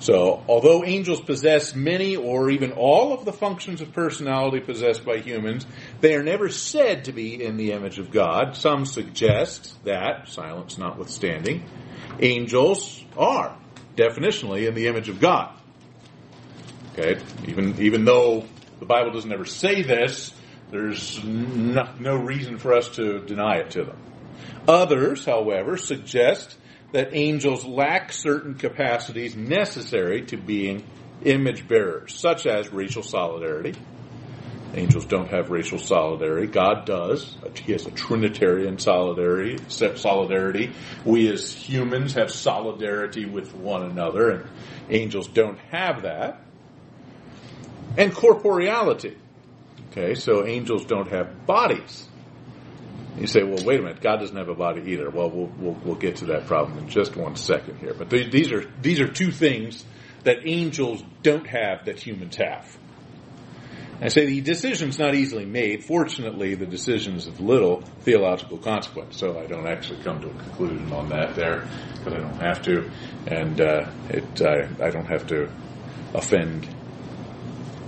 So, 0.00 0.44
although 0.48 0.84
angels 0.84 1.20
possess 1.20 1.74
many 1.74 2.14
or 2.14 2.50
even 2.50 2.72
all 2.72 3.12
of 3.12 3.24
the 3.24 3.32
functions 3.32 3.80
of 3.80 3.92
personality 3.92 4.60
possessed 4.60 5.04
by 5.04 5.18
humans, 5.18 5.66
they 6.00 6.14
are 6.14 6.22
never 6.22 6.48
said 6.48 7.06
to 7.06 7.12
be 7.12 7.42
in 7.42 7.56
the 7.56 7.72
image 7.72 7.98
of 7.98 8.12
God. 8.12 8.56
Some 8.56 8.86
suggest 8.86 9.84
that, 9.84 10.28
silence 10.28 10.78
notwithstanding, 10.78 11.64
angels 12.20 13.04
are 13.16 13.56
definitionally 13.96 14.68
in 14.68 14.74
the 14.74 14.86
image 14.86 15.08
of 15.08 15.20
God. 15.20 15.54
Okay, 16.92 17.20
even 17.46 17.80
even 17.80 18.04
though 18.04 18.44
the 18.80 18.86
Bible 18.86 19.12
doesn't 19.12 19.32
ever 19.32 19.44
say 19.44 19.82
this, 19.82 20.32
there's 20.70 21.22
no, 21.24 21.88
no 21.98 22.16
reason 22.16 22.58
for 22.58 22.72
us 22.74 22.88
to 22.96 23.20
deny 23.20 23.56
it 23.56 23.70
to 23.72 23.84
them. 23.84 23.96
Others, 24.66 25.24
however, 25.24 25.76
suggest 25.76 26.56
that 26.92 27.14
angels 27.14 27.64
lack 27.64 28.12
certain 28.12 28.54
capacities 28.54 29.36
necessary 29.36 30.22
to 30.26 30.36
being 30.36 30.84
image 31.24 31.66
bearers, 31.66 32.18
such 32.18 32.46
as 32.46 32.72
racial 32.72 33.02
solidarity. 33.02 33.74
Angels 34.74 35.06
don't 35.06 35.28
have 35.30 35.50
racial 35.50 35.78
solidarity. 35.78 36.46
God 36.46 36.84
does. 36.84 37.36
He 37.54 37.72
has 37.72 37.86
a 37.86 37.90
Trinitarian 37.90 38.78
solidarity. 38.78 39.58
Solidarity. 39.68 40.72
We 41.04 41.32
as 41.32 41.50
humans 41.50 42.14
have 42.14 42.30
solidarity 42.30 43.24
with 43.24 43.54
one 43.54 43.82
another, 43.82 44.30
and 44.30 44.50
angels 44.90 45.26
don't 45.28 45.58
have 45.70 46.02
that. 46.02 46.42
And 47.96 48.12
corporeality. 48.12 49.16
Okay, 49.90 50.14
so 50.14 50.46
angels 50.46 50.84
don't 50.84 51.10
have 51.10 51.46
bodies. 51.46 52.06
You 53.18 53.26
say, 53.26 53.42
well, 53.42 53.64
wait 53.64 53.80
a 53.80 53.82
minute, 53.82 54.00
God 54.00 54.18
doesn't 54.18 54.36
have 54.36 54.48
a 54.48 54.54
body 54.54 54.92
either. 54.92 55.10
Well, 55.10 55.30
we'll, 55.30 55.50
we'll, 55.58 55.78
we'll 55.82 55.94
get 55.96 56.16
to 56.16 56.26
that 56.26 56.46
problem 56.46 56.78
in 56.78 56.88
just 56.88 57.16
one 57.16 57.34
second 57.36 57.78
here. 57.78 57.94
But 57.94 58.10
these 58.10 58.52
are, 58.52 58.64
these 58.80 59.00
are 59.00 59.08
two 59.08 59.32
things 59.32 59.84
that 60.24 60.46
angels 60.46 61.02
don't 61.22 61.46
have 61.46 61.86
that 61.86 61.98
humans 61.98 62.36
have. 62.36 62.78
I 64.00 64.08
say 64.08 64.26
the 64.26 64.40
decision's 64.40 64.98
not 64.98 65.14
easily 65.14 65.44
made. 65.44 65.84
Fortunately, 65.84 66.54
the 66.54 66.66
decision's 66.66 67.26
of 67.26 67.40
little 67.40 67.80
theological 68.02 68.58
consequence, 68.58 69.16
so 69.16 69.38
I 69.38 69.46
don't 69.46 69.66
actually 69.66 70.02
come 70.02 70.20
to 70.20 70.28
a 70.28 70.34
conclusion 70.34 70.92
on 70.92 71.08
that 71.08 71.34
there, 71.34 71.66
because 71.94 72.12
I 72.12 72.18
don't 72.18 72.40
have 72.40 72.62
to, 72.62 72.90
and 73.26 73.60
uh, 73.60 73.90
it 74.08 74.40
I, 74.40 74.68
I 74.84 74.90
don't 74.90 75.06
have 75.06 75.26
to 75.28 75.50
offend 76.14 76.68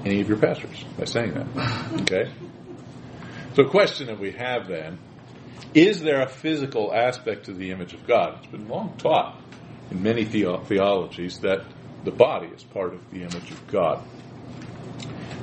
any 0.05 0.21
of 0.21 0.29
your 0.29 0.39
pastors 0.39 0.85
by 0.99 1.05
saying 1.05 1.35
that. 1.35 2.01
Okay? 2.03 2.33
So, 3.55 3.65
question 3.65 4.09
that 4.09 4.19
we 4.19 4.33
have 4.33 4.67
then 4.67 4.99
is 5.75 6.03
there 6.03 6.23
a 6.23 6.29
physical 6.29 6.93
aspect 6.93 7.45
to 7.45 7.53
the 7.53 7.71
image 7.71 7.95
of 7.95 8.05
God? 8.05 8.39
It's 8.39 8.51
been 8.51 8.69
long 8.69 8.97
taught 8.99 9.41
in 9.93 10.03
many 10.03 10.25
theo- 10.25 10.59
theologies 10.65 11.39
that 11.41 11.65
the 12.03 12.11
body 12.11 12.49
is 12.49 12.65
part 12.65 12.95
of 12.95 13.11
the 13.13 13.23
image 13.23 13.51
of 13.53 13.67
God 13.69 14.03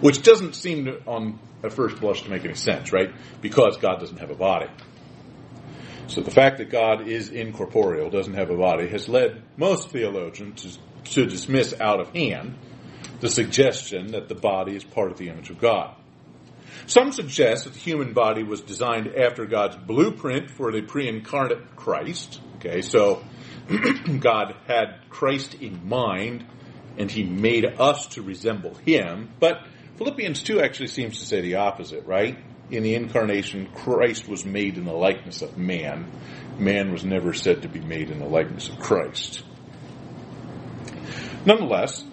which 0.02 0.22
doesn't 0.22 0.56
seem 0.56 0.86
to, 0.86 1.04
on 1.06 1.40
at 1.64 1.74
first 1.74 2.00
blush 2.00 2.22
to 2.24 2.30
make 2.30 2.46
any 2.46 2.54
sense, 2.54 2.94
right? 2.94 3.10
Because 3.42 3.78
God 3.78 4.00
doesn't 4.00 4.18
have 4.18 4.30
a 4.30 4.36
body. 4.36 4.68
So 6.08 6.22
the 6.22 6.32
fact 6.32 6.60
that 6.60 6.70
God 6.70 7.08
is 7.08 7.30
incorporeal, 7.30 8.10
doesn't 8.10 8.36
have 8.36 8.50
a 8.50 8.56
body, 8.56 8.88
has 8.88 9.10
led 9.10 9.44
most 9.58 9.90
theologians 9.90 10.80
to, 11.04 11.12
to 11.12 11.26
dismiss 11.26 11.74
out 11.80 12.00
of 12.00 12.14
hand 12.14 12.56
the 13.20 13.30
suggestion 13.30 14.12
that 14.12 14.30
the 14.30 14.36
body 14.36 14.76
is 14.76 14.84
part 14.84 15.12
of 15.12 15.18
the 15.18 15.30
image 15.30 15.50
of 15.50 15.60
God. 15.60 15.96
Some 16.86 17.12
suggest 17.12 17.66
that 17.66 17.74
the 17.74 17.80
human 17.80 18.14
body 18.14 18.44
was 18.44 18.62
designed 18.62 19.14
after 19.16 19.46
God's 19.46 19.76
blueprint 19.76 20.50
for 20.52 20.72
the 20.72 20.82
pre-incarnate 20.82 21.76
Christ. 21.76 22.40
Okay, 22.58 22.82
so 22.82 23.24
God 24.20 24.56
had 24.68 25.10
Christ 25.10 25.56
in 25.56 25.90
mind 25.90 26.46
and 26.98 27.12
he 27.12 27.24
made 27.24 27.66
us 27.66 28.08
to 28.08 28.22
resemble 28.22 28.76
him, 28.76 29.30
but 29.40 29.66
Philippians 29.98 30.44
2 30.44 30.62
actually 30.62 30.88
seems 30.88 31.20
to 31.20 31.26
say 31.26 31.42
the 31.42 31.56
opposite, 31.56 32.06
right? 32.06 32.38
In 32.70 32.84
the 32.84 32.94
incarnation, 32.94 33.68
Christ 33.74 34.28
was 34.28 34.46
made 34.46 34.78
in 34.78 34.86
the 34.86 34.94
likeness 34.94 35.42
of 35.42 35.58
man. 35.58 36.08
Man 36.60 36.92
was 36.92 37.04
never 37.04 37.34
said 37.34 37.64
to 37.64 37.68
be 37.68 37.80
made 37.80 38.12
in 38.12 38.20
the 38.20 38.28
likeness 38.28 38.70
of 38.70 38.78
Christ. 38.78 39.44
Nonetheless, 41.46 42.04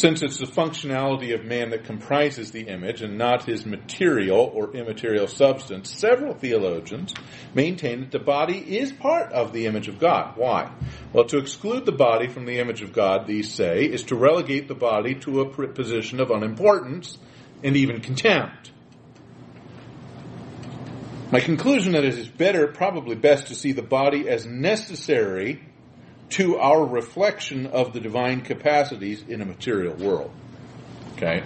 since 0.00 0.22
it's 0.22 0.38
the 0.38 0.46
functionality 0.46 1.34
of 1.34 1.44
man 1.44 1.68
that 1.68 1.84
comprises 1.84 2.52
the 2.52 2.62
image 2.62 3.02
and 3.02 3.18
not 3.18 3.44
his 3.44 3.66
material 3.66 4.50
or 4.54 4.74
immaterial 4.74 5.26
substance, 5.26 5.90
several 5.90 6.32
theologians 6.32 7.12
maintain 7.54 8.00
that 8.00 8.10
the 8.10 8.18
body 8.18 8.78
is 8.78 8.92
part 8.92 9.30
of 9.30 9.52
the 9.52 9.66
image 9.66 9.88
of 9.88 9.98
God. 9.98 10.38
Why? 10.38 10.72
Well, 11.12 11.26
to 11.26 11.36
exclude 11.36 11.84
the 11.84 11.92
body 11.92 12.28
from 12.28 12.46
the 12.46 12.60
image 12.60 12.80
of 12.80 12.94
God, 12.94 13.26
these 13.26 13.52
say, 13.52 13.84
is 13.84 14.04
to 14.04 14.16
relegate 14.16 14.68
the 14.68 14.74
body 14.74 15.16
to 15.16 15.42
a 15.42 15.68
position 15.68 16.18
of 16.18 16.30
unimportance 16.30 17.18
and 17.62 17.76
even 17.76 18.00
contempt. 18.00 18.72
My 21.30 21.40
conclusion 21.40 21.92
that 21.92 22.04
it 22.04 22.18
is 22.18 22.26
better, 22.26 22.68
probably 22.68 23.16
best, 23.16 23.48
to 23.48 23.54
see 23.54 23.72
the 23.72 23.82
body 23.82 24.30
as 24.30 24.46
necessary 24.46 25.60
to 26.30 26.58
our 26.58 26.84
reflection 26.84 27.66
of 27.66 27.92
the 27.92 28.00
divine 28.00 28.40
capacities 28.40 29.22
in 29.22 29.40
a 29.40 29.44
material 29.44 29.94
world. 29.94 30.30
Okay? 31.16 31.42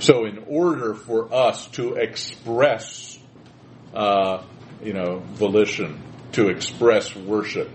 So, 0.00 0.24
in 0.24 0.44
order 0.46 0.94
for 0.94 1.32
us 1.34 1.66
to 1.68 1.94
express, 1.94 3.18
uh, 3.92 4.44
you 4.82 4.92
know, 4.92 5.18
volition, 5.18 6.00
to 6.32 6.48
express 6.48 7.14
worship, 7.16 7.68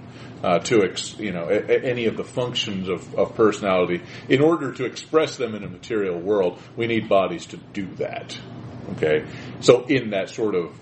uh, 0.44 0.60
to 0.60 0.84
ex, 0.84 1.18
you 1.18 1.32
know 1.32 1.46
a, 1.50 1.56
a, 1.56 1.80
any 1.84 2.06
of 2.06 2.18
the 2.18 2.24
functions 2.24 2.90
of, 2.90 3.16
of 3.16 3.36
personality, 3.36 4.02
in 4.30 4.42
order 4.42 4.74
to 4.74 4.86
express 4.86 5.38
them 5.38 5.56
in 5.56 5.64
a 5.64 5.70
material 5.70 6.20
world, 6.20 6.60
we 6.76 6.88
need 6.88 7.08
bodies 7.08 7.46
to 7.48 7.58
do 7.58 7.88
that. 7.96 8.38
Okay, 8.94 9.26
so 9.62 9.86
in 9.86 10.12
that 10.12 10.30
sort 10.30 10.56
of 10.56 10.78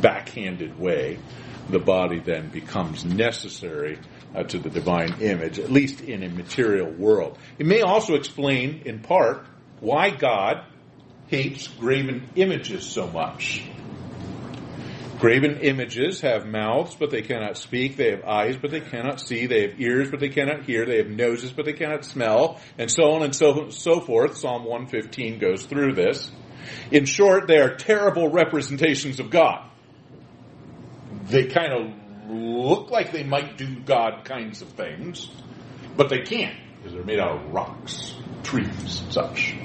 backhanded 0.00 0.78
way, 0.78 1.18
the 1.70 1.78
body 1.78 2.18
then 2.18 2.48
becomes 2.48 3.04
necessary 3.04 3.98
uh, 4.34 4.42
to 4.44 4.58
the 4.58 4.70
divine 4.70 5.20
image, 5.20 5.58
at 5.58 5.70
least 5.70 6.00
in 6.00 6.22
a 6.22 6.28
material 6.28 6.90
world. 6.90 7.38
It 7.58 7.66
may 7.66 7.82
also 7.82 8.14
explain, 8.14 8.82
in 8.84 9.00
part, 9.00 9.46
why 9.80 10.10
God 10.10 10.64
hates 11.28 11.66
graven 11.66 12.28
images 12.36 12.84
so 12.84 13.08
much. 13.08 13.64
Graven 15.18 15.60
images 15.60 16.20
have 16.22 16.46
mouths, 16.46 16.96
but 16.98 17.10
they 17.10 17.22
cannot 17.22 17.56
speak. 17.56 17.96
They 17.96 18.10
have 18.10 18.24
eyes, 18.24 18.56
but 18.56 18.72
they 18.72 18.80
cannot 18.80 19.20
see. 19.20 19.46
They 19.46 19.68
have 19.68 19.80
ears, 19.80 20.10
but 20.10 20.18
they 20.18 20.30
cannot 20.30 20.64
hear. 20.64 20.84
They 20.84 20.96
have 20.96 21.10
noses, 21.10 21.52
but 21.52 21.64
they 21.64 21.74
cannot 21.74 22.04
smell, 22.04 22.60
and 22.76 22.90
so 22.90 23.12
on 23.12 23.22
and 23.22 23.34
so, 23.34 23.70
so 23.70 24.00
forth. 24.00 24.36
Psalm 24.36 24.64
115 24.64 25.38
goes 25.38 25.64
through 25.64 25.94
this. 25.94 26.28
In 26.90 27.04
short, 27.04 27.46
they 27.46 27.58
are 27.58 27.74
terrible 27.74 28.30
representations 28.30 29.20
of 29.20 29.30
God. 29.30 29.70
They 31.22 31.46
kind 31.46 31.72
of 31.72 32.30
look 32.30 32.90
like 32.90 33.12
they 33.12 33.24
might 33.24 33.56
do 33.56 33.80
God 33.80 34.24
kinds 34.24 34.62
of 34.62 34.68
things, 34.68 35.28
but 35.96 36.08
they 36.08 36.22
can't 36.22 36.56
because 36.76 36.94
they're 36.94 37.04
made 37.04 37.20
out 37.20 37.44
of 37.44 37.52
rocks, 37.52 38.14
trees, 38.42 39.04
such. 39.10 39.56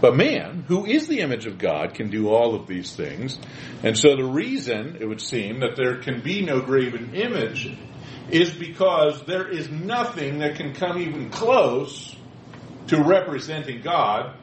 But 0.00 0.16
man, 0.16 0.64
who 0.68 0.86
is 0.86 1.08
the 1.08 1.20
image 1.20 1.46
of 1.46 1.58
God, 1.58 1.94
can 1.94 2.10
do 2.10 2.28
all 2.28 2.54
of 2.54 2.66
these 2.66 2.94
things. 2.94 3.38
And 3.82 3.96
so 3.96 4.16
the 4.16 4.24
reason, 4.24 4.98
it 5.00 5.06
would 5.06 5.20
seem, 5.20 5.60
that 5.60 5.76
there 5.76 5.96
can 5.98 6.20
be 6.20 6.42
no 6.42 6.60
graven 6.60 7.14
image 7.14 7.76
is 8.30 8.50
because 8.50 9.24
there 9.24 9.48
is 9.48 9.70
nothing 9.70 10.38
that 10.40 10.56
can 10.56 10.74
come 10.74 10.98
even 10.98 11.30
close 11.30 12.14
to 12.88 13.02
representing 13.02 13.82
God 13.82 14.36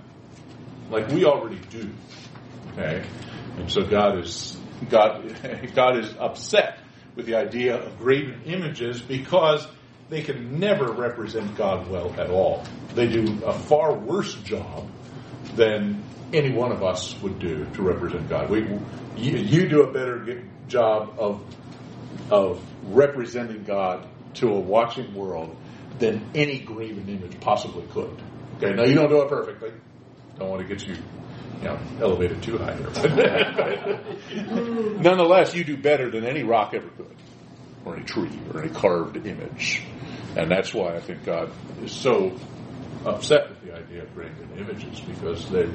like 0.90 1.10
we 1.10 1.26
already 1.26 1.60
do. 1.70 1.90
Okay? 2.72 3.06
And 3.58 3.72
so 3.72 3.84
God 3.84 4.20
is 4.20 4.58
God 4.90 5.72
God 5.76 5.98
is 5.98 6.14
upset 6.20 6.80
with 7.16 7.26
the 7.26 7.36
idea 7.36 7.76
of 7.76 7.98
graven 7.98 8.42
images 8.46 9.02
because 9.02 9.68
they 10.10 10.22
can 10.22 10.60
never 10.60 10.92
represent 10.92 11.56
God 11.56 11.90
well 11.90 12.14
at 12.20 12.30
all. 12.30 12.64
They 12.94 13.08
do 13.08 13.44
a 13.46 13.54
far 13.54 13.94
worse 13.94 14.34
job 14.36 14.90
than 15.56 16.04
any 16.32 16.52
one 16.52 16.72
of 16.72 16.84
us 16.84 17.20
would 17.22 17.40
do 17.40 17.66
to 17.66 17.82
represent 17.82 18.30
God. 18.30 18.50
We, 18.50 18.62
you, 19.16 19.38
you 19.38 19.70
do 19.70 19.84
a 19.84 19.92
better 19.92 20.44
job 20.68 21.16
of 21.18 21.42
of 22.32 22.64
representing 22.86 23.64
God 23.64 24.08
to 24.36 24.48
a 24.48 24.60
watching 24.60 25.14
world 25.14 25.56
than 26.00 26.30
any 26.34 26.60
graven 26.60 27.08
image 27.08 27.40
possibly 27.40 27.86
could. 27.92 28.22
Okay, 28.58 28.74
now 28.74 28.84
you 28.84 28.96
don't 28.96 29.10
do 29.10 29.22
it 29.22 29.30
perfectly. 29.30 29.72
Don't 30.40 30.50
want 30.50 30.68
to 30.68 30.68
get 30.68 30.86
you, 30.88 30.96
you 31.64 31.70
know, 31.70 31.80
elevated 32.02 32.44
too 32.44 32.58
high 32.58 32.76
here. 32.76 32.90
Nonetheless, 35.00 35.56
you 35.56 35.64
do 35.64 35.78
better 35.78 36.12
than 36.12 36.26
any 36.26 36.44
rock 36.44 36.74
ever 36.74 36.90
could, 36.90 37.16
or 37.86 37.96
any 37.96 38.04
tree, 38.04 38.38
or 38.54 38.62
any 38.62 38.70
carved 38.70 39.16
image. 39.16 39.82
And 40.36 40.52
that's 40.52 40.74
why 40.74 40.96
I 40.96 41.00
think 41.00 41.24
God 41.24 41.54
is 41.82 41.94
so 41.94 42.38
upset 43.06 43.50
with 43.50 43.62
the 43.62 43.78
idea 43.78 44.04
of 44.04 44.14
graven 44.14 44.50
images 44.58 45.00
because 45.00 45.50
they 45.50 45.70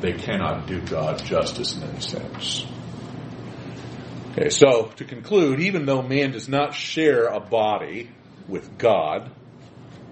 they 0.00 0.12
cannot 0.12 0.68
do 0.68 0.80
God 0.82 1.24
justice 1.24 1.76
in 1.76 1.82
any 1.82 2.00
sense. 2.00 2.64
Okay, 4.32 4.50
so 4.50 4.92
to 4.96 5.04
conclude, 5.04 5.58
even 5.60 5.84
though 5.84 6.02
man 6.02 6.30
does 6.30 6.48
not 6.48 6.74
share 6.74 7.26
a 7.26 7.40
body 7.40 8.08
with 8.46 8.78
God, 8.78 9.32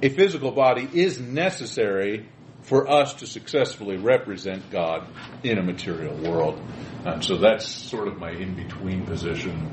a 0.03 0.09
physical 0.09 0.51
body 0.51 0.89
is 0.93 1.21
necessary 1.21 2.29
for 2.63 2.89
us 2.89 3.15
to 3.15 3.27
successfully 3.27 3.97
represent 3.97 4.71
God 4.71 5.07
in 5.43 5.59
a 5.59 5.63
material 5.63 6.15
world. 6.17 6.61
And 7.05 7.25
so 7.25 7.37
that's 7.37 7.67
sort 7.67 8.09
of 8.09 8.19
my 8.19 8.31
in-between 8.31 9.07
position 9.07 9.71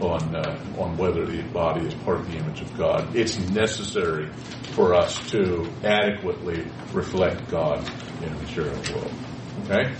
on 0.00 0.34
uh, 0.34 0.58
on 0.78 0.96
whether 0.96 1.26
the 1.26 1.42
body 1.42 1.86
is 1.86 1.94
part 1.94 2.20
of 2.20 2.30
the 2.30 2.38
image 2.38 2.62
of 2.62 2.76
God. 2.76 3.14
It's 3.14 3.38
necessary 3.50 4.30
for 4.72 4.94
us 4.94 5.18
to 5.30 5.70
adequately 5.84 6.66
reflect 6.92 7.50
God 7.50 7.86
in 8.22 8.28
a 8.30 8.36
material 8.36 8.80
world. 8.94 9.12
Okay? 9.64 9.94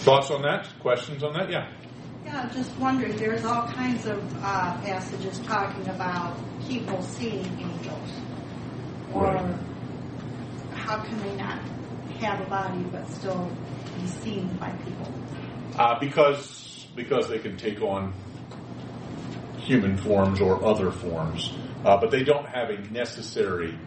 Thoughts 0.00 0.30
on 0.30 0.42
that? 0.42 0.68
Questions 0.80 1.22
on 1.22 1.32
that? 1.34 1.50
Yeah. 1.50 1.72
Yeah, 2.24 2.42
I'm 2.42 2.50
just 2.50 2.76
wondering, 2.78 3.16
there's 3.16 3.44
all 3.44 3.66
kinds 3.68 4.06
of 4.06 4.22
uh, 4.42 4.78
passages 4.82 5.38
talking 5.40 5.88
about 5.88 6.36
people 6.68 7.00
seeing 7.02 7.46
angels. 7.58 8.10
Or 9.14 9.24
Right. 9.24 9.69
How 10.90 10.98
can 11.04 11.20
they 11.20 11.36
not 11.36 11.56
have 12.18 12.40
a 12.40 12.50
body 12.50 12.82
but 12.90 13.08
still 13.08 13.48
be 13.96 14.06
seen 14.08 14.48
by 14.56 14.72
people? 14.84 15.14
Uh, 15.78 15.96
because 16.00 16.84
because 16.96 17.28
they 17.28 17.38
can 17.38 17.56
take 17.56 17.80
on 17.80 18.12
human 19.58 19.96
forms 19.96 20.40
or 20.40 20.64
other 20.64 20.90
forms, 20.90 21.54
uh, 21.84 21.96
but 21.96 22.10
they 22.10 22.24
don't 22.24 22.46
have 22.46 22.70
a 22.70 22.78
necessary 22.90 23.78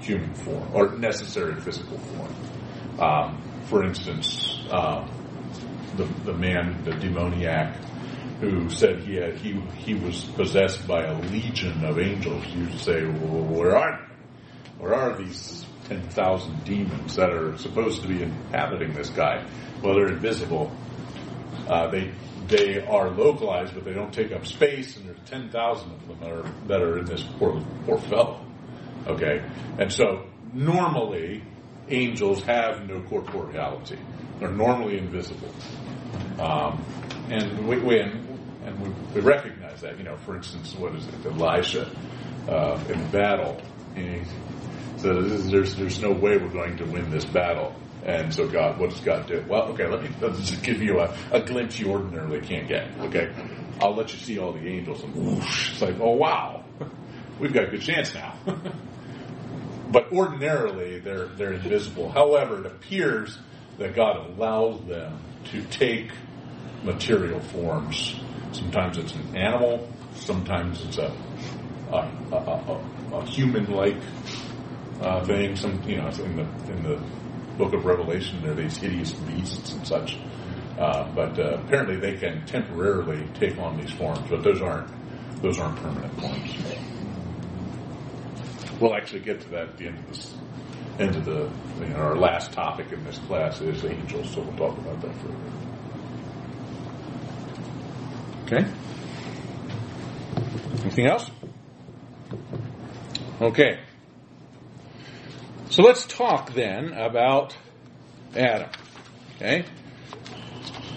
human 0.00 0.34
form 0.34 0.68
or 0.74 0.94
necessary 0.98 1.58
physical 1.62 1.96
form. 1.96 2.34
Um, 3.00 3.42
for 3.64 3.82
instance, 3.82 4.60
uh, 4.70 5.08
the 5.96 6.04
the 6.26 6.34
man, 6.34 6.84
the 6.84 6.92
demoniac, 6.92 7.74
who 8.42 8.68
said 8.68 8.98
he 8.98 9.14
had, 9.14 9.38
he 9.38 9.52
he 9.78 9.94
was 9.94 10.24
possessed 10.36 10.86
by 10.86 11.04
a 11.04 11.18
legion 11.30 11.82
of 11.86 11.98
angels. 11.98 12.46
You 12.48 12.68
say, 12.76 13.06
well, 13.06 13.44
where 13.44 13.78
are 13.78 14.06
where 14.78 14.94
are 14.94 15.16
these 15.16 15.64
10,000 15.90 16.64
demons 16.64 17.16
that 17.16 17.30
are 17.30 17.58
supposed 17.58 18.02
to 18.02 18.08
be 18.08 18.22
inhabiting 18.22 18.94
this 18.94 19.10
guy. 19.10 19.44
Well, 19.82 19.94
they're 19.94 20.12
invisible. 20.12 20.70
Uh, 21.68 21.90
they 21.90 22.12
they 22.46 22.84
are 22.84 23.10
localized, 23.10 23.74
but 23.74 23.84
they 23.84 23.92
don't 23.92 24.12
take 24.12 24.32
up 24.32 24.46
space, 24.46 24.96
and 24.96 25.06
there's 25.06 25.28
10,000 25.30 25.92
of 25.92 26.08
them 26.08 26.18
that 26.20 26.32
are, 26.32 26.52
that 26.66 26.82
are 26.82 26.98
in 26.98 27.04
this 27.04 27.22
poor, 27.38 27.62
poor 27.86 27.98
fellow. 27.98 28.44
Okay? 29.06 29.44
And 29.78 29.92
so, 29.92 30.26
normally, 30.52 31.44
angels 31.88 32.42
have 32.42 32.88
no 32.88 33.00
corporeality. 33.02 33.98
They're 34.40 34.50
normally 34.50 34.98
invisible. 34.98 35.54
Um, 36.40 36.84
and 37.30 37.68
we, 37.68 37.78
we, 37.78 38.00
and 38.00 38.80
we, 38.80 38.88
we 39.14 39.20
recognize 39.20 39.80
that. 39.82 39.98
You 39.98 40.04
know, 40.04 40.16
for 40.16 40.34
instance, 40.36 40.74
what 40.74 40.94
is 40.96 41.06
it? 41.06 41.26
Elisha 41.26 41.88
uh, 42.48 42.82
in 42.88 43.10
battle. 43.10 43.60
He 45.02 45.30
says, 45.30 45.50
there's, 45.50 45.76
there's 45.76 46.00
no 46.00 46.12
way 46.12 46.36
we're 46.36 46.48
going 46.48 46.76
to 46.76 46.84
win 46.84 47.10
this 47.10 47.24
battle. 47.24 47.74
And 48.04 48.34
so 48.34 48.48
God, 48.48 48.78
what 48.78 48.90
does 48.90 49.00
God 49.00 49.26
do? 49.26 49.44
Well, 49.48 49.62
okay, 49.72 49.86
let 49.86 50.02
me 50.02 50.08
just 50.20 50.62
give 50.62 50.82
you 50.82 51.00
a, 51.00 51.14
a 51.32 51.40
glimpse 51.40 51.78
you 51.78 51.90
ordinarily 51.90 52.40
can't 52.40 52.66
get. 52.66 52.88
Okay, 52.98 53.32
I'll 53.80 53.94
let 53.94 54.12
you 54.12 54.18
see 54.18 54.38
all 54.38 54.52
the 54.52 54.66
angels, 54.66 55.02
and 55.02 55.14
whoosh, 55.14 55.72
it's 55.72 55.82
like, 55.82 56.00
oh 56.00 56.12
wow, 56.12 56.64
we've 57.40 57.52
got 57.52 57.64
a 57.64 57.66
good 57.66 57.82
chance 57.82 58.14
now. 58.14 58.34
but 59.90 60.10
ordinarily, 60.12 60.98
they're 60.98 61.26
they're 61.26 61.52
invisible. 61.52 62.10
However, 62.10 62.60
it 62.60 62.66
appears 62.66 63.38
that 63.78 63.94
God 63.94 64.16
allows 64.16 64.82
them 64.86 65.18
to 65.52 65.62
take 65.64 66.10
material 66.82 67.40
forms. 67.40 68.18
Sometimes 68.52 68.96
it's 68.96 69.14
an 69.14 69.36
animal. 69.36 69.90
Sometimes 70.14 70.82
it's 70.84 70.96
a 70.96 71.14
a, 71.92 72.08
a, 72.32 72.36
a, 72.36 73.16
a 73.16 73.26
human-like 73.26 73.96
uh, 75.00 75.24
thing. 75.24 75.56
Some 75.56 75.82
you 75.84 75.96
know 75.96 76.08
in 76.08 76.36
the 76.36 76.72
in 76.72 76.82
the 76.82 77.02
book 77.56 77.72
of 77.72 77.84
Revelation, 77.84 78.42
there 78.42 78.52
are 78.52 78.54
these 78.54 78.76
hideous 78.76 79.12
beasts 79.12 79.72
and 79.72 79.86
such. 79.86 80.18
Uh, 80.78 81.10
but 81.14 81.38
uh, 81.38 81.58
apparently, 81.64 81.96
they 81.96 82.16
can 82.16 82.44
temporarily 82.46 83.26
take 83.34 83.58
on 83.58 83.78
these 83.78 83.90
forms, 83.92 84.20
but 84.30 84.42
those 84.42 84.62
aren't 84.62 84.88
those 85.42 85.58
aren't 85.58 85.76
permanent 85.76 86.20
forms. 86.20 86.54
We'll 88.80 88.94
actually 88.94 89.20
get 89.20 89.42
to 89.42 89.48
that 89.50 89.68
at 89.68 89.76
the 89.76 89.88
end 89.88 89.98
of 89.98 90.08
this 90.08 90.34
end 90.98 91.16
of 91.16 91.24
the 91.24 91.50
you 91.80 91.88
know, 91.88 91.96
our 91.96 92.16
last 92.16 92.52
topic 92.52 92.92
in 92.92 93.02
this 93.04 93.18
class 93.18 93.60
is 93.60 93.84
angels, 93.84 94.30
so 94.32 94.42
we'll 94.42 94.56
talk 94.56 94.78
about 94.78 95.00
that 95.00 95.14
further. 95.16 95.34
Okay. 98.46 98.66
Anything 100.82 101.06
else? 101.06 101.30
Okay. 103.40 103.78
So 105.70 105.84
let's 105.84 106.04
talk 106.04 106.52
then 106.52 106.94
about 106.94 107.56
Adam. 108.34 108.70
Okay? 109.36 109.64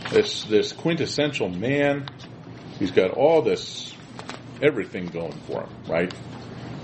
This 0.09 0.45
this 0.45 0.73
quintessential 0.73 1.47
man, 1.47 2.07
he's 2.79 2.89
got 2.89 3.11
all 3.11 3.43
this 3.43 3.95
everything 4.63 5.05
going 5.05 5.39
for 5.41 5.61
him, 5.61 5.69
right? 5.87 6.11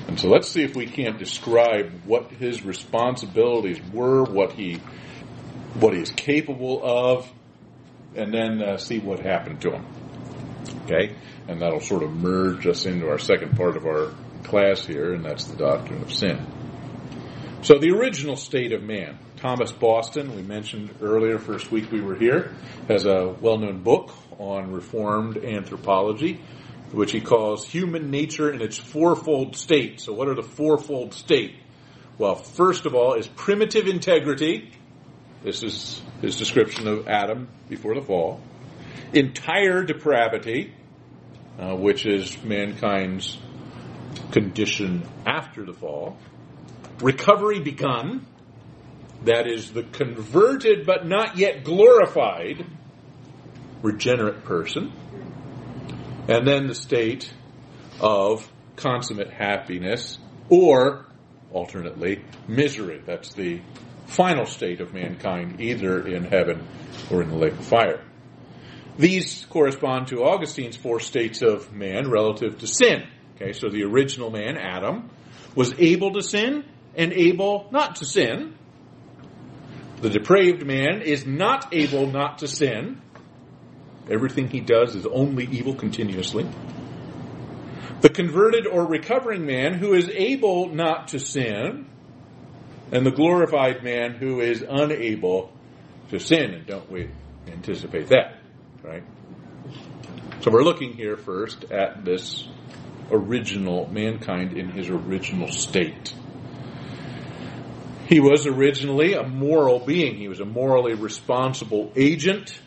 And 0.08 0.20
so 0.20 0.30
let's 0.30 0.48
see 0.48 0.62
if 0.62 0.76
we 0.76 0.86
can't 0.86 1.18
describe 1.18 2.04
what 2.06 2.30
his 2.30 2.64
responsibilities 2.64 3.82
were, 3.92 4.24
what 4.24 4.54
he 4.54 4.76
what 5.80 5.96
he 5.96 6.00
is 6.00 6.12
capable 6.12 6.82
of, 6.84 7.28
and 8.16 8.32
then 8.32 8.62
uh, 8.62 8.78
see 8.78 9.00
what 9.00 9.20
happened 9.20 9.62
to 9.62 9.72
him. 9.72 9.86
Okay? 10.86 11.16
And 11.48 11.60
that'll 11.64 11.80
sort 11.80 12.04
of 12.04 12.12
merge 12.12 12.68
us 12.68 12.86
into 12.86 13.10
our 13.10 13.18
second 13.18 13.58
part 13.58 13.78
of 13.78 13.88
our 13.88 14.14
class 14.44 14.86
here, 14.86 15.14
and 15.14 15.26
that's 15.26 15.46
the 15.46 15.58
doctrine 15.58 16.04
of 16.04 16.14
sin. 16.14 16.46
So 17.62 17.78
the 17.78 17.91
original 17.91 18.38
state 18.38 18.72
of 18.72 18.82
man. 18.84 19.20
Thomas 19.36 19.70
Boston, 19.74 20.34
we 20.34 20.41
mentioned 20.41 20.95
earlier, 21.01 21.38
first 21.38 21.70
week 21.70 21.91
we 21.91 21.99
were 21.99 22.16
here, 22.16 22.55
has 22.88 23.05
a 23.05 23.36
well-known 23.41 23.84
book 23.84 24.12
on 24.38 24.72
reformed 24.72 25.36
anthropology, 25.38 26.39
which 26.93 27.12
he 27.12 27.20
calls 27.20 27.68
Human 27.68 28.12
Nature 28.12 28.53
in 28.53 28.62
its 28.62 28.78
Fourfold 28.78 29.57
State. 29.57 29.99
So 29.99 30.14
what 30.14 30.30
are 30.30 30.36
the 30.36 30.43
fourfold 30.43 31.14
state? 31.14 31.57
Well, 32.18 32.36
first 32.36 32.86
of 32.86 32.95
all 32.95 33.16
is 33.16 33.28
primitive 33.28 33.88
integrity. 33.88 34.72
This 35.43 35.62
is 35.62 36.01
his 36.22 36.38
description 36.38 36.88
of 36.88 37.10
Adam 37.10 37.49
before 37.68 37.93
the 37.93 38.01
fall. 38.01 38.39
Entire 39.12 39.84
depravity, 39.84 40.74
uh, 41.60 41.76
which 41.76 42.05
is 42.05 42.41
mankind's 42.41 43.38
condition 44.32 45.03
after 45.26 45.66
the 45.66 45.74
fall 45.74 46.18
recovery 47.02 47.60
begun, 47.60 48.26
that 49.26 49.47
is, 49.47 49.72
the 49.72 49.84
converted 49.84 50.86
but 50.86 51.06
not 51.06 51.38
yet 51.38 51.64
glorified 51.64 52.66
regenerate 53.82 54.43
person, 54.43 54.91
and 56.28 56.47
then 56.47 56.68
the 56.68 56.76
state 56.76 57.34
of 58.00 58.50
consummate 58.76 59.32
happiness, 59.32 60.18
or 60.50 61.06
alternately, 61.52 62.24
misery. 62.47 63.02
That's 63.06 63.34
the 63.34 63.62
final 64.08 64.45
state 64.45 64.82
of 64.82 64.93
mankind, 64.93 65.62
either 65.62 66.06
in 66.08 66.24
heaven 66.26 66.68
or 67.12 67.22
in 67.22 67.30
the 67.30 67.36
lake 67.36 67.54
of 67.54 67.66
fire. 67.66 68.04
These 68.97 69.45
correspond 69.50 70.08
to 70.08 70.24
Augustine's 70.24 70.76
four 70.76 71.00
states 71.00 71.41
of 71.41 71.72
man 71.72 72.10
relative 72.10 72.60
to 72.60 72.68
sin. 72.68 73.08
Okay, 73.36 73.54
so 73.54 73.70
the 73.70 73.84
original 73.84 74.30
man, 74.30 74.58
Adam, 74.58 75.10
was 75.56 75.74
able 75.78 76.14
to 76.14 76.22
sin 76.22 76.66
and 76.96 77.14
able 77.14 77.68
not 77.72 77.98
to 77.98 78.06
sin. 78.06 78.56
The 80.02 80.10
depraved 80.10 80.66
man 80.66 81.02
is 81.02 81.26
not 81.26 81.74
able 81.74 82.08
not 82.08 82.40
to 82.40 82.48
sin. 82.48 83.02
Everything 84.10 84.48
he 84.48 84.60
does 84.60 84.96
is 84.96 85.06
only 85.06 85.46
evil 85.46 85.76
continuously. 85.76 86.48
The 88.02 88.10
converted 88.10 88.66
or 88.66 88.86
recovering 88.86 89.46
man 89.46 89.74
who 89.74 89.94
is 89.94 90.10
able 90.10 90.74
not 90.74 91.10
to 91.10 91.20
sin, 91.20 91.86
and 92.92 93.06
the 93.06 93.12
glorified 93.12 93.84
man 93.84 94.14
who 94.14 94.40
is 94.40 94.64
unable 94.68 95.52
to 96.10 96.20
sin. 96.20 96.54
And 96.54 96.66
don't 96.66 96.90
we 96.90 97.10
anticipate 97.48 98.08
that, 98.08 98.38
right? 98.84 99.04
So 100.42 100.52
we're 100.52 100.64
looking 100.64 100.94
here 100.94 101.18
first 101.18 101.66
at 101.72 102.06
this 102.06 102.48
original 103.12 103.90
mankind 103.92 104.58
in 104.58 104.70
his 104.70 104.90
original 104.90 105.52
state. 105.52 106.14
He 108.10 108.20
was 108.20 108.47
originally 108.47 109.14
a 109.14 109.22
moral 109.22 109.78
being. 109.78 110.18
He 110.18 110.28
was 110.28 110.39
a 110.39 110.45
morally 110.45 110.95
responsible 110.95 111.91
agent. 111.95 112.60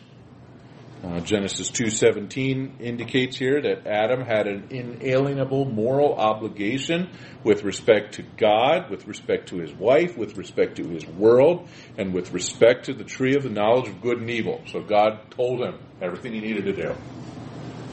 Uh, 1.03 1.19
Genesis 1.19 1.69
2:17 1.69 2.79
indicates 2.79 3.37
here 3.37 3.61
that 3.61 3.85
Adam 3.85 4.21
had 4.21 4.47
an 4.47 4.67
inalienable 4.69 5.65
moral 5.65 6.13
obligation 6.13 7.09
with 7.43 7.65
respect 7.65 8.13
to 8.13 8.23
God, 8.37 8.89
with 8.89 9.05
respect 9.05 9.49
to 9.49 9.57
his 9.57 9.73
wife, 9.73 10.17
with 10.17 10.37
respect 10.37 10.77
to 10.77 10.87
his 10.87 11.05
world, 11.05 11.67
and 11.97 12.13
with 12.13 12.31
respect 12.31 12.85
to 12.85 12.93
the 12.93 13.03
tree 13.03 13.35
of 13.35 13.43
the 13.43 13.49
knowledge 13.49 13.89
of 13.89 14.01
good 14.01 14.19
and 14.21 14.29
evil. 14.29 14.61
So 14.67 14.79
God 14.79 15.29
told 15.31 15.59
him 15.59 15.77
everything 16.01 16.31
he 16.31 16.39
needed 16.39 16.63
to 16.67 16.73
do. 16.73 16.95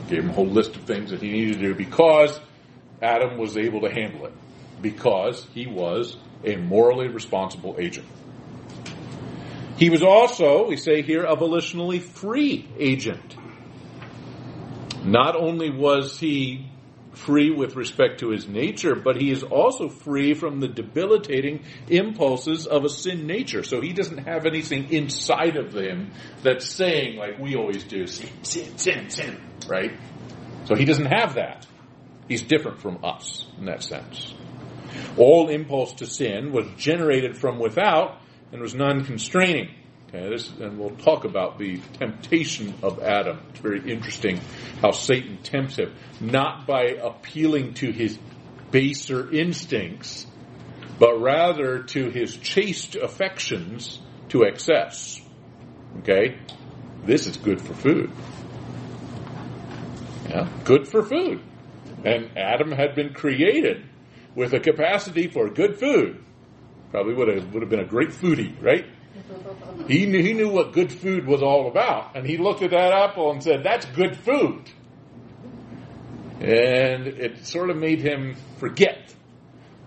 Gave 0.09 0.23
him 0.23 0.31
a 0.31 0.35
whole 0.35 0.47
list 0.47 0.77
of 0.77 0.83
things 0.83 1.11
that 1.11 1.21
he 1.21 1.33
needed 1.33 1.55
to 1.55 1.63
do 1.63 1.75
because 1.75 2.39
Adam 3.03 3.39
was 3.39 3.57
able 3.57 3.81
to 3.81 3.91
handle 3.91 4.27
it. 4.27 4.33
Because 4.81 5.49
he 5.53 5.67
was 5.67 6.17
a 6.45 6.57
morally 6.57 7.09
responsible 7.09 7.77
agent. 7.79 8.07
He 9.77 9.89
was 9.89 10.03
also, 10.03 10.69
we 10.69 10.77
say 10.77 11.03
here, 11.03 11.25
a 11.25 11.37
volitionally 11.37 12.03
free 12.03 12.69
agent. 12.79 13.37
Not 15.05 15.37
only 15.37 15.71
was 15.71 16.19
he 16.19 16.71
free 17.13 17.51
with 17.51 17.77
respect 17.77 18.21
to 18.21 18.31
his 18.31 18.49
nature, 18.49 18.95
but 18.95 19.21
he 19.21 19.31
is 19.31 19.43
also 19.43 19.89
free 19.89 20.35
from 20.35 20.61
the 20.61 20.69
debilitating 20.69 21.65
impulses 21.89 22.67
of 22.67 22.85
a 22.85 22.89
sin 22.89 23.27
nature. 23.27 23.63
So 23.63 23.81
he 23.81 23.93
doesn't 23.93 24.19
have 24.19 24.47
anything 24.47 24.93
inside 24.93 25.57
of 25.57 25.73
him 25.73 26.13
that's 26.43 26.67
saying, 26.67 27.17
like 27.17 27.39
we 27.39 27.57
always 27.57 27.85
do, 27.85 28.07
sin, 28.07 28.31
sin, 28.43 28.79
sin, 28.79 29.11
sin, 29.11 29.41
right? 29.67 29.93
So 30.65 30.75
he 30.75 30.85
doesn't 30.85 31.07
have 31.07 31.35
that. 31.35 31.67
He's 32.29 32.43
different 32.43 32.81
from 32.81 33.05
us 33.05 33.47
in 33.59 33.67
that 33.67 33.83
sense. 33.83 34.35
All 35.17 35.49
impulse 35.49 35.93
to 35.95 36.07
sin 36.07 36.53
was 36.53 36.67
generated 36.77 37.37
from 37.37 37.59
without 37.59 38.21
and 38.53 38.61
was 38.61 38.75
non-constraining. 38.75 39.69
Okay, 40.09 40.29
this, 40.29 40.51
and 40.59 40.79
we'll 40.79 40.91
talk 40.91 41.25
about 41.25 41.59
the 41.59 41.81
temptation 41.99 42.75
of 42.83 43.01
Adam. 43.01 43.39
It's 43.51 43.61
very 43.61 43.93
interesting 43.93 44.41
how 44.81 44.91
Satan 44.91 45.39
tempts 45.39 45.77
him, 45.77 45.95
not 46.21 46.67
by 46.67 46.97
appealing 47.01 47.75
to 47.75 47.93
his 47.93 48.19
baser 48.73 49.33
instincts, 49.33 50.27
but 50.99 51.21
rather 51.21 51.85
to 51.85 52.11
his 52.11 52.37
chaste 52.37 52.97
affections 52.97 54.01
to 54.31 54.43
excess. 54.43 55.21
Okay? 55.99 56.39
This 57.05 57.29
is 57.29 57.37
good 57.37 57.61
for 57.61 57.75
food. 57.75 58.11
Yeah, 60.29 60.49
good 60.65 60.89
for 60.89 61.03
food. 61.05 61.41
And 62.05 62.37
Adam 62.37 62.73
had 62.73 62.95
been 62.95 63.15
created 63.15 63.85
with 64.35 64.53
a 64.53 64.61
capacity 64.61 65.29
for 65.29 65.49
good 65.49 65.79
food. 65.79 66.25
Probably 66.91 67.15
would 67.15 67.29
have 67.29 67.53
would 67.53 67.63
have 67.63 67.71
been 67.71 67.81
a 67.81 67.87
great 67.87 68.11
foodie, 68.11 68.61
right? 68.63 68.85
He 69.87 70.07
knew 70.07 70.23
he 70.23 70.33
knew 70.33 70.51
what 70.51 70.73
good 70.73 70.93
food 70.93 71.27
was 71.27 71.43
all 71.43 71.69
about, 71.69 72.17
and 72.17 72.27
he 72.27 72.37
looked 72.37 72.63
at 72.63 72.71
that 72.71 72.93
apple 72.93 73.31
and 73.31 73.43
said, 73.43 73.63
"That's 73.63 73.87
good 73.87 74.17
food." 74.17 74.71
And 76.41 77.07
it 77.07 77.45
sort 77.45 77.71
of 77.71 77.77
made 77.77 78.01
him 78.01 78.35
forget 78.59 79.15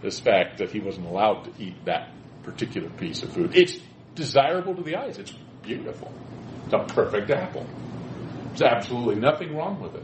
this 0.01 0.19
fact 0.19 0.59
that 0.59 0.71
he 0.71 0.79
wasn't 0.79 1.07
allowed 1.07 1.45
to 1.45 1.51
eat 1.63 1.85
that 1.85 2.09
particular 2.43 2.89
piece 2.89 3.23
of 3.23 3.33
food. 3.33 3.55
It's 3.55 3.77
desirable 4.15 4.75
to 4.75 4.83
the 4.83 4.95
eyes. 4.97 5.17
It's 5.17 5.33
beautiful. 5.63 6.11
It's 6.65 6.73
a 6.73 6.79
perfect 6.93 7.31
apple. 7.31 7.65
There's 8.49 8.61
absolutely 8.61 9.15
nothing 9.15 9.55
wrong 9.55 9.81
with 9.81 9.95
it. 9.95 10.03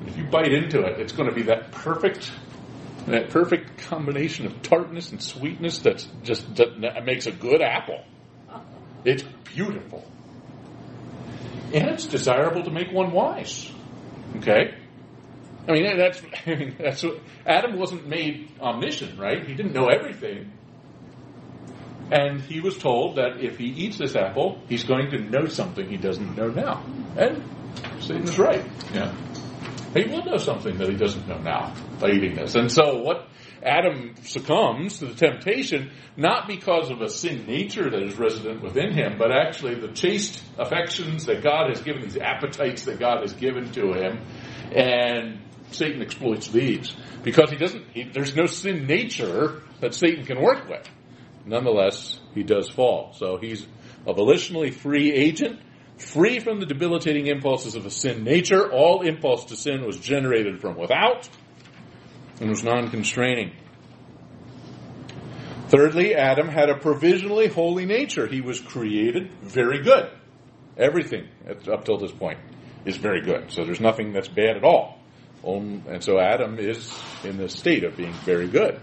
And 0.00 0.08
if 0.08 0.16
you 0.16 0.24
bite 0.24 0.52
into 0.52 0.80
it, 0.80 0.98
it's 0.98 1.12
going 1.12 1.28
to 1.28 1.34
be 1.34 1.42
that 1.42 1.70
perfect, 1.70 2.32
that 3.06 3.30
perfect 3.30 3.78
combination 3.88 4.46
of 4.46 4.62
tartness 4.62 5.10
and 5.10 5.22
sweetness 5.22 5.78
that's 5.78 6.08
just 6.22 6.56
that 6.56 7.04
makes 7.04 7.26
a 7.26 7.32
good 7.32 7.60
apple. 7.60 8.04
It's 9.04 9.22
beautiful, 9.44 10.04
and 11.72 11.88
it's 11.88 12.06
desirable 12.06 12.64
to 12.64 12.70
make 12.70 12.90
one 12.92 13.12
wise. 13.12 13.70
Okay. 14.36 14.74
I 15.66 15.72
mean, 15.72 15.96
that's 15.96 16.22
I 16.46 16.54
mean, 16.54 16.76
that's 16.78 17.02
what 17.02 17.20
Adam 17.46 17.78
wasn't 17.78 18.06
made 18.06 18.50
omniscient, 18.60 19.18
right? 19.18 19.46
He 19.46 19.54
didn't 19.54 19.72
know 19.72 19.88
everything. 19.88 20.52
And 22.10 22.40
he 22.42 22.60
was 22.60 22.76
told 22.76 23.16
that 23.16 23.40
if 23.40 23.56
he 23.56 23.64
eats 23.64 23.96
this 23.96 24.14
apple, 24.14 24.60
he's 24.68 24.84
going 24.84 25.10
to 25.10 25.18
know 25.18 25.46
something 25.46 25.88
he 25.88 25.96
doesn't 25.96 26.36
know 26.36 26.48
now. 26.48 26.84
And 27.16 27.42
Satan's 28.00 28.38
right. 28.38 28.64
Yeah. 28.92 29.14
He 29.94 30.04
will 30.04 30.24
know 30.24 30.36
something 30.36 30.76
that 30.78 30.88
he 30.88 30.96
doesn't 30.96 31.26
know 31.28 31.38
now 31.38 31.74
by 32.00 32.10
eating 32.10 32.34
this. 32.34 32.54
And 32.54 32.70
so 32.70 32.98
what 32.98 33.28
Adam 33.62 34.14
succumbs 34.22 34.98
to 34.98 35.06
the 35.06 35.14
temptation, 35.14 35.92
not 36.16 36.48
because 36.48 36.90
of 36.90 37.00
a 37.00 37.08
sin 37.08 37.46
nature 37.46 37.88
that 37.88 38.02
is 38.02 38.18
resident 38.18 38.62
within 38.62 38.92
him, 38.92 39.16
but 39.18 39.30
actually 39.30 39.76
the 39.76 39.92
chaste 39.92 40.42
affections 40.58 41.26
that 41.26 41.42
God 41.42 41.68
has 41.68 41.80
given, 41.80 42.02
these 42.02 42.18
appetites 42.18 42.84
that 42.84 42.98
God 42.98 43.20
has 43.22 43.32
given 43.32 43.70
to 43.72 43.92
him, 43.92 44.20
and 44.74 45.40
Satan 45.70 46.02
exploits 46.02 46.48
these. 46.48 46.94
Because 47.22 47.50
he 47.50 47.56
doesn't, 47.56 47.84
he, 47.92 48.02
there's 48.02 48.34
no 48.36 48.46
sin 48.46 48.86
nature 48.86 49.62
that 49.80 49.94
Satan 49.94 50.26
can 50.26 50.42
work 50.42 50.68
with 50.68 50.88
nonetheless, 51.46 52.18
he 52.34 52.42
does 52.42 52.68
fall. 52.68 53.12
So 53.14 53.36
he's 53.36 53.66
a 54.06 54.14
volitionally 54.14 54.72
free 54.72 55.12
agent, 55.12 55.60
free 55.98 56.40
from 56.40 56.60
the 56.60 56.66
debilitating 56.66 57.26
impulses 57.26 57.74
of 57.74 57.86
a 57.86 57.90
sin 57.90 58.24
nature. 58.24 58.70
All 58.70 59.02
impulse 59.02 59.46
to 59.46 59.56
sin 59.56 59.84
was 59.84 59.98
generated 59.98 60.60
from 60.60 60.76
without 60.76 61.28
and 62.40 62.50
was 62.50 62.64
non 62.64 62.90
constraining. 62.90 63.52
Thirdly, 65.68 66.14
Adam 66.14 66.48
had 66.48 66.68
a 66.68 66.76
provisionally 66.76 67.48
holy 67.48 67.86
nature. 67.86 68.26
He 68.26 68.40
was 68.40 68.60
created 68.60 69.32
very 69.42 69.82
good. 69.82 70.10
Everything 70.76 71.28
up 71.70 71.84
till 71.84 71.98
this 71.98 72.12
point 72.12 72.38
is 72.84 72.96
very 72.96 73.22
good. 73.22 73.50
So 73.50 73.64
there's 73.64 73.80
nothing 73.80 74.12
that's 74.12 74.28
bad 74.28 74.56
at 74.56 74.64
all. 74.64 74.98
And 75.42 76.02
so 76.02 76.18
Adam 76.18 76.58
is 76.58 76.92
in 77.22 77.36
the 77.36 77.48
state 77.48 77.84
of 77.84 77.96
being 77.96 78.12
very 78.24 78.48
good. 78.48 78.80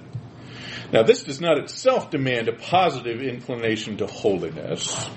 Now, 0.92 1.04
this 1.04 1.24
does 1.24 1.40
not 1.40 1.58
itself 1.58 2.10
demand 2.10 2.50
a 2.50 2.54
positive 2.54 3.22
inclination 3.22 3.98
to 3.98 4.08
holiness. 4.08 5.10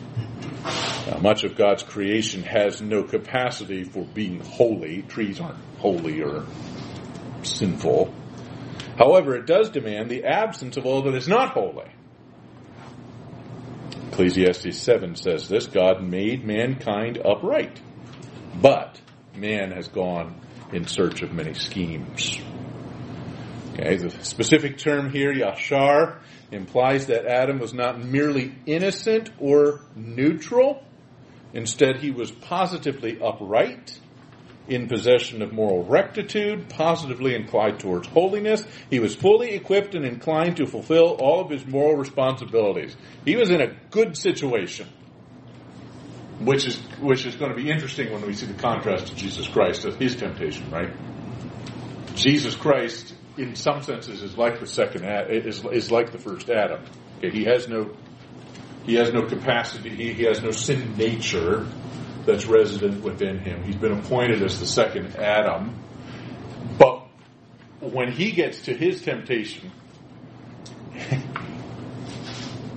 Now, 1.06 1.18
much 1.18 1.44
of 1.44 1.56
God's 1.56 1.82
creation 1.82 2.42
has 2.42 2.80
no 2.80 3.02
capacity 3.02 3.84
for 3.84 4.04
being 4.04 4.40
holy. 4.40 5.02
Trees 5.02 5.40
aren't 5.40 5.58
holy 5.78 6.22
or 6.22 6.46
sinful. 7.42 8.12
However, 8.96 9.34
it 9.34 9.46
does 9.46 9.70
demand 9.70 10.10
the 10.10 10.24
absence 10.24 10.76
of 10.76 10.86
all 10.86 11.02
that 11.02 11.14
is 11.14 11.28
not 11.28 11.52
holy. 11.52 11.90
Ecclesiastes 14.12 14.78
7 14.78 15.16
says 15.16 15.48
this 15.48 15.66
God 15.66 16.02
made 16.02 16.44
mankind 16.44 17.18
upright, 17.18 17.80
but 18.62 19.00
man 19.34 19.72
has 19.72 19.88
gone 19.88 20.40
in 20.72 20.86
search 20.86 21.22
of 21.22 21.32
many 21.32 21.54
schemes. 21.54 22.38
Okay, 23.72 23.96
the 23.96 24.10
specific 24.24 24.78
term 24.78 25.10
here, 25.10 25.34
yashar, 25.34 26.20
implies 26.52 27.06
that 27.06 27.26
Adam 27.26 27.58
was 27.58 27.74
not 27.74 28.00
merely 28.00 28.54
innocent 28.66 29.30
or 29.40 29.80
neutral. 29.96 30.83
Instead, 31.54 31.96
he 31.96 32.10
was 32.10 32.30
positively 32.30 33.18
upright, 33.20 33.98
in 34.68 34.88
possession 34.88 35.42
of 35.42 35.52
moral 35.52 35.84
rectitude, 35.84 36.68
positively 36.68 37.34
inclined 37.34 37.78
towards 37.80 38.08
holiness. 38.08 38.64
He 38.90 38.98
was 38.98 39.14
fully 39.14 39.50
equipped 39.50 39.94
and 39.94 40.04
inclined 40.04 40.56
to 40.56 40.66
fulfill 40.66 41.16
all 41.20 41.40
of 41.40 41.50
his 41.50 41.66
moral 41.66 41.96
responsibilities. 41.96 42.96
He 43.24 43.36
was 43.36 43.50
in 43.50 43.60
a 43.60 43.74
good 43.90 44.16
situation. 44.16 44.88
Which 46.40 46.66
is, 46.66 46.76
which 47.00 47.26
is 47.26 47.36
going 47.36 47.50
to 47.50 47.56
be 47.56 47.70
interesting 47.70 48.12
when 48.12 48.26
we 48.26 48.32
see 48.32 48.46
the 48.46 48.60
contrast 48.60 49.06
to 49.06 49.14
Jesus 49.14 49.46
Christ 49.46 49.84
as 49.84 49.94
his 49.96 50.16
temptation, 50.16 50.68
right? 50.70 50.90
Jesus 52.14 52.56
Christ 52.56 53.14
in 53.36 53.54
some 53.54 53.82
senses 53.82 54.22
is 54.22 54.36
like 54.36 54.60
the 54.60 54.66
second 54.66 55.04
is 55.04 55.64
is 55.64 55.90
like 55.90 56.12
the 56.12 56.18
first 56.18 56.50
Adam. 56.50 56.84
Okay, 57.18 57.30
he 57.30 57.44
has 57.44 57.68
no 57.68 57.94
he 58.84 58.94
has 58.96 59.12
no 59.12 59.22
capacity. 59.22 59.90
He, 59.90 60.24
has 60.24 60.42
no 60.42 60.50
sin 60.50 60.96
nature 60.96 61.66
that's 62.26 62.46
resident 62.46 63.02
within 63.02 63.38
him. 63.38 63.62
He's 63.62 63.76
been 63.76 63.92
appointed 63.92 64.42
as 64.42 64.60
the 64.60 64.66
second 64.66 65.16
Adam, 65.16 65.74
but 66.78 67.06
when 67.80 68.12
he 68.12 68.32
gets 68.32 68.62
to 68.62 68.74
his 68.74 69.02
temptation, 69.02 69.70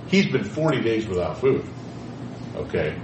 he's 0.08 0.26
been 0.26 0.44
forty 0.44 0.80
days 0.80 1.06
without 1.06 1.38
food. 1.38 1.64
Okay, 2.56 2.98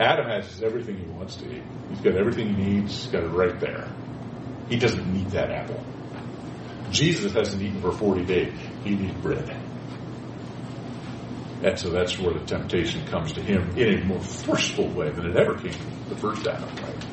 Adam 0.00 0.26
has 0.26 0.62
everything 0.62 0.98
he 0.98 1.06
wants 1.06 1.36
to 1.36 1.50
eat. 1.50 1.62
He's 1.88 2.00
got 2.00 2.16
everything 2.16 2.54
he 2.54 2.64
needs. 2.64 3.04
He's 3.04 3.12
got 3.12 3.24
it 3.24 3.28
right 3.28 3.58
there. 3.60 3.88
He 4.68 4.76
doesn't 4.76 5.12
need 5.12 5.30
that 5.30 5.50
apple. 5.50 5.84
Jesus 6.90 7.32
hasn't 7.32 7.62
eaten 7.62 7.80
for 7.80 7.92
40 7.92 8.24
days. 8.24 8.52
He 8.84 8.94
needs 8.94 9.14
bread. 9.20 9.63
And 11.64 11.78
so 11.78 11.88
that's 11.88 12.18
where 12.18 12.34
the 12.34 12.44
temptation 12.44 13.06
comes 13.06 13.32
to 13.32 13.42
him 13.42 13.70
in 13.78 14.02
a 14.02 14.04
more 14.04 14.20
forceful 14.20 14.86
way 14.88 15.10
than 15.10 15.30
it 15.30 15.34
ever 15.34 15.54
came 15.54 15.72
the 16.10 16.16
first 16.16 16.46
Adam, 16.46 16.68
right? 16.76 17.06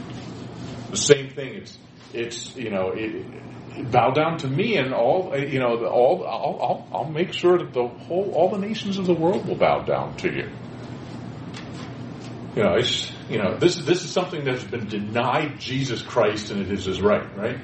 The 0.90 0.98
same 0.98 1.30
thing, 1.30 1.56
it's, 1.56 1.78
it's, 2.14 2.56
you 2.58 2.70
know, 2.70 2.92
it, 2.94 3.92
bow 3.92 4.12
down 4.12 4.40
to 4.40 4.50
me 4.50 4.76
and 4.76 4.94
all, 4.94 5.34
you 5.38 5.60
know, 5.60 5.80
the, 5.80 5.88
all, 5.88 6.28
I'll, 6.28 6.60
I'll, 6.62 6.88
I'll 6.92 7.10
make 7.10 7.32
sure 7.32 7.60
that 7.60 7.72
the 7.72 7.88
whole, 7.88 8.34
all 8.36 8.50
the 8.50 8.58
nations 8.58 8.98
of 8.98 9.06
the 9.06 9.14
world 9.14 9.48
will 9.48 9.56
bow 9.56 9.84
down 9.84 10.18
to 10.18 10.28
you. 10.30 10.50
You 12.58 12.64
know, 12.64 12.74
it's, 12.74 13.10
you 13.30 13.38
know, 13.38 13.56
this, 13.58 13.78
this 13.78 14.04
is 14.04 14.12
something 14.12 14.44
that's 14.44 14.66
been 14.66 14.88
denied 14.88 15.62
Jesus 15.62 16.02
Christ 16.02 16.52
and 16.52 16.62
it 16.62 16.70
is 16.70 16.84
his 16.84 17.02
right, 17.02 17.26
right? 17.38 17.58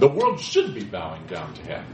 The 0.00 0.08
world 0.08 0.40
should 0.40 0.74
be 0.74 0.82
bowing 0.82 1.24
down 1.26 1.54
to 1.54 1.62
him. 1.62 1.86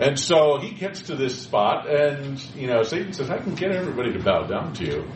And 0.00 0.18
so 0.18 0.58
he 0.58 0.70
gets 0.70 1.02
to 1.02 1.16
this 1.16 1.42
spot, 1.42 1.88
and, 1.88 2.38
you 2.54 2.68
know, 2.68 2.82
Satan 2.82 3.12
says, 3.12 3.30
I 3.30 3.38
can 3.38 3.54
get 3.54 3.72
everybody 3.72 4.12
to 4.12 4.22
bow 4.22 4.46
down 4.46 4.72
to 4.74 4.84
you. 4.84 5.10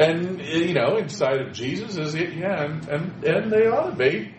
And, 0.00 0.40
you 0.40 0.74
know, 0.74 0.96
inside 0.96 1.40
of 1.40 1.52
Jesus 1.52 1.98
is, 1.98 2.14
it, 2.14 2.34
yeah, 2.34 2.62
and, 2.62 2.88
and, 2.88 3.24
and 3.24 3.52
they 3.52 3.66
ought 3.66 3.90
to 3.90 3.96
be. 3.96 4.34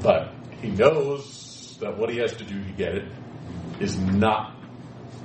But 0.00 0.32
he 0.60 0.70
knows 0.70 1.76
that 1.80 1.98
what 1.98 2.10
he 2.10 2.18
has 2.18 2.32
to 2.36 2.44
do 2.44 2.62
to 2.62 2.72
get 2.72 2.94
it 2.94 3.12
is 3.80 3.98
not 3.98 4.56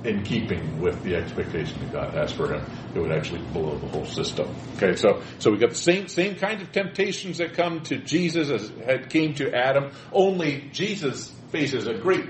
in 0.04 0.22
keeping 0.22 0.80
with 0.80 1.02
the 1.02 1.16
expectation 1.16 1.80
that 1.80 1.92
God 1.92 2.14
has 2.14 2.32
for 2.32 2.52
him. 2.52 2.64
It 2.94 3.00
would 3.00 3.12
actually 3.12 3.42
blow 3.52 3.76
the 3.76 3.88
whole 3.88 4.04
system. 4.04 4.54
Okay, 4.76 4.94
so 4.94 5.22
so 5.38 5.50
we 5.50 5.58
got 5.58 5.70
the 5.70 5.76
same 5.76 6.06
same 6.06 6.36
kind 6.36 6.62
of 6.62 6.70
temptations 6.70 7.38
that 7.38 7.54
come 7.54 7.80
to 7.84 7.98
Jesus 7.98 8.50
as 8.50 8.70
had 8.84 9.10
came 9.10 9.34
to 9.34 9.52
Adam. 9.52 9.90
Only 10.12 10.68
Jesus 10.72 11.34
faces 11.50 11.88
a 11.88 11.94
great, 11.94 12.26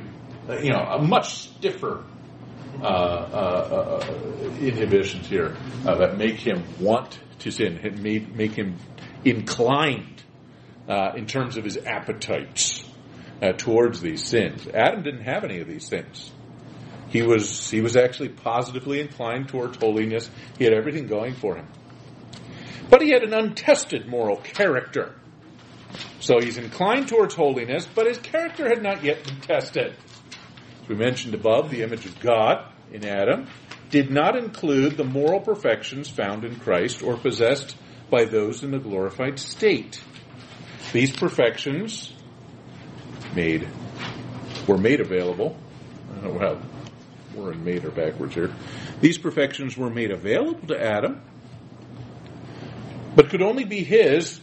you 0.48 0.70
know, 0.70 0.80
a 0.80 1.02
much 1.02 1.34
stiffer 1.34 2.04
uh, 2.80 2.84
uh, 2.84 4.00
uh, 4.02 4.54
inhibitions 4.60 5.26
here 5.26 5.56
uh, 5.84 5.96
that 5.96 6.16
make 6.16 6.36
him 6.36 6.62
want 6.80 7.18
to 7.40 7.50
sin, 7.50 7.78
and 7.82 8.02
make, 8.02 8.34
make 8.34 8.52
him 8.52 8.76
inclined 9.24 10.22
uh, 10.88 11.12
in 11.16 11.26
terms 11.26 11.56
of 11.56 11.64
his 11.64 11.76
appetites 11.76 12.84
towards 13.56 14.00
these 14.00 14.24
sins. 14.24 14.66
Adam 14.68 15.02
didn't 15.02 15.22
have 15.22 15.44
any 15.44 15.60
of 15.60 15.68
these 15.68 15.88
things. 15.88 16.32
He 17.08 17.22
was, 17.22 17.70
he 17.70 17.80
was 17.80 17.96
actually 17.96 18.30
positively 18.30 19.00
inclined 19.00 19.48
towards 19.48 19.76
holiness. 19.78 20.28
He 20.58 20.64
had 20.64 20.72
everything 20.72 21.06
going 21.06 21.34
for 21.34 21.56
him. 21.56 21.66
But 22.90 23.02
he 23.02 23.10
had 23.10 23.22
an 23.22 23.34
untested 23.34 24.08
moral 24.08 24.36
character. 24.36 25.14
So 26.20 26.40
he's 26.40 26.58
inclined 26.58 27.08
towards 27.08 27.34
holiness, 27.34 27.86
but 27.92 28.06
his 28.06 28.18
character 28.18 28.68
had 28.68 28.82
not 28.82 29.04
yet 29.04 29.24
been 29.24 29.40
tested. 29.40 29.94
As 30.88 30.96
we 30.96 31.04
mentioned 31.04 31.34
above, 31.34 31.70
the 31.70 31.82
image 31.82 32.06
of 32.06 32.18
God 32.18 32.64
in 32.90 33.04
Adam 33.04 33.46
did 33.90 34.10
not 34.10 34.38
include 34.38 34.96
the 34.96 35.04
moral 35.04 35.38
perfections 35.38 36.08
found 36.08 36.46
in 36.46 36.56
Christ 36.56 37.02
or 37.02 37.18
possessed 37.18 37.76
by 38.08 38.24
those 38.24 38.62
in 38.62 38.70
the 38.70 38.78
glorified 38.78 39.38
state. 39.38 40.02
These 40.94 41.14
perfections 41.14 42.14
made 43.36 43.68
were 44.66 44.78
made 44.78 45.02
available. 45.02 45.58
Well, 46.22 46.58
We're 47.34 47.52
in 47.52 47.64
made 47.64 47.84
or 47.84 47.90
backwards 47.90 48.34
here. 48.34 48.50
These 49.02 49.18
perfections 49.18 49.76
were 49.76 49.90
made 49.90 50.10
available 50.10 50.68
to 50.68 50.82
Adam, 50.82 51.20
but 53.14 53.28
could 53.28 53.42
only 53.42 53.64
be 53.64 53.84
his 53.84 54.40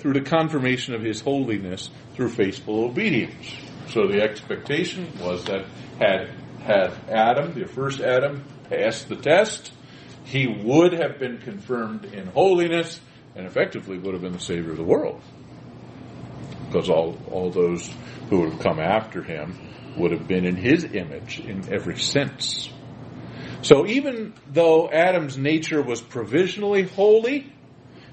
through 0.00 0.14
the 0.14 0.20
confirmation 0.22 0.94
of 0.94 1.02
his 1.02 1.20
holiness 1.20 1.90
through 2.14 2.30
faithful 2.30 2.86
obedience. 2.86 3.65
So 3.90 4.06
the 4.06 4.20
expectation 4.22 5.12
was 5.20 5.44
that 5.44 5.66
had 5.98 6.30
had 6.62 6.92
Adam, 7.08 7.54
the 7.54 7.66
first 7.66 8.00
Adam, 8.00 8.44
passed 8.68 9.08
the 9.08 9.16
test, 9.16 9.72
he 10.24 10.46
would 10.48 10.92
have 10.92 11.18
been 11.20 11.38
confirmed 11.38 12.04
in 12.06 12.26
holiness 12.26 13.00
and 13.36 13.46
effectively 13.46 13.98
would 13.98 14.14
have 14.14 14.22
been 14.22 14.32
the 14.32 14.40
savior 14.40 14.72
of 14.72 14.76
the 14.76 14.82
world. 14.82 15.22
Because 16.66 16.90
all, 16.90 17.16
all 17.30 17.50
those 17.50 17.88
who 18.28 18.40
would 18.40 18.52
have 18.54 18.60
come 18.60 18.80
after 18.80 19.22
him 19.22 19.56
would 19.96 20.10
have 20.10 20.26
been 20.26 20.44
in 20.44 20.56
his 20.56 20.84
image 20.84 21.38
in 21.38 21.72
every 21.72 21.98
sense. 21.98 22.68
So 23.62 23.86
even 23.86 24.34
though 24.52 24.90
Adam's 24.90 25.38
nature 25.38 25.80
was 25.80 26.00
provisionally 26.00 26.82
holy, 26.82 27.52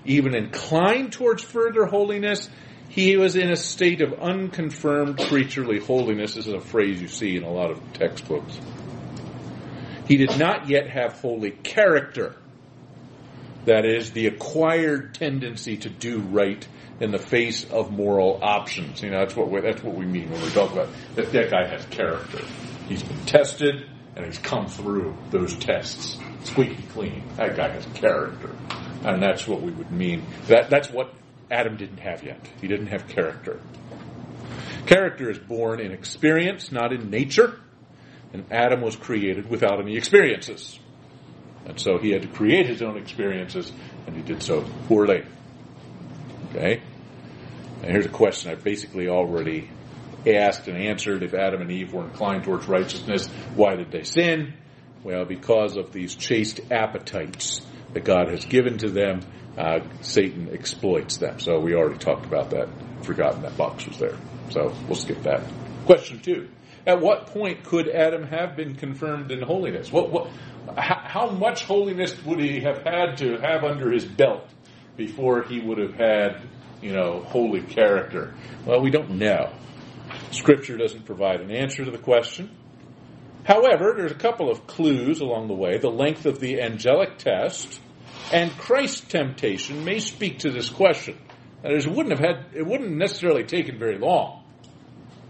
even 0.05 0.35
inclined 0.35 1.13
towards 1.13 1.43
further 1.43 1.85
holiness, 1.85 2.49
he 2.93 3.17
was 3.17 3.35
in 3.35 3.51
a 3.51 3.55
state 3.55 4.01
of 4.01 4.13
unconfirmed 4.21 5.17
creaturely 5.17 5.79
holiness. 5.79 6.35
This 6.35 6.45
is 6.45 6.53
a 6.53 6.59
phrase 6.59 7.01
you 7.01 7.07
see 7.07 7.35
in 7.35 7.43
a 7.43 7.51
lot 7.51 7.71
of 7.71 7.81
textbooks. 7.93 8.55
He 10.07 10.17
did 10.17 10.37
not 10.37 10.69
yet 10.69 10.91
have 10.91 11.13
holy 11.13 11.49
character. 11.49 12.35
That 13.65 13.85
is, 13.85 14.11
the 14.11 14.27
acquired 14.27 15.15
tendency 15.15 15.77
to 15.77 15.89
do 15.89 16.19
right 16.19 16.67
in 16.99 17.09
the 17.09 17.17
face 17.17 17.63
of 17.63 17.91
moral 17.91 18.39
options. 18.43 19.01
You 19.01 19.09
know, 19.09 19.21
that's 19.21 19.35
what 19.35 19.49
we, 19.49 19.61
that's 19.61 19.81
what 19.81 19.95
we 19.95 20.05
mean 20.05 20.29
when 20.29 20.41
we 20.43 20.49
talk 20.49 20.71
about 20.71 20.89
that. 21.15 21.31
That 21.31 21.49
guy 21.49 21.65
has 21.67 21.83
character. 21.85 22.45
He's 22.87 23.01
been 23.01 23.25
tested 23.25 23.89
and 24.15 24.23
he's 24.23 24.37
come 24.37 24.67
through 24.67 25.17
those 25.31 25.55
tests 25.55 26.19
squeaky 26.43 26.83
clean. 26.93 27.23
That 27.37 27.55
guy 27.55 27.69
has 27.69 27.87
character, 27.95 28.51
and 29.03 29.23
that's 29.23 29.47
what 29.47 29.61
we 29.61 29.71
would 29.71 29.91
mean. 29.91 30.23
That 30.47 30.69
that's 30.69 30.91
what 30.91 31.11
Adam 31.51 31.77
didn't 31.77 31.99
have 31.99 32.23
yet. 32.23 32.39
He 32.61 32.67
didn't 32.67 32.87
have 32.87 33.07
character. 33.07 33.59
Character 34.85 35.29
is 35.29 35.39
born 35.39 35.79
in 35.79 35.91
experience, 35.91 36.71
not 36.71 36.91
in 36.91 37.09
nature. 37.09 37.59
And 38.33 38.45
Adam 38.51 38.81
was 38.81 38.95
created 38.95 39.49
without 39.49 39.79
any 39.79 39.95
experiences. 39.95 40.79
And 41.65 41.79
so 41.79 41.97
he 41.97 42.11
had 42.11 42.23
to 42.23 42.27
create 42.27 42.65
his 42.65 42.81
own 42.81 42.97
experiences, 42.97 43.71
and 44.05 44.15
he 44.15 44.21
did 44.21 44.41
so 44.41 44.65
poorly. 44.87 45.23
Okay? 46.49 46.81
And 47.81 47.91
here's 47.91 48.05
a 48.05 48.09
question 48.09 48.51
I've 48.51 48.63
basically 48.63 49.07
already 49.07 49.69
asked 50.25 50.67
and 50.67 50.77
answered. 50.77 51.23
If 51.23 51.33
Adam 51.33 51.61
and 51.61 51.71
Eve 51.71 51.93
were 51.93 52.03
inclined 52.03 52.43
towards 52.43 52.67
righteousness, 52.67 53.27
why 53.55 53.75
did 53.75 53.91
they 53.91 54.03
sin? 54.03 54.53
Well, 55.03 55.25
because 55.25 55.77
of 55.77 55.91
these 55.91 56.15
chaste 56.15 56.61
appetites 56.71 57.61
that 57.93 58.05
God 58.05 58.29
has 58.29 58.45
given 58.45 58.77
to 58.79 58.89
them, 58.89 59.21
uh, 59.57 59.79
Satan 60.01 60.49
exploits 60.51 61.17
them. 61.17 61.39
So 61.39 61.59
we 61.59 61.75
already 61.75 61.99
talked 61.99 62.25
about 62.25 62.49
that. 62.51 62.69
Forgotten 63.03 63.41
that 63.41 63.57
box 63.57 63.85
was 63.85 63.97
there. 63.97 64.17
So 64.49 64.73
we'll 64.87 64.95
skip 64.95 65.23
that. 65.23 65.43
Question 65.85 66.19
two. 66.19 66.49
At 66.85 66.99
what 67.01 67.27
point 67.27 67.63
could 67.63 67.87
Adam 67.87 68.23
have 68.23 68.55
been 68.55 68.75
confirmed 68.75 69.31
in 69.31 69.41
holiness? 69.41 69.91
What, 69.91 70.11
what, 70.11 70.29
how, 70.77 71.01
how 71.03 71.29
much 71.29 71.63
holiness 71.63 72.21
would 72.25 72.39
he 72.39 72.61
have 72.61 72.83
had 72.83 73.17
to 73.17 73.37
have 73.37 73.63
under 73.63 73.91
his 73.91 74.05
belt 74.05 74.47
before 74.97 75.43
he 75.43 75.59
would 75.61 75.77
have 75.77 75.93
had, 75.93 76.41
you 76.81 76.91
know, 76.91 77.21
holy 77.21 77.61
character? 77.61 78.33
Well, 78.65 78.81
we 78.81 78.89
don't 78.89 79.11
know. 79.11 79.53
Scripture 80.31 80.77
doesn't 80.77 81.05
provide 81.05 81.41
an 81.41 81.51
answer 81.51 81.85
to 81.85 81.91
the 81.91 81.97
question. 81.97 82.49
However, 83.45 83.93
there's 83.95 84.11
a 84.11 84.15
couple 84.15 84.49
of 84.49 84.67
clues 84.67 85.19
along 85.19 85.47
the 85.47 85.53
way. 85.53 85.77
The 85.77 85.89
length 85.89 86.25
of 86.25 86.39
the 86.39 86.61
angelic 86.61 87.17
test 87.17 87.79
and 88.31 88.51
Christ's 88.57 89.01
temptation 89.01 89.85
may 89.85 89.99
speak 89.99 90.39
to 90.39 90.51
this 90.51 90.69
question. 90.69 91.17
That 91.61 91.71
is, 91.73 91.85
it 91.85 91.91
wouldn't 91.91 92.17
have 92.17 92.35
had, 92.35 92.45
it 92.55 92.65
wouldn't 92.65 92.91
necessarily 92.91 93.43
taken 93.43 93.79
very 93.79 93.97
long. 93.97 94.43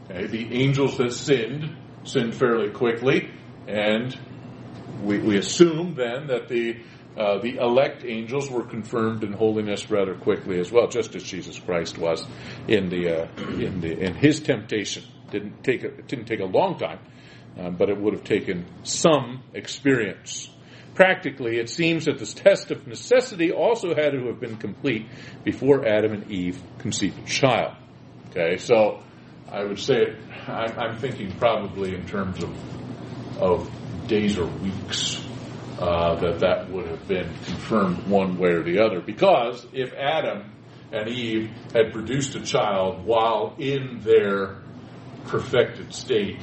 Okay, 0.09 0.27
the 0.27 0.61
angels 0.61 0.97
that 0.97 1.13
sinned 1.13 1.77
sinned 2.03 2.35
fairly 2.35 2.69
quickly, 2.71 3.31
and 3.67 4.17
we, 5.01 5.19
we 5.19 5.37
assume 5.37 5.95
then 5.95 6.27
that 6.27 6.49
the 6.49 6.77
uh, 7.17 7.37
the 7.39 7.57
elect 7.57 8.03
angels 8.03 8.49
were 8.49 8.63
confirmed 8.63 9.23
in 9.23 9.33
holiness 9.33 9.89
rather 9.91 10.15
quickly 10.15 10.59
as 10.59 10.71
well, 10.71 10.87
just 10.87 11.15
as 11.15 11.23
Jesus 11.23 11.59
Christ 11.59 11.97
was 11.97 12.25
in 12.67 12.89
the 12.89 13.23
uh, 13.23 13.27
in 13.59 13.81
the 13.81 13.99
in 13.99 14.15
his 14.15 14.39
temptation. 14.39 15.03
Didn't 15.29 15.63
take 15.63 15.83
a, 15.83 15.87
it 15.87 16.07
didn't 16.07 16.25
take 16.25 16.39
a 16.39 16.45
long 16.45 16.77
time, 16.77 16.99
uh, 17.59 17.69
but 17.69 17.89
it 17.89 17.97
would 17.97 18.13
have 18.13 18.23
taken 18.23 18.65
some 18.83 19.43
experience. 19.53 20.49
Practically, 20.95 21.57
it 21.57 21.69
seems 21.69 22.05
that 22.05 22.19
this 22.19 22.33
test 22.33 22.69
of 22.69 22.85
necessity 22.87 23.51
also 23.51 23.95
had 23.95 24.11
to 24.11 24.27
have 24.27 24.39
been 24.39 24.57
complete 24.57 25.07
before 25.43 25.87
Adam 25.87 26.13
and 26.13 26.31
Eve 26.31 26.61
conceived 26.77 27.17
a 27.17 27.25
child. 27.25 27.75
Okay, 28.29 28.57
so 28.57 29.01
I 29.51 29.63
would 29.63 29.79
say 29.79 30.15
I'm, 30.47 30.79
I'm 30.79 30.97
thinking 30.97 31.31
probably 31.37 31.95
in 31.95 32.05
terms 32.05 32.43
of 32.43 32.55
of 33.39 33.69
days 34.07 34.37
or 34.37 34.45
weeks 34.45 35.19
uh, 35.79 36.15
that 36.15 36.39
that 36.39 36.69
would 36.69 36.87
have 36.87 37.07
been 37.07 37.29
confirmed 37.45 38.07
one 38.07 38.37
way 38.37 38.51
or 38.51 38.63
the 38.63 38.79
other. 38.79 39.01
Because 39.01 39.65
if 39.73 39.93
Adam 39.93 40.51
and 40.91 41.09
Eve 41.09 41.49
had 41.73 41.91
produced 41.91 42.35
a 42.35 42.41
child 42.41 43.03
while 43.05 43.55
in 43.57 43.99
their 44.01 44.57
perfected 45.25 45.93
state, 45.93 46.39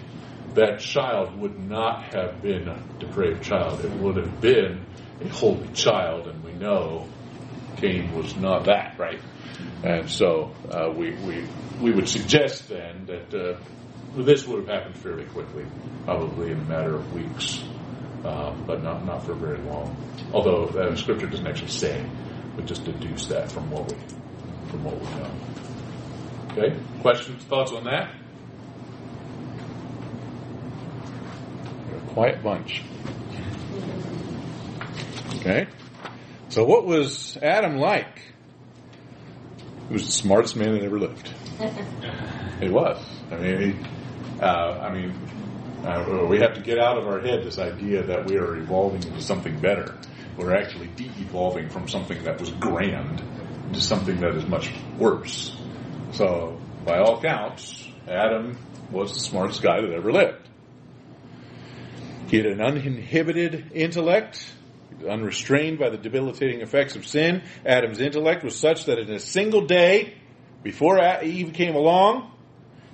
that 0.55 0.81
child 0.81 1.39
would 1.39 1.59
not 1.59 2.15
have 2.15 2.43
been 2.43 2.69
a 2.69 2.83
depraved 2.99 3.43
child. 3.43 3.85
It 3.85 3.93
would 3.93 4.17
have 4.17 4.41
been 4.41 4.85
a 5.21 5.29
holy 5.29 5.69
child, 5.69 6.27
and 6.27 6.43
we 6.43 6.53
know 6.53 7.09
Cain 7.77 8.15
was 8.15 8.37
not 8.37 8.65
that, 8.65 8.99
right? 8.99 9.21
And 9.85 10.11
so 10.11 10.53
uh, 10.71 10.91
we, 10.95 11.13
we, 11.13 11.45
we 11.81 11.93
would 11.93 12.09
suggest 12.09 12.69
then 12.69 13.07
that 13.07 13.35
uh, 13.35 13.59
this 14.17 14.47
would 14.47 14.61
have 14.61 14.69
happened 14.69 14.97
fairly 14.99 15.25
quickly, 15.27 15.65
probably 16.05 16.53
in 16.53 16.59
a 16.59 16.65
matter 16.65 16.97
of 16.97 17.13
weeks, 17.15 17.63
uh, 18.25 18.53
but 18.67 18.83
not, 18.83 19.05
not 19.05 19.25
for 19.25 19.35
very 19.35 19.59
long. 19.59 19.97
Although 20.33 20.67
uh, 20.67 20.97
Scripture 20.97 21.27
doesn't 21.27 21.47
actually 21.47 21.69
say, 21.69 22.05
we 22.57 22.65
just 22.65 22.85
deduce 22.85 23.27
that 23.29 23.51
from 23.51 23.71
what 23.71 23.91
we 23.91 23.97
from 24.69 24.85
what 24.85 25.01
we 25.01 25.07
know. 25.17 25.31
Okay, 26.53 26.81
questions, 27.01 27.43
thoughts 27.45 27.73
on 27.73 27.85
that? 27.85 28.15
a 32.00 32.00
quiet 32.13 32.43
bunch. 32.43 32.83
Okay, 35.37 35.67
so 36.49 36.65
what 36.65 36.87
was 36.87 37.37
Adam 37.39 37.79
like? 37.79 38.23
He 39.89 39.95
was 39.95 40.07
the 40.07 40.13
smartest 40.13 40.57
man 40.57 40.75
that 40.75 40.83
ever 40.83 40.99
lived. 40.99 41.31
He 42.61 42.69
was. 42.69 43.03
I 43.33 43.37
mean, 43.37 43.61
he, 43.61 44.43
uh, 44.43 44.45
I 44.45 44.93
mean, 44.93 45.15
uh, 45.83 46.27
we 46.29 46.41
have 46.41 46.55
to 46.57 46.61
get 46.61 46.79
out 46.79 46.99
of 46.99 47.07
our 47.07 47.21
head 47.21 47.43
this 47.43 47.59
idea 47.59 48.03
that 48.03 48.27
we 48.27 48.37
are 48.37 48.55
evolving 48.57 49.03
into 49.03 49.23
something 49.23 49.59
better. 49.61 49.97
We're 50.37 50.55
actually 50.55 50.89
de-evolving 50.89 51.71
from 51.71 51.89
something 51.89 52.23
that 52.25 52.39
was 52.39 52.51
grand 52.51 53.23
into 53.69 53.81
something 53.81 54.21
that 54.21 54.35
is 54.37 54.45
much 54.47 54.75
worse. 54.99 55.57
So, 56.13 56.61
by 56.85 56.99
all 56.99 57.19
counts, 57.23 57.89
Adam 58.07 58.59
was 58.91 59.15
the 59.15 59.21
smartest 59.21 59.63
guy 59.63 59.81
that 59.81 59.91
ever 59.91 60.13
lived. 60.13 60.50
He 62.31 62.37
had 62.37 62.47
an 62.47 62.61
uninhibited 62.61 63.73
intellect 63.75 64.53
unrestrained 65.09 65.81
by 65.81 65.91
the 65.91 65.97
debilitating 65.97 66.61
effects 66.61 66.95
of 66.95 67.05
sin. 67.05 67.43
Adam's 67.67 68.01
intellect 68.01 68.45
was 68.45 68.57
such 68.57 68.85
that 68.85 68.99
in 68.99 69.11
a 69.11 69.19
single 69.19 69.67
day, 69.67 70.15
before 70.63 71.01
Eve 71.23 71.53
came 71.55 71.75
along, 71.75 72.31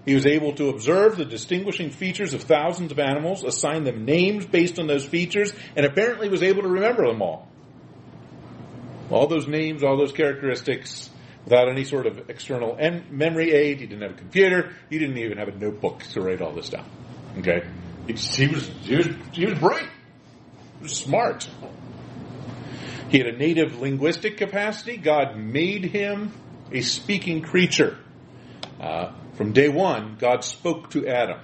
he 0.07 0.15
was 0.15 0.25
able 0.25 0.55
to 0.55 0.71
observe 0.71 1.17
the 1.17 1.25
distinguishing 1.27 1.91
features 1.91 2.33
of 2.33 2.45
thousands 2.45 2.93
of 2.93 2.99
animals, 2.99 3.45
assign 3.45 3.85
them 3.85 4.07
names 4.07 4.47
based 4.47 4.79
on 4.79 4.87
those 4.87 5.05
features, 5.05 5.53
and 5.75 5.85
apparently 5.85 6.31
was 6.31 6.43
able 6.43 6.63
to 6.63 6.69
remember 6.69 7.07
them 7.07 7.21
all. 7.21 7.47
All 9.11 9.27
those 9.27 9.47
names, 9.47 9.83
all 9.85 9.99
those 9.99 10.13
characteristics, 10.13 11.11
without 11.45 11.69
any 11.69 11.85
sort 11.85 12.07
of 12.07 12.31
external 12.31 12.79
memory 13.11 13.53
aid. 13.53 13.81
He 13.81 13.87
didn't 13.87 14.03
have 14.03 14.13
a 14.13 14.19
computer. 14.19 14.73
He 14.89 14.99
didn't 14.99 15.19
even 15.19 15.37
have 15.39 15.49
a 15.49 15.57
notebook 15.57 16.05
to 16.13 16.23
write 16.23 16.41
all 16.41 16.53
this 16.53 16.71
down. 16.71 16.89
Okay, 17.39 17.65
he, 18.07 18.13
was 18.47 18.69
he 18.83 18.97
was 18.97 19.09
he 19.33 19.47
was 19.47 19.59
bright. 19.59 19.89
He 20.79 20.83
was 20.83 20.97
smart. 20.97 21.49
He 23.09 23.19
had 23.19 23.27
a 23.29 23.37
native 23.37 23.81
linguistic 23.81 24.37
capacity. 24.37 24.97
God 24.97 25.37
made 25.37 25.85
him 25.85 26.33
a 26.73 26.81
speaking 26.81 27.43
creature. 27.43 27.99
Uh, 28.81 29.13
from 29.35 29.53
day 29.53 29.69
one, 29.69 30.17
God 30.19 30.45
spoke 30.45 30.91
to 30.91 31.07
Adam. 31.07 31.41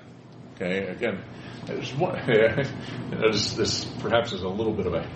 Okay, 0.55 0.87
again, 0.87 1.23
there's 1.67 1.95
one, 1.95 2.21
there's, 3.11 3.57
this 3.57 3.85
perhaps 4.01 4.33
is 4.33 4.43
a 4.43 4.49
little 4.49 4.73
bit 4.73 4.87
of 4.87 4.95
a 4.95 5.07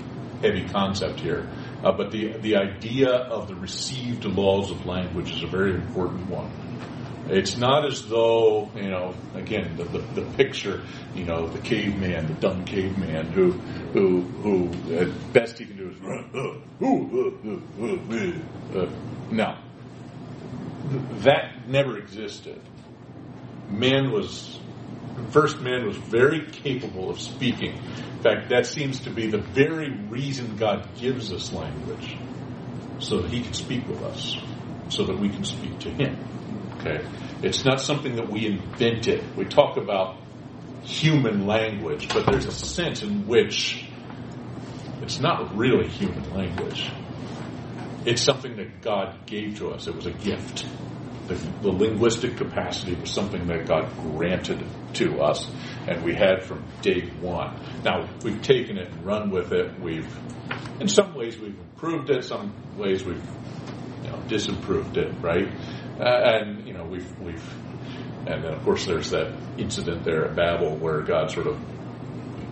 heavy 0.40 0.66
concept 0.68 1.20
here, 1.20 1.48
uh, 1.82 1.92
but 1.92 2.10
the 2.10 2.36
the 2.38 2.56
idea 2.56 3.10
of 3.10 3.48
the 3.48 3.54
received 3.54 4.24
laws 4.24 4.70
of 4.70 4.86
language 4.86 5.32
is 5.32 5.42
a 5.42 5.46
very 5.46 5.74
important 5.74 6.28
one. 6.28 6.50
It's 7.28 7.56
not 7.56 7.84
as 7.84 8.06
though, 8.06 8.70
you 8.76 8.88
know, 8.88 9.14
again, 9.34 9.76
the, 9.76 9.84
the, 9.84 9.98
the 9.98 10.22
picture, 10.36 10.82
you 11.14 11.24
know, 11.24 11.48
the 11.48 11.58
caveman, 11.58 12.28
the 12.28 12.34
dumb 12.34 12.64
caveman 12.64 13.26
who, 13.32 13.50
who, 13.92 14.20
who, 14.20 14.94
at 14.94 15.32
best 15.32 15.58
he 15.58 15.66
can 15.66 15.76
do 15.76 15.90
is 15.90 15.96
uh. 18.76 18.86
no. 19.30 19.58
That 21.22 21.68
never 21.68 21.98
existed. 21.98 22.60
Man 23.70 24.12
was, 24.12 24.60
first 25.30 25.60
man 25.60 25.84
was 25.84 25.96
very 25.96 26.46
capable 26.46 27.10
of 27.10 27.20
speaking. 27.20 27.74
In 27.74 28.22
fact, 28.22 28.50
that 28.50 28.66
seems 28.66 29.00
to 29.00 29.10
be 29.10 29.26
the 29.26 29.38
very 29.38 29.90
reason 29.90 30.56
God 30.56 30.88
gives 30.96 31.32
us 31.32 31.52
language. 31.52 32.16
So 33.00 33.20
that 33.20 33.30
he 33.32 33.42
can 33.42 33.52
speak 33.52 33.88
with 33.88 34.02
us. 34.02 34.36
So 34.90 35.04
that 35.04 35.18
we 35.18 35.28
can 35.28 35.44
speak 35.44 35.80
to 35.80 35.90
him. 35.90 36.16
Okay? 36.86 37.04
It's 37.42 37.64
not 37.64 37.80
something 37.80 38.16
that 38.16 38.28
we 38.30 38.46
invented. 38.46 39.36
We 39.36 39.44
talk 39.44 39.76
about 39.76 40.16
human 40.82 41.46
language, 41.46 42.08
but 42.08 42.26
there's 42.26 42.46
a 42.46 42.52
sense 42.52 43.02
in 43.02 43.26
which 43.26 43.84
it's 45.02 45.20
not 45.20 45.56
really 45.56 45.88
human 45.88 46.32
language. 46.34 46.90
It's 48.04 48.22
something 48.22 48.56
that 48.56 48.82
God 48.82 49.26
gave 49.26 49.58
to 49.58 49.70
us. 49.70 49.86
It 49.86 49.96
was 49.96 50.06
a 50.06 50.12
gift. 50.12 50.66
The, 51.26 51.34
the 51.34 51.70
linguistic 51.70 52.36
capacity 52.36 52.94
was 52.94 53.10
something 53.10 53.48
that 53.48 53.66
God 53.66 53.92
granted 53.96 54.64
to 54.94 55.20
us, 55.22 55.50
and 55.88 56.04
we 56.04 56.14
had 56.14 56.44
from 56.44 56.64
day 56.82 57.10
one. 57.20 57.58
Now, 57.84 58.08
we've 58.22 58.40
taken 58.42 58.78
it 58.78 58.92
and 58.92 59.04
run 59.04 59.30
with 59.30 59.52
it. 59.52 59.78
We've, 59.80 60.08
in 60.80 60.88
some 60.88 61.14
ways, 61.14 61.36
we've 61.36 61.58
improved 61.58 62.10
it. 62.10 62.18
In 62.18 62.22
some 62.22 62.54
ways, 62.78 63.04
we've 63.04 63.22
you 64.04 64.10
know, 64.10 64.18
disimproved 64.28 64.96
it, 64.96 65.12
right? 65.20 65.48
Uh, 65.98 66.04
and 66.04 66.66
you 66.66 66.74
know, 66.74 66.84
we've 66.84 67.20
we've, 67.20 67.42
and 68.26 68.44
then 68.44 68.52
of 68.52 68.62
course 68.64 68.84
there's 68.84 69.10
that 69.10 69.32
incident 69.56 70.04
there 70.04 70.26
at 70.26 70.36
Babel 70.36 70.76
where 70.76 71.00
God 71.02 71.30
sort 71.30 71.46
of 71.46 71.58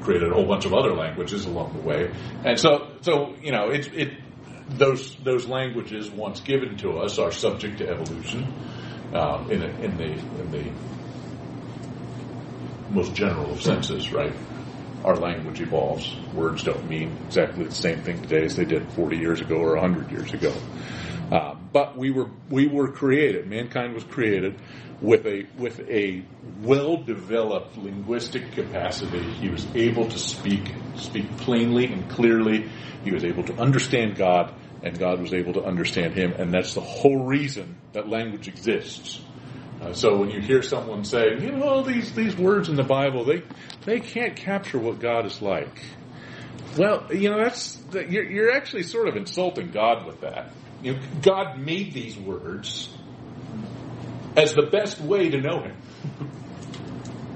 created 0.02 0.30
a 0.30 0.34
whole 0.34 0.46
bunch 0.46 0.64
of 0.64 0.74
other 0.74 0.94
languages 0.94 1.44
along 1.44 1.74
the 1.74 1.82
way, 1.82 2.10
and 2.44 2.58
so 2.58 2.88
so 3.02 3.34
you 3.42 3.52
know, 3.52 3.70
it's 3.70 3.88
it 3.88 4.12
those 4.68 5.14
those 5.16 5.46
languages 5.46 6.10
once 6.10 6.40
given 6.40 6.76
to 6.78 6.98
us 6.98 7.18
are 7.18 7.32
subject 7.32 7.78
to 7.78 7.88
evolution 7.88 8.44
uh, 9.12 9.44
in 9.50 9.62
a, 9.62 9.66
in 9.66 9.96
the 9.96 10.04
in 10.04 10.50
the 10.50 10.70
most 12.90 13.14
general 13.14 13.50
of 13.52 13.62
senses, 13.62 14.12
right? 14.12 14.32
Our 15.04 15.16
language 15.16 15.60
evolves. 15.60 16.16
Words 16.32 16.62
don't 16.62 16.88
mean 16.88 17.18
exactly 17.26 17.64
the 17.64 17.74
same 17.74 18.02
thing 18.02 18.22
today 18.22 18.44
as 18.44 18.56
they 18.56 18.64
did 18.64 18.90
40 18.92 19.18
years 19.18 19.40
ago 19.40 19.56
or 19.56 19.76
100 19.76 20.10
years 20.10 20.32
ago. 20.32 20.52
Uh, 21.30 21.54
but 21.72 21.96
we 21.96 22.10
were 22.10 22.30
we 22.50 22.66
were 22.66 22.88
created. 22.92 23.48
Mankind 23.48 23.94
was 23.94 24.04
created 24.04 24.56
with 25.00 25.26
a 25.26 25.46
with 25.58 25.80
a 25.88 26.22
well 26.62 26.96
developed 26.96 27.76
linguistic 27.76 28.52
capacity. 28.52 29.20
He 29.20 29.48
was 29.48 29.66
able 29.74 30.08
to 30.08 30.18
speak 30.18 30.72
speak 30.96 31.36
plainly 31.38 31.86
and 31.86 32.08
clearly. 32.10 32.68
He 33.04 33.12
was 33.12 33.24
able 33.24 33.44
to 33.44 33.54
understand 33.56 34.16
God, 34.16 34.54
and 34.82 34.98
God 34.98 35.20
was 35.20 35.34
able 35.34 35.54
to 35.54 35.64
understand 35.64 36.14
him. 36.14 36.32
And 36.32 36.52
that's 36.52 36.74
the 36.74 36.80
whole 36.80 37.24
reason 37.24 37.76
that 37.92 38.08
language 38.08 38.48
exists. 38.48 39.20
Uh, 39.80 39.92
so 39.92 40.16
when 40.16 40.30
you 40.30 40.40
hear 40.40 40.62
someone 40.62 41.04
say, 41.04 41.38
you 41.38 41.52
know, 41.52 41.82
these 41.82 42.12
these 42.14 42.36
words 42.36 42.68
in 42.68 42.76
the 42.76 42.84
Bible, 42.84 43.24
they 43.24 43.42
they 43.84 44.00
can't 44.00 44.36
capture 44.36 44.78
what 44.78 45.00
God 45.00 45.26
is 45.26 45.42
like. 45.42 45.82
Well, 46.78 47.06
you 47.12 47.30
know, 47.30 47.42
that's 47.42 47.80
you're, 47.92 48.24
you're 48.24 48.52
actually 48.52 48.84
sort 48.84 49.08
of 49.08 49.16
insulting 49.16 49.70
God 49.70 50.06
with 50.06 50.20
that. 50.22 50.50
You 50.84 50.94
know, 50.94 51.00
God 51.22 51.58
made 51.58 51.92
these 51.94 52.16
words 52.18 52.94
as 54.36 54.54
the 54.54 54.68
best 54.70 55.00
way 55.00 55.30
to 55.30 55.40
know 55.40 55.62
Him. 55.62 55.76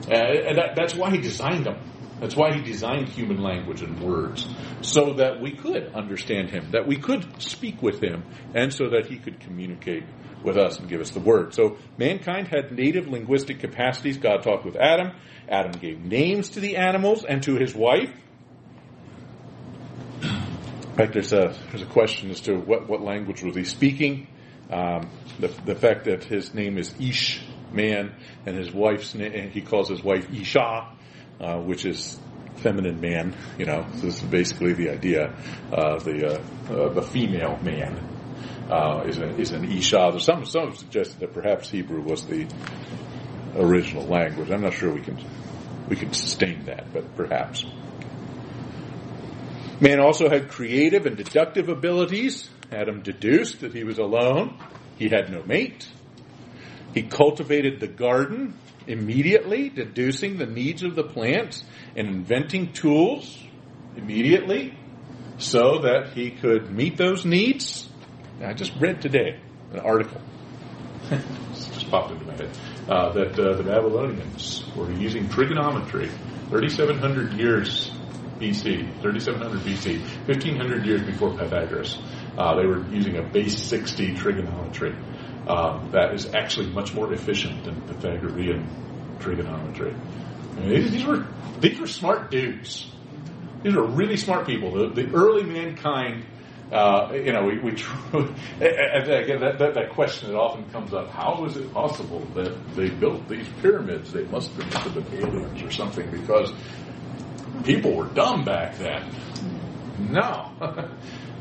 Uh, 0.06 0.14
and 0.14 0.58
that, 0.58 0.76
that's 0.76 0.94
why 0.94 1.10
He 1.10 1.18
designed 1.18 1.64
them. 1.64 1.78
That's 2.20 2.36
why 2.36 2.54
He 2.54 2.62
designed 2.62 3.08
human 3.08 3.42
language 3.42 3.80
and 3.82 4.00
words. 4.00 4.46
So 4.82 5.14
that 5.14 5.40
we 5.40 5.52
could 5.52 5.94
understand 5.94 6.50
Him, 6.50 6.72
that 6.72 6.86
we 6.86 6.96
could 6.96 7.42
speak 7.42 7.82
with 7.82 8.02
Him, 8.02 8.24
and 8.54 8.72
so 8.72 8.90
that 8.90 9.06
He 9.06 9.16
could 9.16 9.40
communicate 9.40 10.04
with 10.42 10.56
us 10.56 10.78
and 10.78 10.88
give 10.88 11.00
us 11.00 11.10
the 11.10 11.20
word. 11.20 11.54
So 11.54 11.78
mankind 11.96 12.48
had 12.48 12.70
native 12.72 13.08
linguistic 13.08 13.60
capacities. 13.60 14.18
God 14.18 14.42
talked 14.42 14.64
with 14.64 14.76
Adam. 14.76 15.12
Adam 15.48 15.72
gave 15.72 16.00
names 16.00 16.50
to 16.50 16.60
the 16.60 16.76
animals 16.76 17.24
and 17.24 17.42
to 17.44 17.56
his 17.56 17.74
wife. 17.74 18.12
Fact, 20.98 21.12
there's 21.12 21.32
a 21.32 21.54
there's 21.70 21.82
a 21.82 21.86
question 21.86 22.28
as 22.32 22.40
to 22.40 22.56
what, 22.56 22.88
what 22.88 23.00
language 23.00 23.40
was 23.44 23.54
he 23.54 23.62
speaking. 23.62 24.26
Um, 24.68 25.08
the 25.38 25.46
the 25.64 25.76
fact 25.76 26.06
that 26.06 26.24
his 26.24 26.52
name 26.54 26.76
is 26.76 26.92
Ish, 26.98 27.40
man, 27.70 28.16
and 28.44 28.56
his 28.56 28.72
wife's 28.72 29.14
and 29.14 29.52
he 29.52 29.60
calls 29.60 29.88
his 29.88 30.02
wife 30.02 30.28
Isha, 30.34 30.88
uh, 31.40 31.58
which 31.58 31.86
is 31.86 32.18
feminine 32.56 33.00
man. 33.00 33.36
You 33.60 33.66
know, 33.66 33.86
so 33.94 34.06
this 34.06 34.16
is 34.16 34.22
basically 34.22 34.72
the 34.72 34.90
idea. 34.90 35.36
Uh, 35.72 36.00
the 36.00 36.40
uh, 36.66 36.88
the 36.88 37.02
female 37.02 37.60
man 37.62 37.96
uh, 38.68 39.04
is 39.06 39.18
an 39.18 39.38
is 39.38 39.52
an 39.52 39.70
Isha. 39.70 40.08
There's 40.10 40.24
some 40.24 40.44
some 40.46 40.70
have 40.70 40.78
suggested 40.78 41.20
that 41.20 41.32
perhaps 41.32 41.70
Hebrew 41.70 42.02
was 42.02 42.26
the 42.26 42.44
original 43.54 44.02
language. 44.02 44.50
I'm 44.50 44.62
not 44.62 44.74
sure 44.74 44.92
we 44.92 45.02
can 45.02 45.16
we 45.88 45.94
can 45.94 46.12
sustain 46.12 46.64
that, 46.64 46.92
but 46.92 47.14
perhaps. 47.14 47.64
Man 49.80 50.00
also 50.00 50.28
had 50.28 50.48
creative 50.48 51.06
and 51.06 51.16
deductive 51.16 51.68
abilities. 51.68 52.50
Adam 52.72 53.00
deduced 53.02 53.60
that 53.60 53.72
he 53.72 53.84
was 53.84 53.98
alone. 53.98 54.58
He 54.98 55.08
had 55.08 55.30
no 55.30 55.42
mate. 55.44 55.88
He 56.94 57.02
cultivated 57.02 57.78
the 57.78 57.86
garden 57.86 58.54
immediately, 58.88 59.68
deducing 59.68 60.36
the 60.36 60.46
needs 60.46 60.82
of 60.82 60.96
the 60.96 61.04
plants 61.04 61.62
and 61.94 62.08
inventing 62.08 62.72
tools 62.72 63.38
immediately 63.96 64.76
so 65.36 65.82
that 65.82 66.12
he 66.12 66.30
could 66.32 66.72
meet 66.72 66.96
those 66.96 67.24
needs. 67.24 67.88
I 68.42 68.54
just 68.54 68.72
read 68.80 69.00
today 69.00 69.38
an 69.72 69.80
article. 69.80 70.20
just 71.54 71.88
popped 71.88 72.10
into 72.10 72.24
my 72.24 72.34
head. 72.34 72.50
Uh, 72.88 73.12
that 73.12 73.38
uh, 73.38 73.56
the 73.56 73.62
Babylonians 73.62 74.64
were 74.74 74.90
using 74.92 75.28
trigonometry 75.28 76.08
3,700 76.48 77.34
years 77.34 77.92
BC, 78.38 79.00
3700 79.02 79.60
BC, 79.60 80.00
1500 80.26 80.86
years 80.86 81.02
before 81.02 81.36
Pythagoras. 81.36 81.98
Uh, 82.36 82.54
they 82.54 82.66
were 82.66 82.86
using 82.88 83.16
a 83.16 83.22
base 83.22 83.58
60 83.58 84.14
trigonometry. 84.14 84.94
Um, 85.48 85.90
that 85.92 86.14
is 86.14 86.34
actually 86.34 86.66
much 86.70 86.94
more 86.94 87.12
efficient 87.12 87.64
than 87.64 87.80
Pythagorean 87.82 88.68
trigonometry. 89.18 89.94
I 90.56 90.60
mean, 90.60 90.90
these, 90.90 91.04
were 91.04 91.26
these 91.60 91.78
were 91.78 91.86
smart 91.86 92.30
dudes. 92.30 92.90
These 93.62 93.74
were 93.74 93.86
really 93.86 94.16
smart 94.16 94.46
people. 94.46 94.72
The, 94.72 95.02
the 95.02 95.14
early 95.14 95.44
mankind, 95.44 96.24
uh, 96.70 97.12
you 97.12 97.32
know, 97.32 97.44
we, 97.44 97.58
we 97.58 97.70
again 98.60 99.40
that, 99.40 99.58
that, 99.58 99.74
that 99.74 99.90
question 99.90 100.30
that 100.30 100.38
often 100.38 100.68
comes 100.70 100.92
up: 100.92 101.10
How 101.10 101.44
is 101.46 101.56
it 101.56 101.72
possible 101.72 102.20
that 102.34 102.74
they 102.74 102.90
built 102.90 103.26
these 103.28 103.48
pyramids? 103.62 104.12
They 104.12 104.24
must 104.24 104.50
have 104.52 104.94
been 104.94 105.04
the 105.04 105.26
aliens 105.26 105.62
or 105.62 105.70
something 105.70 106.10
because 106.10 106.52
people 107.64 107.94
were 107.94 108.06
dumb 108.06 108.44
back 108.44 108.78
then. 108.78 109.10
No. 109.98 110.52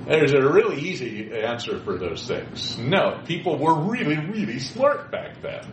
There's 0.05 0.33
a 0.33 0.41
really 0.41 0.79
easy 0.79 1.33
answer 1.33 1.79
for 1.79 1.97
those 1.97 2.25
things. 2.25 2.77
No, 2.77 3.21
people 3.25 3.57
were 3.57 3.75
really, 3.75 4.15
really 4.15 4.59
smart 4.59 5.11
back 5.11 5.41
then. 5.41 5.71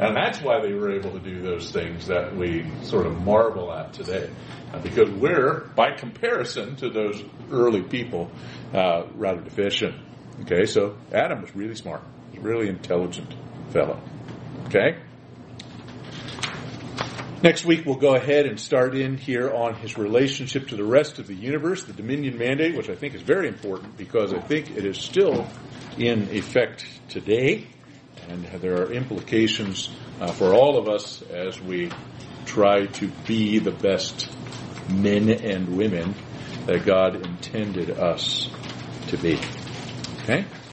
And 0.00 0.16
that's 0.16 0.40
why 0.40 0.60
they 0.62 0.72
were 0.72 0.92
able 0.92 1.10
to 1.10 1.18
do 1.18 1.42
those 1.42 1.70
things 1.70 2.06
that 2.06 2.34
we 2.34 2.64
sort 2.82 3.06
of 3.06 3.20
marvel 3.22 3.72
at 3.72 3.92
today. 3.92 4.30
Uh, 4.72 4.78
because 4.80 5.10
we're, 5.10 5.68
by 5.74 5.90
comparison 5.90 6.76
to 6.76 6.88
those 6.88 7.22
early 7.50 7.82
people, 7.82 8.30
uh, 8.72 9.04
rather 9.16 9.40
deficient. 9.40 9.94
Okay, 10.42 10.66
so 10.66 10.96
Adam 11.12 11.42
was 11.42 11.54
really 11.54 11.74
smart. 11.74 12.02
He's 12.30 12.40
a 12.40 12.42
really 12.42 12.68
intelligent 12.68 13.34
fellow. 13.70 14.00
Okay? 14.66 14.98
Next 17.40 17.64
week, 17.64 17.86
we'll 17.86 17.94
go 17.94 18.16
ahead 18.16 18.46
and 18.46 18.58
start 18.58 18.96
in 18.96 19.16
here 19.16 19.48
on 19.54 19.76
his 19.76 19.96
relationship 19.96 20.68
to 20.68 20.76
the 20.76 20.82
rest 20.82 21.20
of 21.20 21.28
the 21.28 21.36
universe, 21.36 21.84
the 21.84 21.92
Dominion 21.92 22.36
Mandate, 22.36 22.76
which 22.76 22.90
I 22.90 22.96
think 22.96 23.14
is 23.14 23.22
very 23.22 23.46
important 23.46 23.96
because 23.96 24.34
I 24.34 24.40
think 24.40 24.72
it 24.72 24.84
is 24.84 24.98
still 24.98 25.46
in 25.96 26.30
effect 26.30 26.84
today, 27.08 27.68
and 28.28 28.44
there 28.60 28.82
are 28.82 28.92
implications 28.92 29.88
uh, 30.20 30.32
for 30.32 30.52
all 30.52 30.78
of 30.78 30.88
us 30.88 31.22
as 31.30 31.60
we 31.60 31.92
try 32.44 32.86
to 32.86 33.06
be 33.28 33.60
the 33.60 33.70
best 33.70 34.28
men 34.90 35.30
and 35.30 35.76
women 35.76 36.16
that 36.66 36.84
God 36.84 37.24
intended 37.24 37.90
us 38.00 38.50
to 39.10 39.16
be. 39.16 39.38
Okay? 40.22 40.44